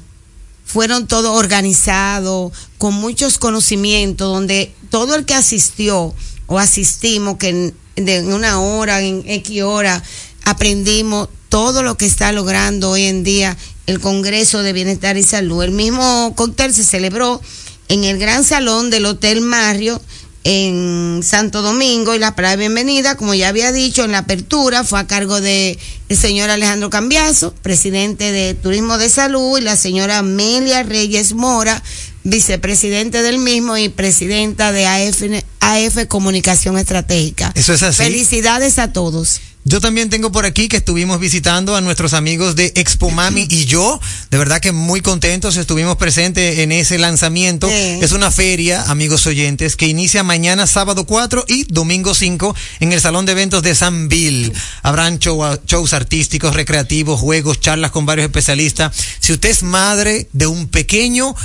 fueron 0.67 1.07
todos 1.07 1.35
organizados, 1.35 2.53
con 2.77 2.93
muchos 2.93 3.39
conocimientos, 3.39 4.29
donde 4.29 4.75
todo 4.91 5.15
el 5.15 5.25
que 5.25 5.33
asistió 5.33 6.15
o 6.45 6.59
asistimos, 6.59 7.39
que 7.39 7.73
en, 7.97 8.33
una 8.35 8.61
hora, 8.61 9.01
en 9.01 9.23
X 9.27 9.63
hora, 9.63 10.03
aprendimos 10.45 11.31
todo 11.49 11.83
lo 11.83 11.97
que 11.97 12.05
está 12.05 12.33
logrando 12.33 12.91
hoy 12.91 13.05
en 13.05 13.25
día 13.25 13.57
el 13.87 13.99
Congreso 13.99 14.63
de 14.63 14.75
Bienestar 14.75 15.17
y 15.17 15.23
Salud. 15.23 15.63
El 15.63 15.71
mismo 15.71 16.35
cóctel 16.37 16.75
se 16.75 16.85
celebró 16.85 17.41
en 17.89 18.05
el 18.05 18.19
gran 18.19 18.45
salón 18.45 18.91
del 18.91 19.07
Hotel 19.07 19.41
Mario 19.41 20.03
en 20.45 21.21
Santo 21.23 21.63
Domingo 21.63 22.15
y 22.15 22.19
la 22.19 22.35
palabra 22.35 22.57
bienvenida, 22.57 23.17
como 23.17 23.35
ya 23.35 23.49
había 23.49 23.73
dicho 23.73 24.05
en 24.05 24.13
la 24.13 24.19
apertura, 24.19 24.85
fue 24.85 24.99
a 25.01 25.07
cargo 25.07 25.41
de 25.41 25.79
el 26.09 26.17
señor 26.17 26.51
Alejandro 26.51 26.91
Cambiazo, 26.91 27.55
presidente 27.63 28.33
de 28.33 28.55
Turismo 28.55 28.99
de 28.99 29.09
Salud, 29.09 29.59
y 29.59 29.63
la 29.63 29.77
señora 29.77 30.19
Amelia 30.19 30.83
Reyes 30.83 31.35
Mora, 31.35 31.83
vicepresidente 32.25 33.23
del 33.23 33.39
mismo 33.39 33.77
y 33.77 33.89
presidenta 33.89 34.73
de 34.73 34.87
AF, 34.87 35.23
AF 35.61 36.07
Comunicación 36.09 36.77
Estratégica. 36.77 37.53
Eso 37.55 37.73
es 37.73 37.83
así. 37.83 38.03
Felicidades 38.03 38.79
a 38.79 38.93
todos. 38.93 39.41
Yo 39.65 39.81
también 39.81 40.11
tengo 40.11 40.33
por 40.33 40.45
aquí 40.45 40.67
que 40.67 40.79
estuvimos 40.79 41.21
visitando 41.21 41.77
a 41.77 41.81
nuestros 41.81 42.15
amigos 42.15 42.57
de 42.57 42.73
Expo 42.75 43.11
Mami 43.11 43.47
y 43.49 43.65
yo. 43.67 44.01
De 44.29 44.37
verdad 44.37 44.61
que 44.61 44.73
muy 44.73 45.01
contentos, 45.03 45.57
estuvimos 45.57 45.97
presentes 45.97 46.59
en 46.59 46.73
ese 46.73 46.99
lanzamiento. 46.99 47.69
Sí. 47.69 47.75
Es 48.03 48.11
una 48.11 48.33
feria, 48.33 48.83
amigos 48.91 49.25
oyentes, 49.27 49.77
que 49.77 49.87
inicia 49.87 50.25
mañana 50.25 50.67
sábado 50.67 51.07
4 51.07 51.45
y 51.47 51.63
domingo 51.69 52.13
5 52.13 52.57
en 52.81 52.93
el 52.93 53.01
Salón 53.01 53.25
de 53.25 53.33
Eventos 53.33 53.63
de 53.63 53.77
San 53.77 54.09
Bill. 54.09 54.53
Habrán 54.83 55.21
show- 55.21 55.61
shows 55.65 55.93
artísticos, 55.93 56.55
recreativos, 56.57 57.21
juegos, 57.21 57.61
charlas 57.61 57.93
con 57.93 58.05
varios 58.05 58.25
especialistas. 58.27 58.93
Si 59.21 59.33
usted 59.33 59.51
es 59.51 59.63
madre 59.63 60.29
de 60.33 60.49
un 60.49 60.67
pequeño 60.67 61.37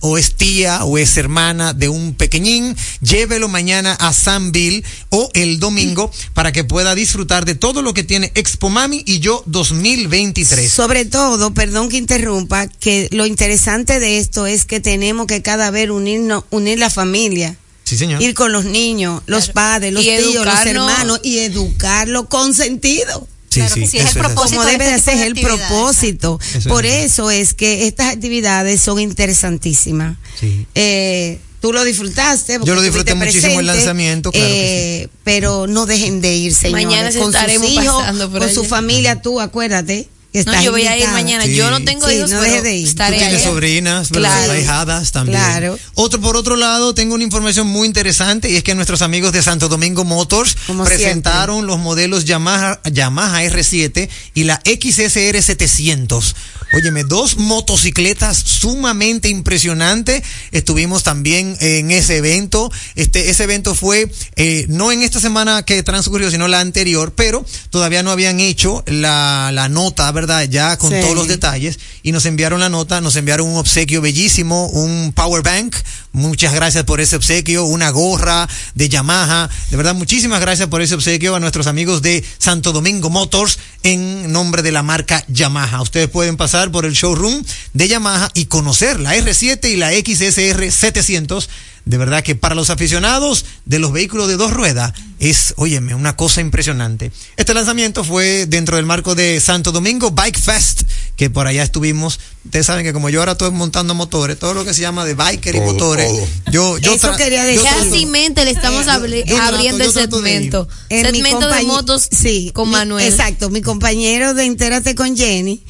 o 0.00 0.16
es 0.16 0.36
tía 0.36 0.84
o 0.84 0.96
es 0.96 1.16
hermana 1.16 1.72
de 1.72 1.88
un 1.88 2.14
pequeñín, 2.14 2.76
llévelo 3.00 3.48
mañana 3.48 3.94
a 3.94 4.12
San 4.12 4.52
Bill 4.52 4.84
o 5.10 5.28
el 5.34 5.58
domingo 5.58 6.12
para 6.34 6.52
que 6.52 6.62
pueda 6.62 6.94
disfrutar 6.94 7.44
de 7.44 7.63
todo 7.64 7.80
lo 7.80 7.94
que 7.94 8.04
tiene 8.04 8.30
Expo 8.34 8.68
Mami 8.68 9.02
y 9.06 9.20
yo 9.20 9.42
2023. 9.46 10.70
Sobre 10.70 11.06
todo, 11.06 11.54
perdón 11.54 11.88
que 11.88 11.96
interrumpa, 11.96 12.66
que 12.68 13.08
lo 13.10 13.24
interesante 13.24 14.00
de 14.00 14.18
esto 14.18 14.46
es 14.46 14.66
que 14.66 14.80
tenemos 14.80 15.26
que 15.26 15.40
cada 15.40 15.70
vez 15.70 15.88
unirnos, 15.88 16.44
unir 16.50 16.78
la 16.78 16.90
familia. 16.90 17.56
Sí, 17.84 17.96
señor. 17.96 18.20
Ir 18.20 18.34
con 18.34 18.52
los 18.52 18.66
niños, 18.66 19.22
los 19.24 19.48
padres, 19.48 19.94
los 19.94 20.04
Y 20.04 20.08
tíos, 20.14 20.44
los 20.44 20.66
hermanos 20.66 21.20
y 21.22 21.38
educarlo 21.38 22.28
con 22.28 22.52
sentido. 22.52 23.26
Sí, 23.48 23.60
Claro 23.60 23.76
que 23.76 23.86
sí, 23.86 23.96
es 23.96 24.14
el 24.14 24.20
propósito 24.20 24.56
Como 24.60 24.66
de 24.66 24.72
debe 24.72 24.84
este 24.84 24.94
de 24.94 24.98
tipo 24.98 25.10
ser 25.10 25.34
de 25.34 25.40
el 25.40 25.46
propósito. 25.46 26.40
Eso 26.54 26.68
Por 26.68 26.84
es. 26.84 27.12
eso 27.12 27.30
es 27.30 27.54
que 27.54 27.86
estas 27.86 28.12
actividades 28.12 28.82
son 28.82 29.00
interesantísimas. 29.00 30.18
Sí. 30.38 30.66
Eh, 30.74 31.40
tú 31.64 31.72
lo 31.72 31.82
disfrutaste. 31.82 32.58
Yo 32.62 32.74
lo 32.74 32.82
disfruté 32.82 33.14
muchísimo 33.14 33.58
el 33.58 33.66
lanzamiento, 33.66 34.30
claro 34.32 34.46
que 34.46 35.02
eh, 35.04 35.08
Pero 35.24 35.66
no 35.66 35.86
dejen 35.86 36.20
de 36.20 36.34
ir, 36.34 36.54
señores. 36.54 36.84
Mañana 36.84 37.10
con 37.10 37.32
sus 37.32 37.34
estaremos 37.34 37.70
hijos, 37.70 37.86
pasando 37.86 38.30
por 38.30 38.40
con 38.40 38.48
allá. 38.50 38.54
su 38.54 38.64
familia, 38.64 39.22
tú 39.22 39.40
acuérdate. 39.40 40.06
No, 40.44 40.62
yo 40.62 40.72
voy 40.72 40.86
a 40.86 40.98
ir 40.98 41.08
mañana. 41.10 41.44
Sí. 41.44 41.54
Yo 41.54 41.70
no 41.70 41.84
tengo 41.84 42.08
Sí, 42.08 42.16
hijos, 42.16 42.30
no 42.30 42.40
pero 42.40 42.62
de 42.62 42.74
ir. 42.74 42.84
Tú 42.84 42.90
estaré 42.90 43.18
tienes 43.18 43.36
allá. 43.36 43.48
sobrinas, 43.48 44.10
¿verdad? 44.10 44.30
Claro. 44.30 44.52
ahijadas 44.52 45.12
también. 45.12 45.38
Claro. 45.38 45.78
Otro, 45.94 46.20
por 46.20 46.36
otro 46.36 46.56
lado, 46.56 46.92
tengo 46.94 47.14
una 47.14 47.22
información 47.22 47.68
muy 47.68 47.86
interesante 47.86 48.50
y 48.50 48.56
es 48.56 48.64
que 48.64 48.74
nuestros 48.74 49.00
amigos 49.02 49.32
de 49.32 49.42
Santo 49.42 49.68
Domingo 49.68 50.04
Motors 50.04 50.56
Como 50.66 50.84
presentaron 50.84 51.66
los 51.66 51.78
modelos 51.78 52.24
Yamaha, 52.24 52.80
Yamaha 52.90 53.44
R7 53.44 54.08
y 54.34 54.44
la 54.44 54.60
XSR 54.64 55.40
700. 55.40 56.34
Óyeme, 56.72 57.04
dos 57.04 57.36
motocicletas 57.36 58.36
sumamente 58.36 59.28
impresionantes. 59.28 60.24
Estuvimos 60.50 61.04
también 61.04 61.56
en 61.60 61.92
ese 61.92 62.16
evento. 62.16 62.72
Este, 62.96 63.30
ese 63.30 63.44
evento 63.44 63.76
fue 63.76 64.10
eh, 64.34 64.66
no 64.68 64.90
en 64.90 65.02
esta 65.02 65.20
semana 65.20 65.62
que 65.62 65.82
transcurrió, 65.84 66.30
sino 66.32 66.48
la 66.48 66.58
anterior, 66.58 67.12
pero 67.14 67.44
todavía 67.70 68.02
no 68.02 68.10
habían 68.10 68.40
hecho 68.40 68.82
la, 68.86 69.50
la 69.52 69.68
nota, 69.68 70.10
¿verdad? 70.26 70.44
Ya 70.48 70.76
con 70.78 70.90
Sí. 70.90 70.96
todos 71.02 71.14
los 71.14 71.28
detalles 71.28 71.78
y 72.02 72.12
nos 72.12 72.24
enviaron 72.26 72.60
la 72.60 72.68
nota, 72.68 73.00
nos 73.00 73.16
enviaron 73.16 73.46
un 73.48 73.56
obsequio 73.56 74.00
bellísimo, 74.00 74.66
un 74.68 75.12
power 75.14 75.42
bank. 75.42 75.76
Muchas 76.12 76.54
gracias 76.54 76.84
por 76.84 77.00
ese 77.00 77.16
obsequio, 77.16 77.64
una 77.64 77.90
gorra 77.90 78.48
de 78.74 78.88
Yamaha. 78.88 79.50
De 79.70 79.76
verdad, 79.76 79.94
muchísimas 79.94 80.40
gracias 80.40 80.68
por 80.68 80.80
ese 80.80 80.94
obsequio 80.94 81.34
a 81.34 81.40
nuestros 81.40 81.66
amigos 81.66 82.00
de 82.02 82.24
Santo 82.38 82.72
Domingo 82.72 83.10
Motors 83.10 83.58
en 83.82 84.32
nombre 84.32 84.62
de 84.62 84.72
la 84.72 84.82
marca 84.82 85.24
Yamaha. 85.28 85.82
Ustedes 85.82 86.08
pueden 86.08 86.36
pasar 86.36 86.70
por 86.70 86.86
el 86.86 86.94
showroom 86.94 87.44
de 87.74 87.88
Yamaha 87.88 88.30
y 88.34 88.46
conocer 88.46 89.00
la 89.00 89.14
R7 89.16 89.68
y 89.70 89.76
la 89.76 89.90
XSR 89.92 90.70
700. 90.70 91.48
De 91.84 91.98
verdad 91.98 92.22
que 92.24 92.34
para 92.34 92.54
los 92.54 92.70
aficionados 92.70 93.44
de 93.66 93.78
los 93.78 93.92
vehículos 93.92 94.26
de 94.28 94.36
dos 94.38 94.52
ruedas 94.52 94.94
es, 95.18 95.52
óyeme, 95.58 95.94
una 95.94 96.16
cosa 96.16 96.40
impresionante. 96.40 97.12
Este 97.36 97.52
lanzamiento 97.52 98.04
fue 98.04 98.46
dentro 98.46 98.76
del 98.76 98.86
marco 98.86 99.14
de 99.14 99.38
Santo 99.38 99.70
Domingo 99.70 100.10
Bike 100.10 100.38
Fest, 100.38 100.84
que 101.16 101.28
por 101.28 101.46
allá 101.46 101.62
estuvimos. 101.62 102.18
Ustedes 102.46 102.64
saben 102.66 102.84
que 102.84 102.94
como 102.94 103.10
yo 103.10 103.20
ahora 103.20 103.32
estoy 103.32 103.50
montando 103.50 103.94
motores, 103.94 104.38
todo 104.38 104.54
lo 104.54 104.64
que 104.64 104.72
se 104.72 104.80
llama 104.80 105.04
de 105.04 105.14
biker 105.14 105.54
y 105.54 105.58
Todo, 105.58 105.72
motores, 105.72 106.06
todo. 106.08 106.26
yo, 106.50 106.78
yo 106.78 106.94
Eso 106.94 107.14
quería 107.16 107.44
trato- 107.60 107.78
Casi 107.90 108.06
mente 108.06 108.44
le 108.46 108.52
estamos 108.52 108.86
abri- 108.86 109.24
yo 109.26 109.36
trato- 109.36 109.54
abriendo 109.56 109.84
yo 109.84 109.90
el 109.90 109.92
trato 109.92 110.22
de 110.22 110.30
ir. 110.30 110.36
segmento. 110.36 110.68
Eh, 110.88 111.02
segmento 111.02 111.48
de 111.50 111.62
motos 111.64 112.08
sí, 112.10 112.50
con 112.54 112.68
mi- 112.68 112.72
Manuel. 112.76 113.06
Exacto, 113.06 113.50
mi 113.50 113.60
compañero 113.60 114.32
de 114.32 114.44
Entérate 114.46 114.94
con 114.94 115.14
Jenny 115.16 115.62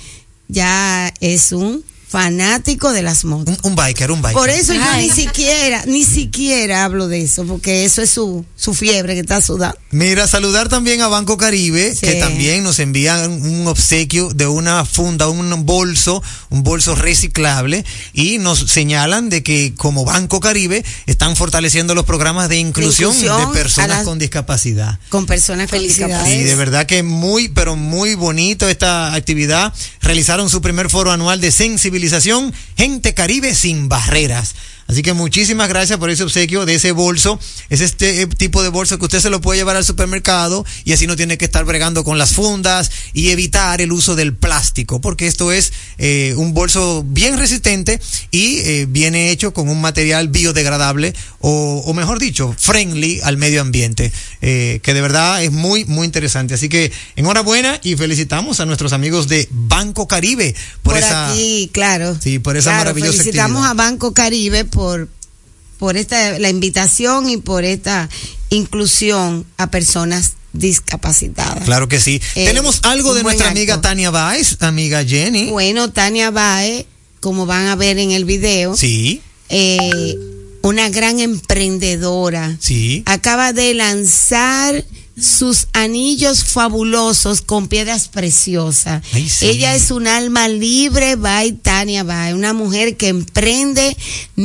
ya 0.48 1.12
es 1.20 1.50
un 1.52 1.84
fanático 2.14 2.92
de 2.92 3.02
las 3.02 3.24
motos. 3.24 3.58
un, 3.64 3.70
un 3.72 3.76
biker, 3.76 4.12
un 4.12 4.22
biker. 4.22 4.38
Por 4.38 4.48
eso 4.48 4.72
yo 4.72 4.80
ni 4.98 5.10
siquiera, 5.10 5.84
ni 5.86 6.04
siquiera 6.04 6.84
hablo 6.84 7.08
de 7.08 7.22
eso, 7.22 7.44
porque 7.44 7.84
eso 7.84 8.02
es 8.02 8.10
su, 8.10 8.44
su 8.54 8.72
fiebre 8.72 9.14
que 9.14 9.20
está 9.20 9.42
sudando. 9.42 9.76
Mira, 9.90 10.28
saludar 10.28 10.68
también 10.68 11.02
a 11.02 11.08
Banco 11.08 11.36
Caribe, 11.36 11.92
Sí. 11.92 12.06
que 12.06 12.14
también 12.14 12.62
nos 12.62 12.78
envían 12.78 13.32
un 13.32 13.66
obsequio 13.66 14.28
de 14.32 14.46
una 14.46 14.84
funda, 14.84 15.28
un 15.28 15.66
bolso, 15.66 16.22
un 16.50 16.62
bolso 16.62 16.94
reciclable, 16.94 17.84
y 18.12 18.38
nos 18.38 18.60
señalan 18.60 19.28
de 19.28 19.42
que 19.42 19.74
como 19.76 20.04
Banco 20.04 20.38
Caribe 20.38 20.84
están 21.06 21.34
fortaleciendo 21.34 21.96
los 21.96 22.04
programas 22.04 22.48
de 22.48 22.58
inclusión 22.58 23.10
de, 23.10 23.26
inclusión 23.26 23.52
personas 23.52 24.04
con 24.04 24.20
discapacidad. 24.20 25.00
Con 25.08 25.26
personas 25.26 25.68
con 25.68 25.80
discapacidad. 25.80 26.38
Y 26.38 26.44
de 26.44 26.54
verdad 26.54 26.86
que 26.86 27.02
muy, 27.02 27.48
pero 27.48 27.74
muy 27.74 28.14
bonito 28.14 28.68
esta 28.68 29.14
actividad. 29.14 29.74
Realizaron 30.00 30.48
su 30.48 30.60
primer 30.60 30.90
foro 30.90 31.10
anual 31.10 31.40
de 31.40 31.50
sensibilización, 31.50 32.03
Gente 32.76 33.14
Caribe 33.14 33.54
sin 33.54 33.88
barreras. 33.88 34.54
Así 34.86 35.02
que 35.02 35.12
muchísimas 35.12 35.68
gracias 35.68 35.98
por 35.98 36.10
ese 36.10 36.22
obsequio 36.24 36.66
de 36.66 36.74
ese 36.74 36.92
bolso. 36.92 37.38
Es 37.70 37.80
este 37.80 38.22
eh, 38.22 38.26
tipo 38.26 38.62
de 38.62 38.68
bolso 38.68 38.98
que 38.98 39.04
usted 39.04 39.20
se 39.20 39.30
lo 39.30 39.40
puede 39.40 39.58
llevar 39.58 39.76
al 39.76 39.84
supermercado 39.84 40.64
y 40.84 40.92
así 40.92 41.06
no 41.06 41.16
tiene 41.16 41.38
que 41.38 41.44
estar 41.44 41.64
bregando 41.64 42.04
con 42.04 42.18
las 42.18 42.32
fundas 42.32 42.90
y 43.12 43.30
evitar 43.30 43.80
el 43.80 43.92
uso 43.92 44.14
del 44.14 44.34
plástico, 44.34 45.00
porque 45.00 45.26
esto 45.26 45.52
es 45.52 45.72
eh, 45.98 46.34
un 46.36 46.54
bolso 46.54 47.04
bien 47.06 47.38
resistente 47.38 48.00
y 48.30 48.58
eh, 48.58 48.86
viene 48.88 49.30
hecho 49.30 49.52
con 49.54 49.68
un 49.68 49.80
material 49.80 50.28
biodegradable 50.28 51.14
o, 51.40 51.82
o 51.86 51.94
mejor 51.94 52.18
dicho, 52.18 52.54
friendly 52.58 53.20
al 53.22 53.36
medio 53.36 53.60
ambiente, 53.60 54.12
eh, 54.42 54.80
que 54.82 54.94
de 54.94 55.00
verdad 55.00 55.42
es 55.42 55.52
muy, 55.52 55.84
muy 55.84 56.04
interesante. 56.06 56.54
Así 56.54 56.68
que 56.68 56.92
enhorabuena 57.16 57.80
y 57.82 57.96
felicitamos 57.96 58.60
a 58.60 58.66
nuestros 58.66 58.92
amigos 58.92 59.28
de 59.28 59.48
Banco 59.50 60.06
Caribe 60.08 60.54
por, 60.82 60.94
por 60.94 61.02
esa... 61.02 61.30
aquí, 61.30 61.70
claro. 61.72 62.16
Sí, 62.20 62.38
por 62.38 62.56
esa 62.56 62.70
Claro, 62.70 62.84
maravillosa 62.86 63.12
Felicitamos 63.18 63.64
actividad. 63.64 63.70
a 63.70 63.90
Banco 63.90 64.14
Caribe 64.14 64.64
por, 64.74 65.08
por 65.78 65.96
esta, 65.96 66.38
la 66.38 66.50
invitación 66.50 67.30
y 67.30 67.38
por 67.38 67.64
esta 67.64 68.10
inclusión 68.50 69.46
a 69.56 69.70
personas 69.70 70.34
discapacitadas. 70.52 71.64
Claro 71.64 71.88
que 71.88 71.98
sí. 72.00 72.20
Eh, 72.34 72.44
Tenemos 72.46 72.80
algo 72.82 73.14
de 73.14 73.22
nuestra 73.22 73.50
amiga. 73.50 73.80
Tania 73.80 74.10
Baez, 74.10 74.56
amiga 74.60 75.02
Jenny. 75.04 75.50
Bueno, 75.50 75.90
Tania 75.90 76.30
Bae, 76.30 76.86
como 77.20 77.46
van 77.46 77.66
a 77.68 77.76
ver 77.76 77.98
en 77.98 78.10
el 78.10 78.24
video, 78.24 78.76
Sí. 78.76 79.22
eh, 79.48 80.16
una 80.62 80.88
gran 80.90 81.18
emprendedora. 81.20 82.56
Sí. 82.60 83.02
Acaba 83.06 83.52
de 83.52 83.74
lanzar 83.74 84.84
sus 85.20 85.68
anillos 85.72 86.44
fabulosos 86.44 87.40
con 87.40 87.68
piedras 87.68 88.08
preciosas. 88.08 89.02
Ay, 89.12 89.28
sí. 89.28 89.46
Ella 89.46 89.74
es 89.74 89.90
un 89.90 90.06
alma 90.06 90.48
libre, 90.48 91.16
by 91.16 91.52
Tania 91.52 92.02
Bay, 92.02 92.32
una 92.32 92.52
mujer 92.52 92.96
que 92.96 93.08
emprende, 93.08 93.96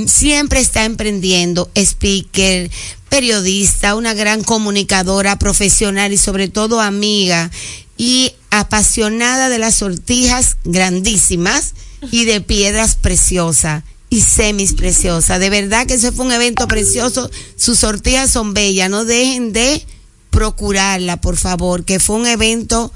siempre 0.07 0.59
está 0.59 0.85
emprendiendo, 0.85 1.71
speaker, 1.75 2.69
periodista, 3.09 3.95
una 3.95 4.13
gran 4.13 4.43
comunicadora 4.43 5.39
profesional 5.39 6.13
y 6.13 6.17
sobre 6.17 6.47
todo 6.47 6.81
amiga 6.81 7.49
y 7.97 8.33
apasionada 8.51 9.49
de 9.49 9.59
las 9.59 9.75
sortijas 9.75 10.57
grandísimas 10.63 11.73
y 12.11 12.25
de 12.25 12.41
piedras 12.41 12.95
preciosas 12.95 13.83
y 14.09 14.21
semis 14.21 14.73
preciosas. 14.73 15.39
De 15.39 15.49
verdad 15.49 15.85
que 15.85 15.95
ese 15.95 16.11
fue 16.11 16.25
un 16.25 16.31
evento 16.31 16.67
precioso. 16.67 17.29
Sus 17.57 17.79
sortijas 17.79 18.31
son 18.31 18.53
bellas. 18.53 18.89
No 18.89 19.05
dejen 19.05 19.53
de 19.53 19.85
procurarla, 20.29 21.21
por 21.21 21.37
favor, 21.37 21.85
que 21.85 21.99
fue 21.99 22.15
un 22.17 22.27
evento 22.27 22.91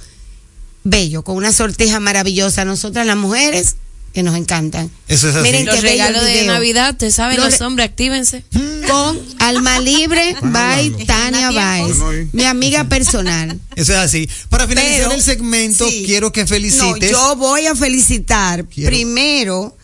bello, 0.84 1.24
con 1.24 1.36
una 1.38 1.52
sortija 1.52 2.00
maravillosa. 2.00 2.66
Nosotras 2.66 3.06
las 3.06 3.18
mujeres 3.18 3.76
que 4.14 4.22
nos 4.22 4.36
encantan. 4.38 4.92
Eso 5.08 5.30
es 5.30 5.36
así. 5.36 5.44
Miren 5.44 5.66
Los 5.66 5.82
regalos 5.82 6.24
de. 6.24 6.46
Navidad, 6.46 6.92
ustedes 6.92 7.16
saben, 7.16 7.38
Los 7.38 7.46
los 7.52 7.60
re- 7.60 7.66
hombres, 7.66 7.90
actívense. 7.90 8.44
Con 8.88 9.20
Alma 9.40 9.80
Libre 9.80 10.36
by 10.44 10.92
Tania 11.08 11.50
Baez, 11.50 11.98
mi 12.32 12.44
amiga 12.44 12.84
personal. 12.84 13.60
Eso 13.76 13.94
es 13.94 13.98
así. 14.00 14.30
Para 14.50 14.68
finalizar 14.68 14.98
Pero- 15.08 15.12
el 15.14 15.22
segmento, 15.24 15.90
sí. 15.90 16.04
quiero 16.06 16.32
que 16.32 16.42
No, 16.42 16.48
felicites. 16.48 17.10
yo 17.10 17.36
voy 17.38 17.66
a 17.66 17.76
felicitar 17.76 18.66
Quiero- 18.66 18.92
primero 18.92 19.76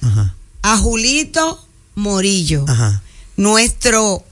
a 0.61 0.77
Julito 0.77 1.65
Morillo, 1.95 2.65
Ajá, 2.67 3.01
nuestro 3.35 4.23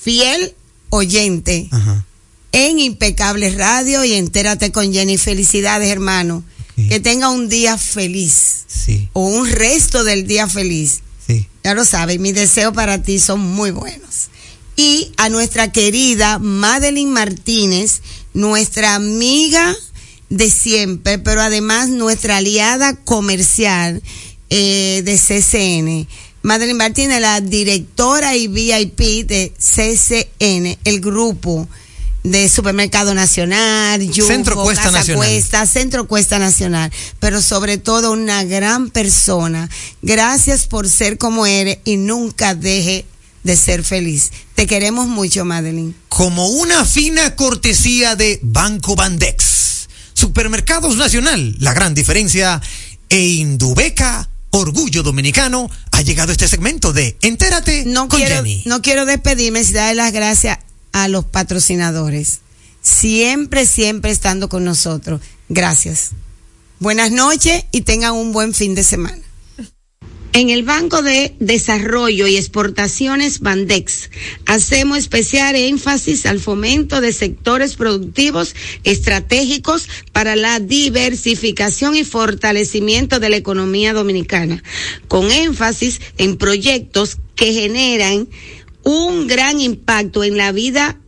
fiel 0.00 0.54
oyente 0.90 1.68
ajá. 1.72 2.04
En 2.56 2.78
Impecable 2.78 3.50
Radio 3.50 4.02
y 4.02 4.14
entérate 4.14 4.72
con 4.72 4.90
Jenny. 4.90 5.18
Felicidades, 5.18 5.90
hermano. 5.90 6.42
Que 6.88 7.00
tenga 7.00 7.28
un 7.30 7.48
día 7.48 7.76
feliz 7.78 8.64
Sí, 8.66 9.08
o 9.14 9.26
un 9.28 9.50
resto 9.50 10.04
del 10.04 10.26
día 10.26 10.46
feliz. 10.48 11.00
sí. 11.26 11.46
Ya 11.64 11.74
lo 11.74 11.84
sabes, 11.84 12.18
mis 12.20 12.34
deseos 12.34 12.72
para 12.74 13.02
ti 13.02 13.18
son 13.18 13.40
muy 13.40 13.70
buenos. 13.72 14.28
Y 14.76 15.10
a 15.16 15.28
nuestra 15.28 15.72
querida 15.72 16.38
Madeline 16.38 17.10
Martínez, 17.10 18.00
nuestra 18.34 18.94
amiga 18.94 19.74
de 20.30 20.50
siempre, 20.50 21.18
pero 21.18 21.40
además 21.42 21.88
nuestra 21.88 22.36
aliada 22.38 22.94
comercial 22.94 24.02
eh, 24.50 25.02
de 25.04 25.16
CCN. 25.18 26.06
Madeline 26.42 26.76
Martínez, 26.78 27.20
la 27.20 27.40
directora 27.40 28.36
y 28.36 28.46
VIP 28.48 29.26
de 29.26 29.52
CCN, 29.58 30.78
el 30.84 31.00
grupo 31.00 31.66
de 32.26 32.48
Supermercado 32.48 33.14
Nacional, 33.14 34.12
Centro 34.12 34.56
Cuesta 34.56 34.84
Casa 34.84 34.98
Nacional. 34.98 35.28
Cuesta, 35.28 35.66
Centro 35.66 36.08
Cuesta 36.08 36.38
Nacional, 36.40 36.90
pero 37.20 37.40
sobre 37.40 37.78
todo 37.78 38.10
una 38.10 38.42
gran 38.42 38.90
persona. 38.90 39.70
Gracias 40.02 40.66
por 40.66 40.88
ser 40.88 41.18
como 41.18 41.46
eres 41.46 41.78
y 41.84 41.96
nunca 41.96 42.56
deje 42.56 43.06
de 43.44 43.56
ser 43.56 43.84
feliz. 43.84 44.32
Te 44.56 44.66
queremos 44.66 45.06
mucho, 45.06 45.44
Madeline. 45.44 45.94
Como 46.08 46.48
una 46.48 46.84
fina 46.84 47.36
cortesía 47.36 48.16
de 48.16 48.40
Banco 48.42 48.96
Bandex. 48.96 49.88
Supermercados 50.12 50.96
Nacional, 50.96 51.54
la 51.60 51.74
gran 51.74 51.94
diferencia. 51.94 52.60
E 53.08 53.20
Indubeca, 53.20 54.28
Orgullo 54.50 55.04
Dominicano, 55.04 55.70
ha 55.92 56.02
llegado 56.02 56.32
este 56.32 56.48
segmento 56.48 56.92
de 56.92 57.16
Entérate 57.22 57.84
No 57.86 58.08
con 58.08 58.18
quiero, 58.18 58.36
Jenny. 58.36 58.64
no 58.66 58.82
quiero 58.82 59.06
despedirme 59.06 59.62
sin 59.62 59.74
darle 59.74 59.94
las 60.02 60.12
gracias 60.12 60.58
a 60.96 61.08
los 61.08 61.26
patrocinadores. 61.26 62.40
Siempre, 62.80 63.66
siempre 63.66 64.10
estando 64.10 64.48
con 64.48 64.64
nosotros. 64.64 65.20
Gracias. 65.50 66.12
Buenas 66.80 67.10
noches 67.10 67.66
y 67.70 67.82
tengan 67.82 68.14
un 68.14 68.32
buen 68.32 68.54
fin 68.54 68.74
de 68.74 68.82
semana. 68.82 69.18
En 70.32 70.48
el 70.48 70.62
Banco 70.62 71.02
de 71.02 71.34
Desarrollo 71.38 72.26
y 72.26 72.36
Exportaciones 72.36 73.40
Bandex 73.40 74.10
hacemos 74.46 74.98
especial 74.98 75.54
énfasis 75.54 76.24
al 76.24 76.40
fomento 76.40 77.02
de 77.02 77.12
sectores 77.12 77.74
productivos 77.74 78.54
estratégicos 78.84 79.88
para 80.12 80.34
la 80.34 80.60
diversificación 80.60 81.94
y 81.94 82.04
fortalecimiento 82.04 83.20
de 83.20 83.28
la 83.28 83.36
economía 83.36 83.92
dominicana, 83.92 84.62
con 85.08 85.30
énfasis 85.30 86.00
en 86.16 86.38
proyectos 86.38 87.18
que 87.34 87.52
generan 87.52 88.28
un 88.86 89.26
gran 89.26 89.60
impacto 89.60 90.22
en 90.22 90.36
la 90.36 90.52
vida 90.52 91.00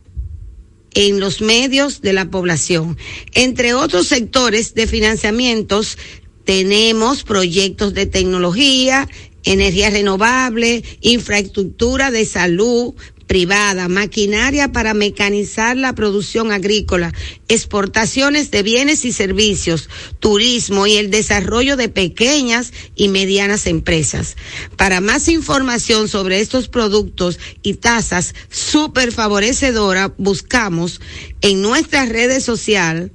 en 0.93 1.21
los 1.21 1.39
medios 1.39 2.01
de 2.01 2.11
la 2.11 2.29
población. 2.29 2.97
Entre 3.33 3.73
otros 3.73 4.07
sectores 4.07 4.73
de 4.73 4.85
financiamientos, 4.85 5.97
tenemos 6.43 7.23
proyectos 7.23 7.93
de 7.93 8.05
tecnología, 8.05 9.07
energía 9.45 9.91
renovable, 9.91 10.83
infraestructura 10.99 12.11
de 12.11 12.25
salud 12.25 12.95
privada, 13.29 13.87
maquinaria 13.87 14.71
para 14.71 14.95
mecanizar 14.95 15.77
la 15.77 15.93
producción 15.93 16.51
agrícola, 16.51 17.13
exportaciones 17.47 18.49
de 18.49 18.63
bienes 18.63 19.05
y 19.05 19.13
servicios, 19.13 19.87
turismo 20.19 20.87
y 20.87 20.97
el 20.97 21.11
desarrollo 21.11 21.77
de 21.77 21.89
pequeñas 21.89 22.73
y 22.95 23.07
medianas 23.07 23.67
empresas. 23.67 24.35
Para 24.77 24.99
más 24.99 25.27
información 25.27 26.07
sobre 26.07 26.39
estos 26.39 26.69
productos 26.69 27.37
y 27.61 27.75
tasas 27.75 28.33
súper 28.49 29.11
favorecedoras, 29.11 30.09
buscamos 30.17 30.99
en 31.41 31.61
nuestras 31.61 32.09
redes 32.09 32.43
sociales 32.43 33.11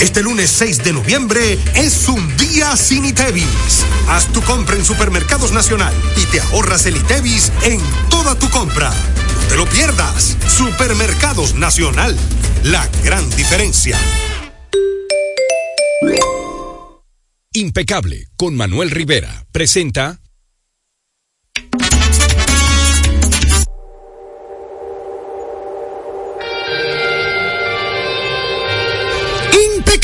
Este 0.00 0.22
lunes 0.22 0.48
6 0.50 0.84
de 0.84 0.92
noviembre 0.92 1.58
es 1.74 2.08
un 2.08 2.36
día 2.36 2.76
sin 2.76 3.04
ITEVIS. 3.04 3.84
Haz 4.06 4.32
tu 4.32 4.40
compra 4.42 4.76
en 4.76 4.84
Supermercados 4.84 5.50
Nacional 5.50 5.92
y 6.16 6.24
te 6.26 6.40
ahorras 6.40 6.86
el 6.86 6.96
ITEVIS 6.96 7.50
en 7.64 7.80
toda 8.08 8.38
tu 8.38 8.48
compra. 8.48 8.90
No 8.90 9.48
te 9.48 9.56
lo 9.56 9.66
pierdas. 9.66 10.36
Supermercados 10.46 11.56
Nacional. 11.56 12.16
La 12.62 12.88
gran 13.02 13.28
diferencia. 13.30 13.98
Impecable 17.52 18.28
con 18.36 18.54
Manuel 18.54 18.92
Rivera. 18.92 19.46
Presenta 19.50 20.20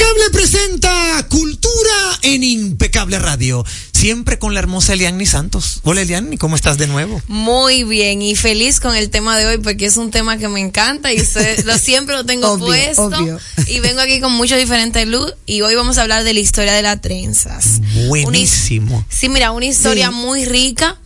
Impecable 0.05 0.31
presenta 0.39 1.27
Cultura 1.31 2.19
en 2.23 2.45
Impecable 2.45 3.19
Radio. 3.19 3.65
Siempre 3.93 4.39
con 4.39 4.53
la 4.53 4.61
hermosa 4.61 4.93
Eliani 4.93 5.25
Santos. 5.25 5.81
Hola 5.83 6.03
Eliani, 6.03 6.37
¿cómo 6.37 6.57
estás 6.57 6.77
de 6.77 6.87
nuevo? 6.87 7.23
Muy 7.27 7.85
bien 7.85 8.21
y 8.21 8.37
feliz 8.37 8.81
con 8.81 8.95
el 8.95 9.09
tema 9.09 9.39
de 9.39 9.47
hoy 9.47 9.59
porque 9.59 9.87
es 9.87 9.97
un 9.97 10.11
tema 10.11 10.37
que 10.37 10.49
me 10.49 10.61
encanta 10.61 11.11
y 11.13 11.21
se- 11.25 11.63
lo 11.65 11.79
siempre 11.79 12.15
lo 12.15 12.27
tengo 12.27 12.49
Obvio, 12.53 12.67
puesto 12.67 13.05
obvio. 13.07 13.41
y 13.67 13.81
vengo 13.81 14.01
aquí 14.03 14.21
con 14.21 14.33
mucho 14.35 14.57
diferente 14.59 15.07
luz 15.07 15.33
y 15.47 15.63
hoy 15.63 15.75
vamos 15.75 15.97
a 15.97 16.03
hablar 16.03 16.23
de 16.23 16.35
la 16.35 16.41
historia 16.41 16.75
de 16.75 16.83
las 16.83 17.01
trenzas. 17.01 17.81
Buenísimo. 18.09 19.07
Sí, 19.09 19.31
mira, 19.31 19.53
una 19.53 19.65
historia 19.67 20.09
Sí. 20.09 20.15
muy 20.15 20.45
rica 20.45 20.99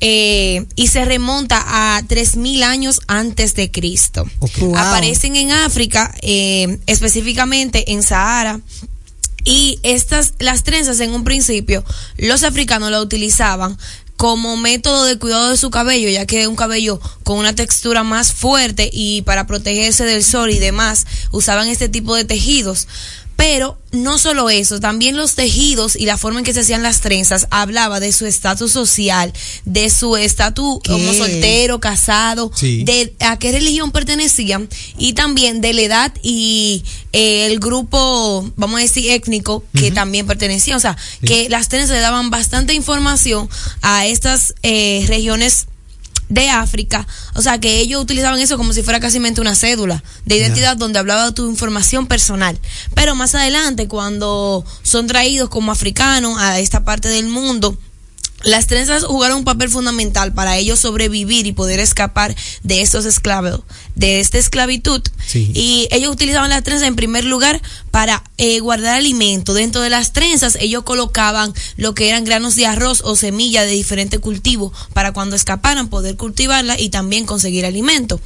eh, 0.00 0.66
y 0.76 0.88
se 0.88 1.04
remonta 1.04 1.62
a 1.66 2.02
3000 2.06 2.62
años 2.62 3.00
antes 3.06 3.54
de 3.54 3.70
Cristo. 3.70 4.24
Wow. 4.58 4.76
Aparecen 4.76 5.36
en 5.36 5.52
África, 5.52 6.14
eh, 6.22 6.78
específicamente 6.86 7.92
en 7.92 8.02
Sahara. 8.02 8.60
Y 9.44 9.78
estas, 9.82 10.34
las 10.38 10.62
trenzas 10.62 11.00
en 11.00 11.12
un 11.12 11.22
principio, 11.22 11.84
los 12.16 12.44
africanos 12.44 12.90
la 12.90 13.02
utilizaban 13.02 13.76
como 14.16 14.56
método 14.56 15.04
de 15.04 15.18
cuidado 15.18 15.50
de 15.50 15.56
su 15.56 15.70
cabello, 15.70 16.08
ya 16.08 16.24
que 16.24 16.42
es 16.42 16.46
un 16.46 16.56
cabello 16.56 17.00
con 17.24 17.38
una 17.38 17.54
textura 17.54 18.04
más 18.04 18.32
fuerte 18.32 18.88
y 18.92 19.22
para 19.22 19.46
protegerse 19.46 20.04
del 20.04 20.24
sol 20.24 20.50
y 20.50 20.58
demás, 20.58 21.06
usaban 21.30 21.68
este 21.68 21.88
tipo 21.88 22.14
de 22.14 22.24
tejidos. 22.24 22.86
Pero 23.36 23.78
no 23.92 24.18
solo 24.18 24.48
eso, 24.50 24.80
también 24.80 25.16
los 25.16 25.34
tejidos 25.34 25.96
y 25.96 26.06
la 26.06 26.16
forma 26.16 26.38
en 26.40 26.44
que 26.44 26.52
se 26.54 26.60
hacían 26.60 26.82
las 26.82 27.00
trenzas 27.00 27.46
hablaba 27.50 28.00
de 28.00 28.12
su 28.12 28.26
estatus 28.26 28.72
social, 28.72 29.32
de 29.64 29.90
su 29.90 30.16
estatus 30.16 30.78
como 30.86 31.12
soltero, 31.14 31.80
casado, 31.80 32.50
Sí. 32.54 32.84
de 32.84 33.14
a 33.20 33.38
qué 33.38 33.52
religión 33.52 33.92
pertenecían 33.92 34.68
y 34.98 35.12
también 35.12 35.60
de 35.60 35.72
la 35.74 35.80
edad 35.82 36.12
y 36.22 36.84
eh, 37.12 37.46
el 37.46 37.60
grupo, 37.60 38.50
vamos 38.56 38.78
a 38.78 38.82
decir, 38.82 39.10
étnico 39.10 39.64
que 39.74 39.90
también 39.90 40.26
pertenecía. 40.26 40.76
O 40.76 40.80
sea, 40.80 40.96
que 41.24 41.48
las 41.48 41.68
trenzas 41.68 41.90
le 41.90 42.00
daban 42.00 42.30
bastante 42.30 42.74
información 42.74 43.48
a 43.82 44.06
estas 44.06 44.54
eh, 44.62 45.04
regiones 45.08 45.66
de 46.34 46.50
África, 46.50 47.06
o 47.34 47.42
sea 47.42 47.58
que 47.58 47.78
ellos 47.78 48.02
utilizaban 48.02 48.40
eso 48.40 48.56
como 48.58 48.72
si 48.72 48.82
fuera 48.82 49.00
casi 49.00 49.18
una 49.18 49.54
cédula 49.54 50.02
de 50.24 50.36
identidad 50.36 50.76
donde 50.76 50.98
hablaba 50.98 51.26
de 51.26 51.32
tu 51.32 51.48
información 51.48 52.06
personal. 52.06 52.58
Pero 52.94 53.14
más 53.14 53.34
adelante, 53.34 53.88
cuando 53.88 54.64
son 54.82 55.06
traídos 55.06 55.48
como 55.48 55.72
africanos 55.72 56.36
a 56.38 56.58
esta 56.58 56.84
parte 56.84 57.08
del 57.08 57.28
mundo, 57.28 57.78
las 58.42 58.66
trenzas 58.66 59.04
jugaron 59.04 59.38
un 59.38 59.44
papel 59.44 59.70
fundamental 59.70 60.34
para 60.34 60.56
ellos 60.58 60.80
sobrevivir 60.80 61.46
y 61.46 61.52
poder 61.52 61.80
escapar 61.80 62.34
de 62.62 62.82
estos 62.82 63.06
esclavos, 63.06 63.62
de 63.94 64.20
esta 64.20 64.38
esclavitud. 64.38 65.02
Sí. 65.26 65.50
Y 65.54 65.88
ellos 65.90 66.12
utilizaban 66.12 66.50
las 66.50 66.62
trenzas 66.62 66.88
en 66.88 66.96
primer 66.96 67.24
lugar 67.24 67.60
para 67.90 68.24
eh, 68.38 68.60
guardar 68.60 68.94
alimento. 68.94 69.54
Dentro 69.54 69.80
de 69.80 69.90
las 69.90 70.12
trenzas 70.12 70.56
ellos 70.60 70.82
colocaban 70.82 71.52
lo 71.76 71.94
que 71.94 72.08
eran 72.08 72.24
granos 72.24 72.56
de 72.56 72.66
arroz 72.66 73.02
o 73.04 73.16
semillas 73.16 73.66
de 73.66 73.72
diferente 73.72 74.18
cultivo 74.18 74.72
para 74.92 75.12
cuando 75.12 75.36
escaparan 75.36 75.88
poder 75.88 76.16
cultivarla 76.16 76.78
y 76.78 76.90
también 76.90 77.26
conseguir 77.26 77.66
alimento. 77.66 78.20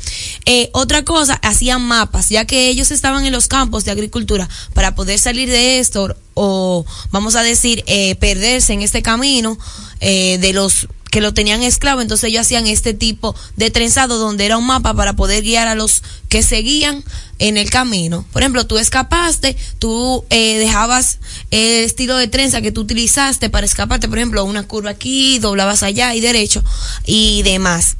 Eh, 0.47 0.71
otra 0.73 1.05
cosa, 1.05 1.35
hacían 1.35 1.83
mapas, 1.83 2.29
ya 2.29 2.45
que 2.45 2.69
ellos 2.69 2.91
estaban 2.91 3.25
en 3.27 3.33
los 3.33 3.47
campos 3.47 3.85
de 3.85 3.91
agricultura 3.91 4.49
para 4.75 4.95
poder 4.95 5.19
salir 5.19 5.49
de 5.51 5.79
esto 5.79 6.16
o 6.35 6.87
vamos 7.11 7.35
a 7.35 7.43
decir 7.43 7.83
eh, 7.87 8.14
perderse 8.16 8.73
en 8.73 8.83
este 8.83 9.03
camino 9.03 9.59
eh, 10.01 10.39
de 10.39 10.53
los 10.53 10.87
que 11.11 11.20
lo 11.20 11.34
tenían 11.34 11.62
esclavo, 11.62 12.00
entonces 12.00 12.28
ellos 12.28 12.42
hacían 12.42 12.66
este 12.66 12.94
tipo 12.94 13.34
de 13.56 13.70
trenzado 13.70 14.18
donde 14.18 14.46
era 14.46 14.59
un 14.59 14.66
mapa 14.66 14.94
para 14.94 15.14
poder 15.14 15.42
guiar 15.42 15.68
a 15.68 15.74
los 15.74 16.02
que 16.28 16.42
seguían 16.42 17.04
en 17.38 17.56
el 17.56 17.70
camino. 17.70 18.26
Por 18.32 18.42
ejemplo, 18.42 18.66
tú 18.66 18.78
escapaste, 18.78 19.56
tú 19.78 20.24
eh, 20.30 20.59
dejabas 20.59 21.18
el 21.50 21.84
estilo 21.84 22.16
de 22.16 22.28
trenza 22.28 22.61
que 22.61 22.72
tú 22.72 22.82
utilizaste 22.82 23.50
para 23.50 23.66
escaparte, 23.66 24.09
por 24.09 24.18
ejemplo, 24.18 24.44
una 24.44 24.64
curva 24.64 24.90
aquí, 24.90 25.38
doblabas 25.38 25.82
allá 25.82 26.14
y 26.14 26.20
derecho 26.20 26.62
y 27.06 27.42
demás. 27.42 27.96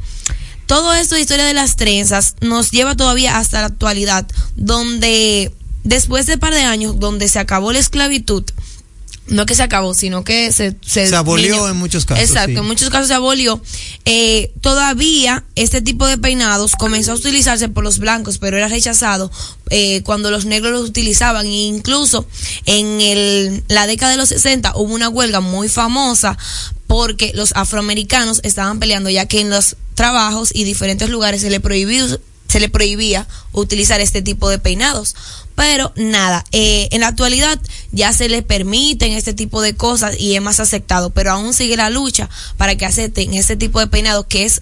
Todo 0.66 0.92
esto 0.92 1.14
de 1.14 1.22
historia 1.22 1.46
de 1.46 1.54
las 1.54 1.76
trenzas 1.76 2.34
nos 2.40 2.70
lleva 2.70 2.94
todavía 2.94 3.38
hasta 3.38 3.61
la 3.61 3.68
actualidad, 3.68 4.26
donde 4.54 5.50
después 5.82 6.26
de 6.26 6.34
un 6.34 6.40
par 6.40 6.52
de 6.52 6.61
años, 6.61 7.00
donde 7.00 7.28
se 7.28 7.38
acabó 7.38 7.72
la 7.72 7.78
esclavitud, 7.78 8.44
no 9.29 9.47
que 9.47 9.55
se 9.55 9.62
acabó, 9.62 9.95
sino 9.95 10.24
que 10.24 10.53
se... 10.53 10.76
Se 10.85 11.14
abolió 11.14 11.68
en 11.68 11.76
muchos 11.76 12.05
casos, 12.05 12.24
Exacto, 12.24 12.53
sí. 12.53 12.57
en 12.59 12.66
muchos 12.66 12.91
casos 12.91 13.09
se 13.09 13.14
abolió. 13.14 13.61
Eh, 14.05 14.53
todavía 14.61 15.45
este 15.55 15.83
tipo 15.83 16.07
de 16.07 16.18
peinados 16.18 16.72
comenzó 16.76 17.12
a 17.12 17.16
utilizarse 17.16 17.68
por 17.68 17.85
los 17.85 17.99
blancos, 17.99 18.39
pero 18.39 18.57
era 18.57 18.68
rechazado 18.68 19.31
eh, 19.70 20.03
cuando 20.03 20.31
los 20.31 20.45
negros 20.45 20.72
los 20.72 20.89
utilizaban. 20.89 21.47
E 21.47 21.66
incluso 21.66 22.26
en 22.66 23.01
el, 23.01 23.64
la 23.68 23.87
década 23.87 24.12
de 24.12 24.18
los 24.18 24.31
60 24.31 24.72
hubo 24.76 24.95
una 24.95 25.09
huelga 25.09 25.41
muy 25.41 25.68
famosa 25.68 26.39
porque 26.87 27.33
los 27.35 27.53
afroamericanos 27.55 28.41
estaban 28.45 28.79
peleando 28.79 29.11
ya 29.11 29.26
que 29.26 29.41
en 29.41 29.51
los 29.51 29.76
trabajos 29.95 30.51
y 30.55 30.64
diferentes 30.64 31.11
lugares 31.11 31.43
se 31.43 31.51
le 31.51 31.61
prohibió 31.61 32.18
se 32.49 32.61
le 32.61 32.68
prohibía 32.68 33.26
utilizar 33.53 34.01
este 34.01 34.22
tipo 34.22 34.49
de 34.49 34.59
peinados. 34.59 35.14
Pero 35.55 35.92
nada, 35.96 36.44
eh, 36.53 36.88
en 36.92 37.01
la 37.01 37.09
actualidad 37.09 37.61
ya 37.92 38.12
se 38.12 38.28
le 38.28 38.42
permiten 38.42 39.12
este 39.12 39.34
tipo 39.34 39.61
de 39.61 39.74
cosas 39.74 40.18
y 40.18 40.34
es 40.34 40.42
más 40.42 40.61
aceptado, 40.61 41.11
pero 41.11 41.32
aún 41.32 41.53
sigue 41.53 41.76
la 41.76 41.90
lucha 41.90 42.28
para 42.57 42.76
que 42.76 42.86
acepten 42.86 43.34
este 43.34 43.57
tipo 43.57 43.80
de 43.80 43.88
peinado 43.88 44.26
que 44.26 44.44
es 44.44 44.61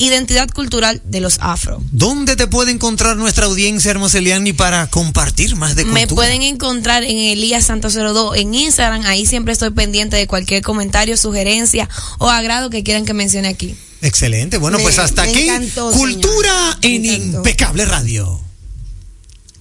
identidad 0.00 0.48
cultural 0.50 1.00
de 1.04 1.20
los 1.20 1.38
afro. 1.40 1.82
¿Dónde 1.92 2.34
te 2.36 2.46
puede 2.46 2.72
encontrar 2.72 3.16
nuestra 3.16 3.46
audiencia, 3.46 3.90
hermosa 3.90 4.18
Eliani, 4.18 4.52
para 4.52 4.86
compartir 4.88 5.54
más 5.56 5.76
de 5.76 5.82
cultura? 5.84 6.00
Me 6.06 6.12
pueden 6.12 6.42
encontrar 6.42 7.04
en 7.04 7.16
Elías 7.18 7.64
Santos 7.66 7.94
02 7.94 8.36
en 8.36 8.54
Instagram, 8.54 9.02
ahí 9.06 9.26
siempre 9.26 9.52
estoy 9.52 9.70
pendiente 9.70 10.16
de 10.16 10.26
cualquier 10.26 10.62
comentario, 10.62 11.16
sugerencia 11.16 11.88
o 12.18 12.28
agrado 12.30 12.70
que 12.70 12.82
quieran 12.82 13.04
que 13.04 13.14
mencione 13.14 13.48
aquí. 13.48 13.76
Excelente. 14.02 14.56
Bueno, 14.56 14.78
Me- 14.78 14.82
pues 14.84 14.98
hasta 14.98 15.22
aquí, 15.22 15.42
encantó, 15.48 15.92
Cultura 15.92 16.78
en 16.82 17.04
Impecable 17.04 17.84
Radio. 17.84 18.40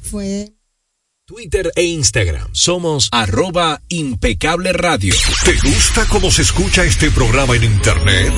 Fue. 0.01 0.53
Twitter 1.25 1.71
e 1.75 1.83
Instagram. 1.83 2.47
Somos 2.53 3.09
arroba 3.11 3.81
impecable 3.89 4.73
radio. 4.73 5.13
¿Te 5.45 5.53
gusta 5.69 6.05
cómo 6.07 6.31
se 6.31 6.41
escucha 6.41 6.83
este 6.83 7.11
programa 7.11 7.55
en 7.55 7.65
internet? 7.65 8.33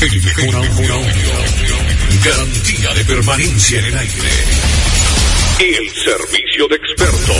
El 0.00 0.22
mejor 0.22 0.56
audio. 0.56 1.00
Garantía 2.24 2.94
de 2.94 3.04
permanencia 3.04 3.78
en 3.78 3.84
el 3.86 3.98
aire. 3.98 4.73
El 5.58 5.90
servicio 5.94 6.68
de 6.68 6.76
expertos. 6.76 7.36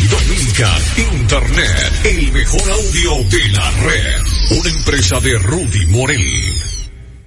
Dominican 0.09 0.81
Internet, 1.13 2.01
el 2.05 2.31
mejor 2.33 2.71
audio 2.71 3.25
de 3.25 3.49
la 3.49 3.71
red. 3.83 4.23
Una 4.51 4.71
empresa 4.71 5.19
de 5.21 5.37
Rudy 5.39 5.87
Morel. 5.87 6.80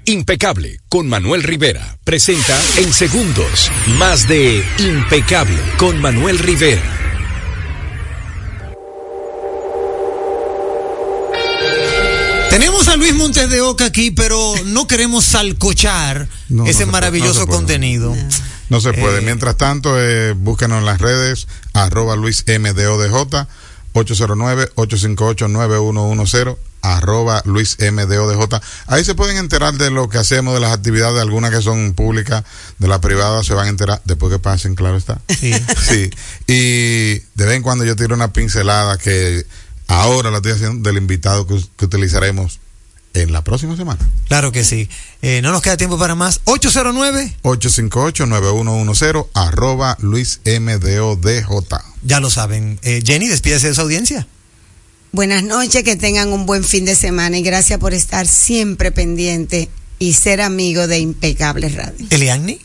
Impecable 0.06 0.80
con 0.90 1.08
Manuel 1.08 1.44
Rivera. 1.44 1.98
Presenta 2.04 2.60
en 2.78 2.92
segundos 2.94 3.72
más 3.98 4.28
de 4.28 4.62
Impecable 4.80 5.58
con 5.78 6.02
Manuel 6.02 6.40
Rivera. 6.40 6.82
Tenemos 12.50 12.88
a 12.90 12.98
Luis 12.98 13.16
Montes 13.16 13.50
de 13.50 13.62
Oca 13.62 13.86
aquí, 13.86 14.12
pero 14.12 14.54
no 14.66 14.86
queremos 14.88 15.24
salcochar 15.26 16.28
No, 16.50 16.64
no 16.64 16.70
ese 16.70 16.80
puede, 16.80 16.92
maravilloso 16.92 17.42
no 17.42 17.48
contenido. 17.48 18.16
No 18.70 18.82
se 18.82 18.94
puede. 18.94 19.20
Eh, 19.20 19.22
Mientras 19.22 19.56
tanto, 19.58 20.00
eh, 20.00 20.34
búsquenos 20.34 20.80
en 20.80 20.86
las 20.86 21.00
redes, 21.00 21.48
arroba 21.74 22.16
Luis 22.16 22.44
MDODJ, 22.46 23.48
809-858-9110 23.94 26.58
arroba 26.84 27.42
Luis 27.46 27.78
MDODJ. 27.80 28.62
Ahí 28.86 29.04
se 29.04 29.16
pueden 29.16 29.38
enterar 29.38 29.74
de 29.74 29.90
lo 29.90 30.10
que 30.10 30.20
hacemos, 30.20 30.54
de 30.54 30.60
las 30.60 30.74
actividades, 30.74 31.20
algunas 31.20 31.50
que 31.50 31.62
son 31.62 31.94
públicas, 31.94 32.44
de 32.78 32.88
las 32.88 33.00
privadas, 33.00 33.48
se 33.48 33.56
van 33.56 33.66
a 33.66 33.70
enterar 33.70 34.02
después 34.06 34.32
que 34.32 34.40
pasen, 34.40 34.76
claro 34.76 34.98
está. 34.98 35.20
Sí. 35.40 35.54
sí. 35.88 36.10
Y 36.48 37.20
de 37.36 37.46
vez 37.46 37.56
en 37.56 37.64
cuando 37.64 37.84
yo 37.86 37.96
tiro 37.96 38.14
una 38.14 38.32
pincelada 38.32 38.98
que 38.98 39.46
ahora 39.88 40.30
la 40.30 40.38
estoy 40.38 40.52
haciendo 40.52 40.88
del 40.88 40.98
invitado 40.98 41.48
que, 41.48 41.60
que 41.76 41.86
utilizaremos 41.86 42.60
en 43.14 43.32
la 43.32 43.44
próxima 43.44 43.76
semana. 43.76 44.00
Claro 44.28 44.52
que 44.52 44.64
sí. 44.64 44.90
Eh, 45.22 45.42
no 45.42 45.52
nos 45.52 45.62
queda 45.62 45.78
tiempo 45.78 45.98
para 45.98 46.16
más. 46.16 46.42
809 46.46 47.38
858-9110 47.44 49.28
arroba 49.34 49.98
Luis 50.00 50.42
MDODJ. 50.46 51.48
Ya 52.04 52.20
lo 52.20 52.30
saben. 52.30 52.80
Eh, 52.82 53.02
Jenny, 53.06 53.28
despídese 53.28 53.68
de 53.68 53.76
su 53.76 53.82
audiencia. 53.82 54.28
Buenas 55.14 55.44
noches, 55.44 55.84
que 55.84 55.96
tengan 55.96 56.34
un 56.34 56.48
buen 56.48 56.64
fin 56.64 56.86
de 56.86 56.96
semana 56.96 57.38
y 57.38 57.44
gracias 57.44 57.78
por 57.80 57.94
estar 57.94 58.26
siempre 58.26 58.92
pendiente 58.92 59.70
y 60.00 60.14
ser 60.14 60.42
amigo 60.42 60.88
de 60.88 60.98
Impecable 60.98 61.70
Radio. 61.70 62.08
Eliani. 62.10 62.60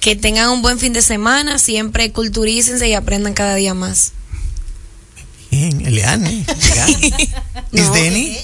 Que 0.00 0.16
tengan 0.16 0.50
un 0.50 0.60
buen 0.60 0.80
fin 0.80 0.92
de 0.92 1.02
semana, 1.02 1.60
siempre 1.60 2.10
culturícense 2.10 2.88
y 2.88 2.94
aprendan 2.94 3.32
cada 3.32 3.54
día 3.54 3.74
más. 3.74 4.10
Bien, 5.52 5.86
Eliani. 5.86 6.44
No. 7.70 7.92
Denny? 7.92 8.36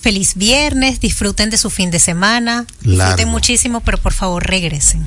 Feliz 0.00 0.34
viernes, 0.34 1.00
disfruten 1.00 1.50
de 1.50 1.58
su 1.58 1.68
fin 1.68 1.90
de 1.90 1.98
semana, 1.98 2.66
disfruten 2.80 3.28
muchísimo, 3.28 3.80
pero 3.80 3.98
por 3.98 4.14
favor 4.14 4.46
regresen. 4.46 5.06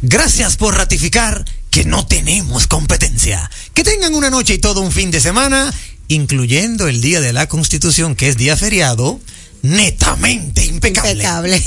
Gracias 0.00 0.56
por 0.56 0.76
ratificar 0.76 1.44
que 1.70 1.84
no 1.84 2.06
tenemos 2.06 2.66
competencia. 2.66 3.50
Que 3.74 3.82
tengan 3.82 4.14
una 4.14 4.30
noche 4.30 4.54
y 4.54 4.58
todo 4.58 4.80
un 4.80 4.92
fin 4.92 5.10
de 5.10 5.20
semana, 5.20 5.74
incluyendo 6.08 6.88
el 6.88 7.00
día 7.00 7.20
de 7.20 7.32
la 7.32 7.48
Constitución, 7.48 8.16
que 8.16 8.28
es 8.28 8.36
día 8.36 8.56
feriado, 8.56 9.20
netamente 9.62 10.64
impecable. 10.64 11.12
Impecable. 11.12 11.64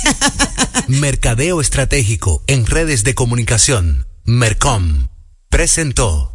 Mercadeo 0.88 1.62
Estratégico 1.62 2.44
en 2.48 2.66
redes 2.66 3.04
de 3.04 3.16
comunicación. 3.16 4.08
Mercom 4.26 5.08
presentó 5.50 6.34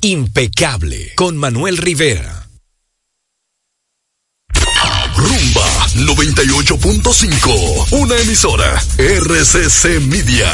Impecable 0.00 1.12
con 1.16 1.36
Manuel 1.36 1.76
Rivera. 1.76 2.48
Rumba 5.16 5.88
98.5, 5.96 7.92
una 8.00 8.16
emisora 8.18 8.80
RCC 8.96 10.00
Media. 10.02 10.48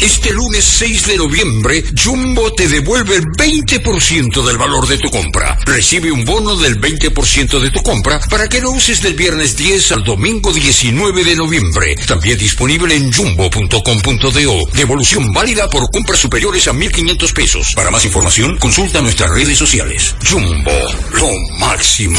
Este 0.00 0.32
lunes 0.32 0.64
6 0.64 1.06
de 1.06 1.16
noviembre, 1.16 1.84
Jumbo 1.96 2.52
te 2.52 2.68
devuelve 2.68 3.16
el 3.16 3.24
20% 3.24 4.44
del 4.44 4.56
valor 4.56 4.86
de 4.86 4.98
tu 4.98 5.10
compra. 5.10 5.58
Recibe 5.64 6.12
un 6.12 6.24
bono 6.24 6.56
del 6.56 6.80
20% 6.80 7.58
de 7.58 7.70
tu 7.70 7.82
compra 7.82 8.20
para 8.30 8.48
que 8.48 8.60
lo 8.60 8.70
uses 8.70 9.02
del 9.02 9.14
viernes 9.14 9.56
10 9.56 9.92
al 9.92 10.04
domingo 10.04 10.52
19 10.52 11.24
de 11.24 11.36
noviembre. 11.36 11.96
También 12.06 12.38
disponible 12.38 12.94
en 12.94 13.12
jumbo.com.do. 13.12 14.68
Devolución 14.72 15.32
válida 15.32 15.68
por 15.68 15.90
compras 15.90 16.20
superiores 16.20 16.68
a 16.68 16.72
1.500 16.72 17.32
pesos. 17.32 17.72
Para 17.74 17.90
más 17.90 18.04
información, 18.04 18.56
consulta 18.58 19.00
nuestras 19.00 19.30
redes 19.30 19.58
sociales. 19.58 20.14
Jumbo, 20.24 20.70
lo 21.12 21.30
máximo. 21.58 22.18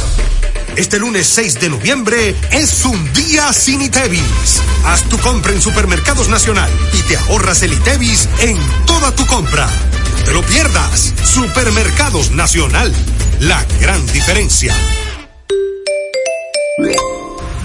Este 0.75 0.99
lunes 0.99 1.27
6 1.27 1.59
de 1.59 1.69
noviembre 1.69 2.35
es 2.51 2.85
un 2.85 3.13
día 3.13 3.51
sin 3.51 3.81
ITEVIS. 3.81 4.61
Haz 4.85 5.03
tu 5.03 5.17
compra 5.19 5.51
en 5.51 5.61
Supermercados 5.61 6.29
Nacional 6.29 6.69
y 6.93 7.01
te 7.03 7.17
ahorras 7.17 7.61
el 7.63 7.73
ITEVIS 7.73 8.29
en 8.39 8.57
toda 8.85 9.13
tu 9.13 9.25
compra. 9.25 9.67
No 9.67 10.23
te 10.23 10.31
lo 10.31 10.41
pierdas. 10.43 11.13
Supermercados 11.23 12.31
Nacional. 12.31 12.93
La 13.41 13.65
gran 13.81 14.05
diferencia. 14.07 14.73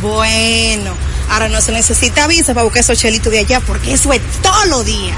Bueno, 0.02 0.92
ahora 1.30 1.48
no 1.48 1.61
se 1.61 1.72
necesita 1.72 2.26
visa 2.26 2.54
para 2.54 2.64
buscar 2.64 2.80
esos 2.80 2.98
chelitos 2.98 3.32
de 3.32 3.38
allá 3.38 3.61
porque 3.61 3.94
eso 3.94 4.12
es 4.12 4.20
todo 4.42 4.64
lo 4.66 4.82
día. 4.82 5.16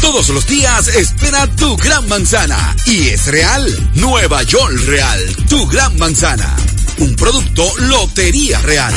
Todos 0.00 0.28
los 0.28 0.46
días 0.46 0.86
espera 0.88 1.48
tu 1.48 1.76
gran 1.76 2.06
manzana. 2.08 2.76
Y 2.86 3.08
es 3.08 3.26
real. 3.26 3.90
Nueva 3.94 4.44
York 4.44 4.72
Real. 4.86 5.18
Tu 5.48 5.66
gran 5.66 5.96
manzana. 5.98 6.54
Un 6.98 7.14
producto 7.16 7.70
Lotería 7.78 8.60
Real. 8.62 8.94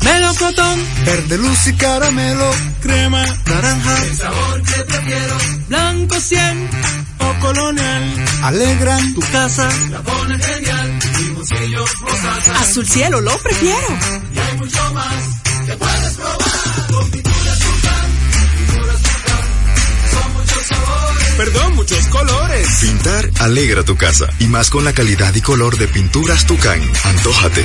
Melocotón, 0.00 0.78
verde 1.04 1.38
luz 1.38 1.66
y 1.66 1.72
caramelo, 1.74 2.50
crema, 2.80 3.24
naranja. 3.46 4.04
El 4.04 4.16
sabor 4.16 4.62
que 4.62 4.82
prefiero, 4.84 5.36
blanco 5.68 6.20
100 6.20 6.70
o 7.20 7.40
colonial. 7.40 8.26
Alegran 8.42 9.14
tu 9.14 9.20
casa, 9.20 9.68
la 9.90 10.02
pone 10.02 10.38
genial. 10.38 10.98
Limoncillo, 11.18 11.84
rosaza. 12.00 12.60
Azul 12.60 12.86
cielo, 12.86 13.20
lo 13.20 13.36
prefiero. 13.38 13.98
Y 14.34 14.38
hay 14.38 14.58
mucho 14.58 14.92
más 14.92 15.24
que 15.66 15.76
puedes 15.76 16.12
probar. 16.14 16.53
Perdón, 21.36 21.74
muchos 21.74 22.06
colores. 22.06 22.68
Pintar 22.80 23.28
alegra 23.40 23.82
tu 23.82 23.96
casa. 23.96 24.26
Y 24.38 24.46
más 24.46 24.70
con 24.70 24.84
la 24.84 24.92
calidad 24.92 25.34
y 25.34 25.40
color 25.40 25.76
de 25.76 25.88
pinturas 25.88 26.46
Tucán. 26.46 26.80
Antójate. 27.04 27.64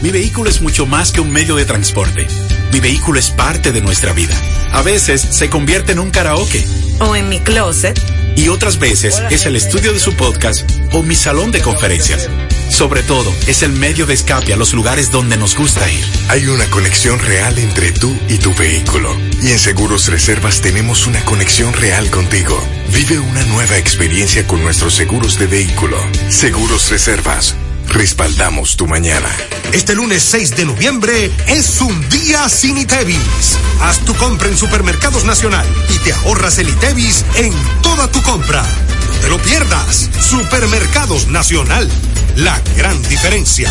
Mi 0.00 0.10
vehículo 0.10 0.48
es 0.48 0.62
mucho 0.62 0.86
más 0.86 1.12
que 1.12 1.20
un 1.20 1.30
medio 1.30 1.56
de 1.56 1.66
transporte. 1.66 2.26
Mi 2.72 2.80
vehículo 2.80 3.18
es 3.18 3.30
parte 3.30 3.72
de 3.72 3.82
nuestra 3.82 4.12
vida. 4.12 4.34
A 4.72 4.82
veces 4.82 5.20
se 5.20 5.50
convierte 5.50 5.92
en 5.92 5.98
un 5.98 6.10
karaoke 6.10 6.64
O 7.00 7.14
en 7.14 7.28
mi 7.28 7.40
closet. 7.40 8.00
Y 8.36 8.48
otras 8.48 8.78
veces 8.78 9.22
es 9.30 9.46
el 9.46 9.56
estudio 9.56 9.92
de 9.92 10.00
su 10.00 10.14
podcast 10.14 10.68
o 10.92 11.02
mi 11.02 11.14
salón 11.14 11.52
de 11.52 11.60
conferencias. 11.60 12.28
Sobre 12.68 13.02
todo, 13.02 13.32
es 13.46 13.62
el 13.62 13.72
medio 13.72 14.06
de 14.06 14.14
escape 14.14 14.52
a 14.52 14.56
los 14.56 14.72
lugares 14.74 15.10
donde 15.10 15.36
nos 15.36 15.56
gusta 15.56 15.88
ir. 15.90 16.04
Hay 16.28 16.46
una 16.46 16.68
conexión 16.70 17.18
real 17.18 17.58
entre 17.58 17.92
tú 17.92 18.16
y 18.28 18.38
tu 18.38 18.54
vehículo. 18.54 19.14
Y 19.42 19.50
en 19.50 19.58
Seguros 19.58 20.08
Reservas 20.08 20.60
tenemos 20.60 21.06
una 21.06 21.24
conexión 21.24 21.72
real 21.72 22.10
contigo. 22.10 22.58
Vive 22.92 23.18
una 23.18 23.44
nueva 23.44 23.76
experiencia 23.76 24.46
con 24.46 24.62
nuestros 24.62 24.94
seguros 24.94 25.38
de 25.38 25.46
vehículo. 25.46 25.98
Seguros 26.30 26.90
Reservas. 26.90 27.54
Respaldamos 27.88 28.76
tu 28.76 28.86
mañana. 28.86 29.28
Este 29.72 29.94
lunes 29.94 30.22
6 30.22 30.56
de 30.56 30.64
noviembre 30.66 31.30
es 31.46 31.80
un 31.80 32.08
día 32.08 32.48
sin 32.48 32.78
ITEVIS. 32.78 33.58
Haz 33.80 34.00
tu 34.00 34.14
compra 34.14 34.48
en 34.48 34.56
Supermercados 34.56 35.24
Nacional 35.24 35.66
y 35.94 35.98
te 35.98 36.12
ahorras 36.12 36.58
el 36.58 36.68
ITEVIS 36.68 37.24
en 37.36 37.52
toda 37.82 38.10
tu 38.10 38.22
compra. 38.22 38.62
No 38.62 39.20
te 39.20 39.28
lo 39.28 39.38
pierdas. 39.38 40.10
Supermercados 40.20 41.28
Nacional. 41.28 41.88
La 42.36 42.60
gran 42.76 43.00
diferencia. 43.08 43.70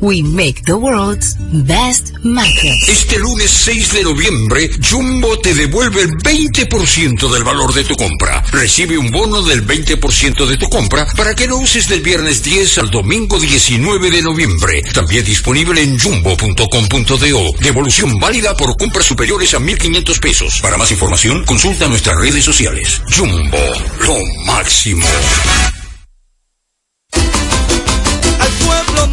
We 0.00 0.22
make 0.22 0.62
the 0.64 0.74
world's 0.74 1.36
best 1.66 2.12
mattress. 2.22 2.88
Este 2.88 3.18
lunes 3.18 3.50
6 3.50 3.92
de 3.94 4.02
noviembre, 4.04 4.70
Jumbo 4.80 5.38
te 5.40 5.54
devuelve 5.54 6.02
el 6.02 6.10
20% 6.18 7.28
del 7.28 7.42
valor 7.42 7.74
de 7.74 7.84
tu 7.84 7.96
compra. 7.96 8.42
Recibe 8.52 8.96
un 8.96 9.10
bono 9.10 9.42
del 9.42 9.66
20% 9.66 10.46
de 10.46 10.56
tu 10.56 10.68
compra 10.68 11.06
para 11.16 11.34
que 11.34 11.48
lo 11.48 11.58
uses 11.58 11.88
del 11.88 12.00
viernes 12.00 12.42
10 12.44 12.78
al 12.78 12.90
domingo 12.90 13.40
19 13.40 14.10
de 14.10 14.22
noviembre. 14.22 14.82
También 14.94 15.24
disponible 15.24 15.82
en 15.82 15.98
jumbo.com.do. 15.98 17.52
Devolución 17.60 18.18
válida 18.20 18.54
por 18.54 18.76
compras 18.76 19.06
superiores 19.06 19.54
a 19.54 19.58
1.500 19.58 20.20
pesos. 20.20 20.60
Para 20.60 20.76
más 20.76 20.90
información, 20.92 21.44
consulta 21.44 21.88
nuestras 21.88 22.16
redes 22.18 22.44
sociales. 22.44 23.02
Jumbo, 23.16 23.58
lo 24.04 24.16
máximo. 24.44 25.06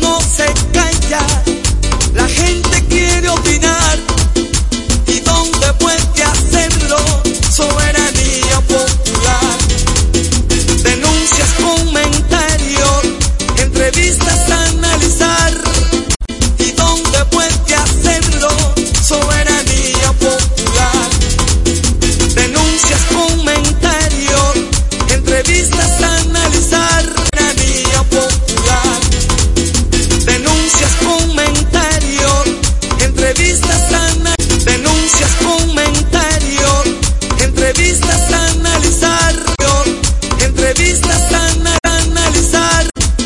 no 0.01 0.19
se 0.21 0.45
calla, 0.71 1.25
la 2.13 2.27
gente 2.27 2.85
quiere 2.87 3.29
opinar 3.29 3.97
y 5.07 5.19
donde 5.19 5.73
puede 5.73 6.23
hacerlo, 6.23 6.97
soberanía 7.51 8.61
popular. 8.67 9.57
Denuncias 10.83 11.49
con 11.61 11.93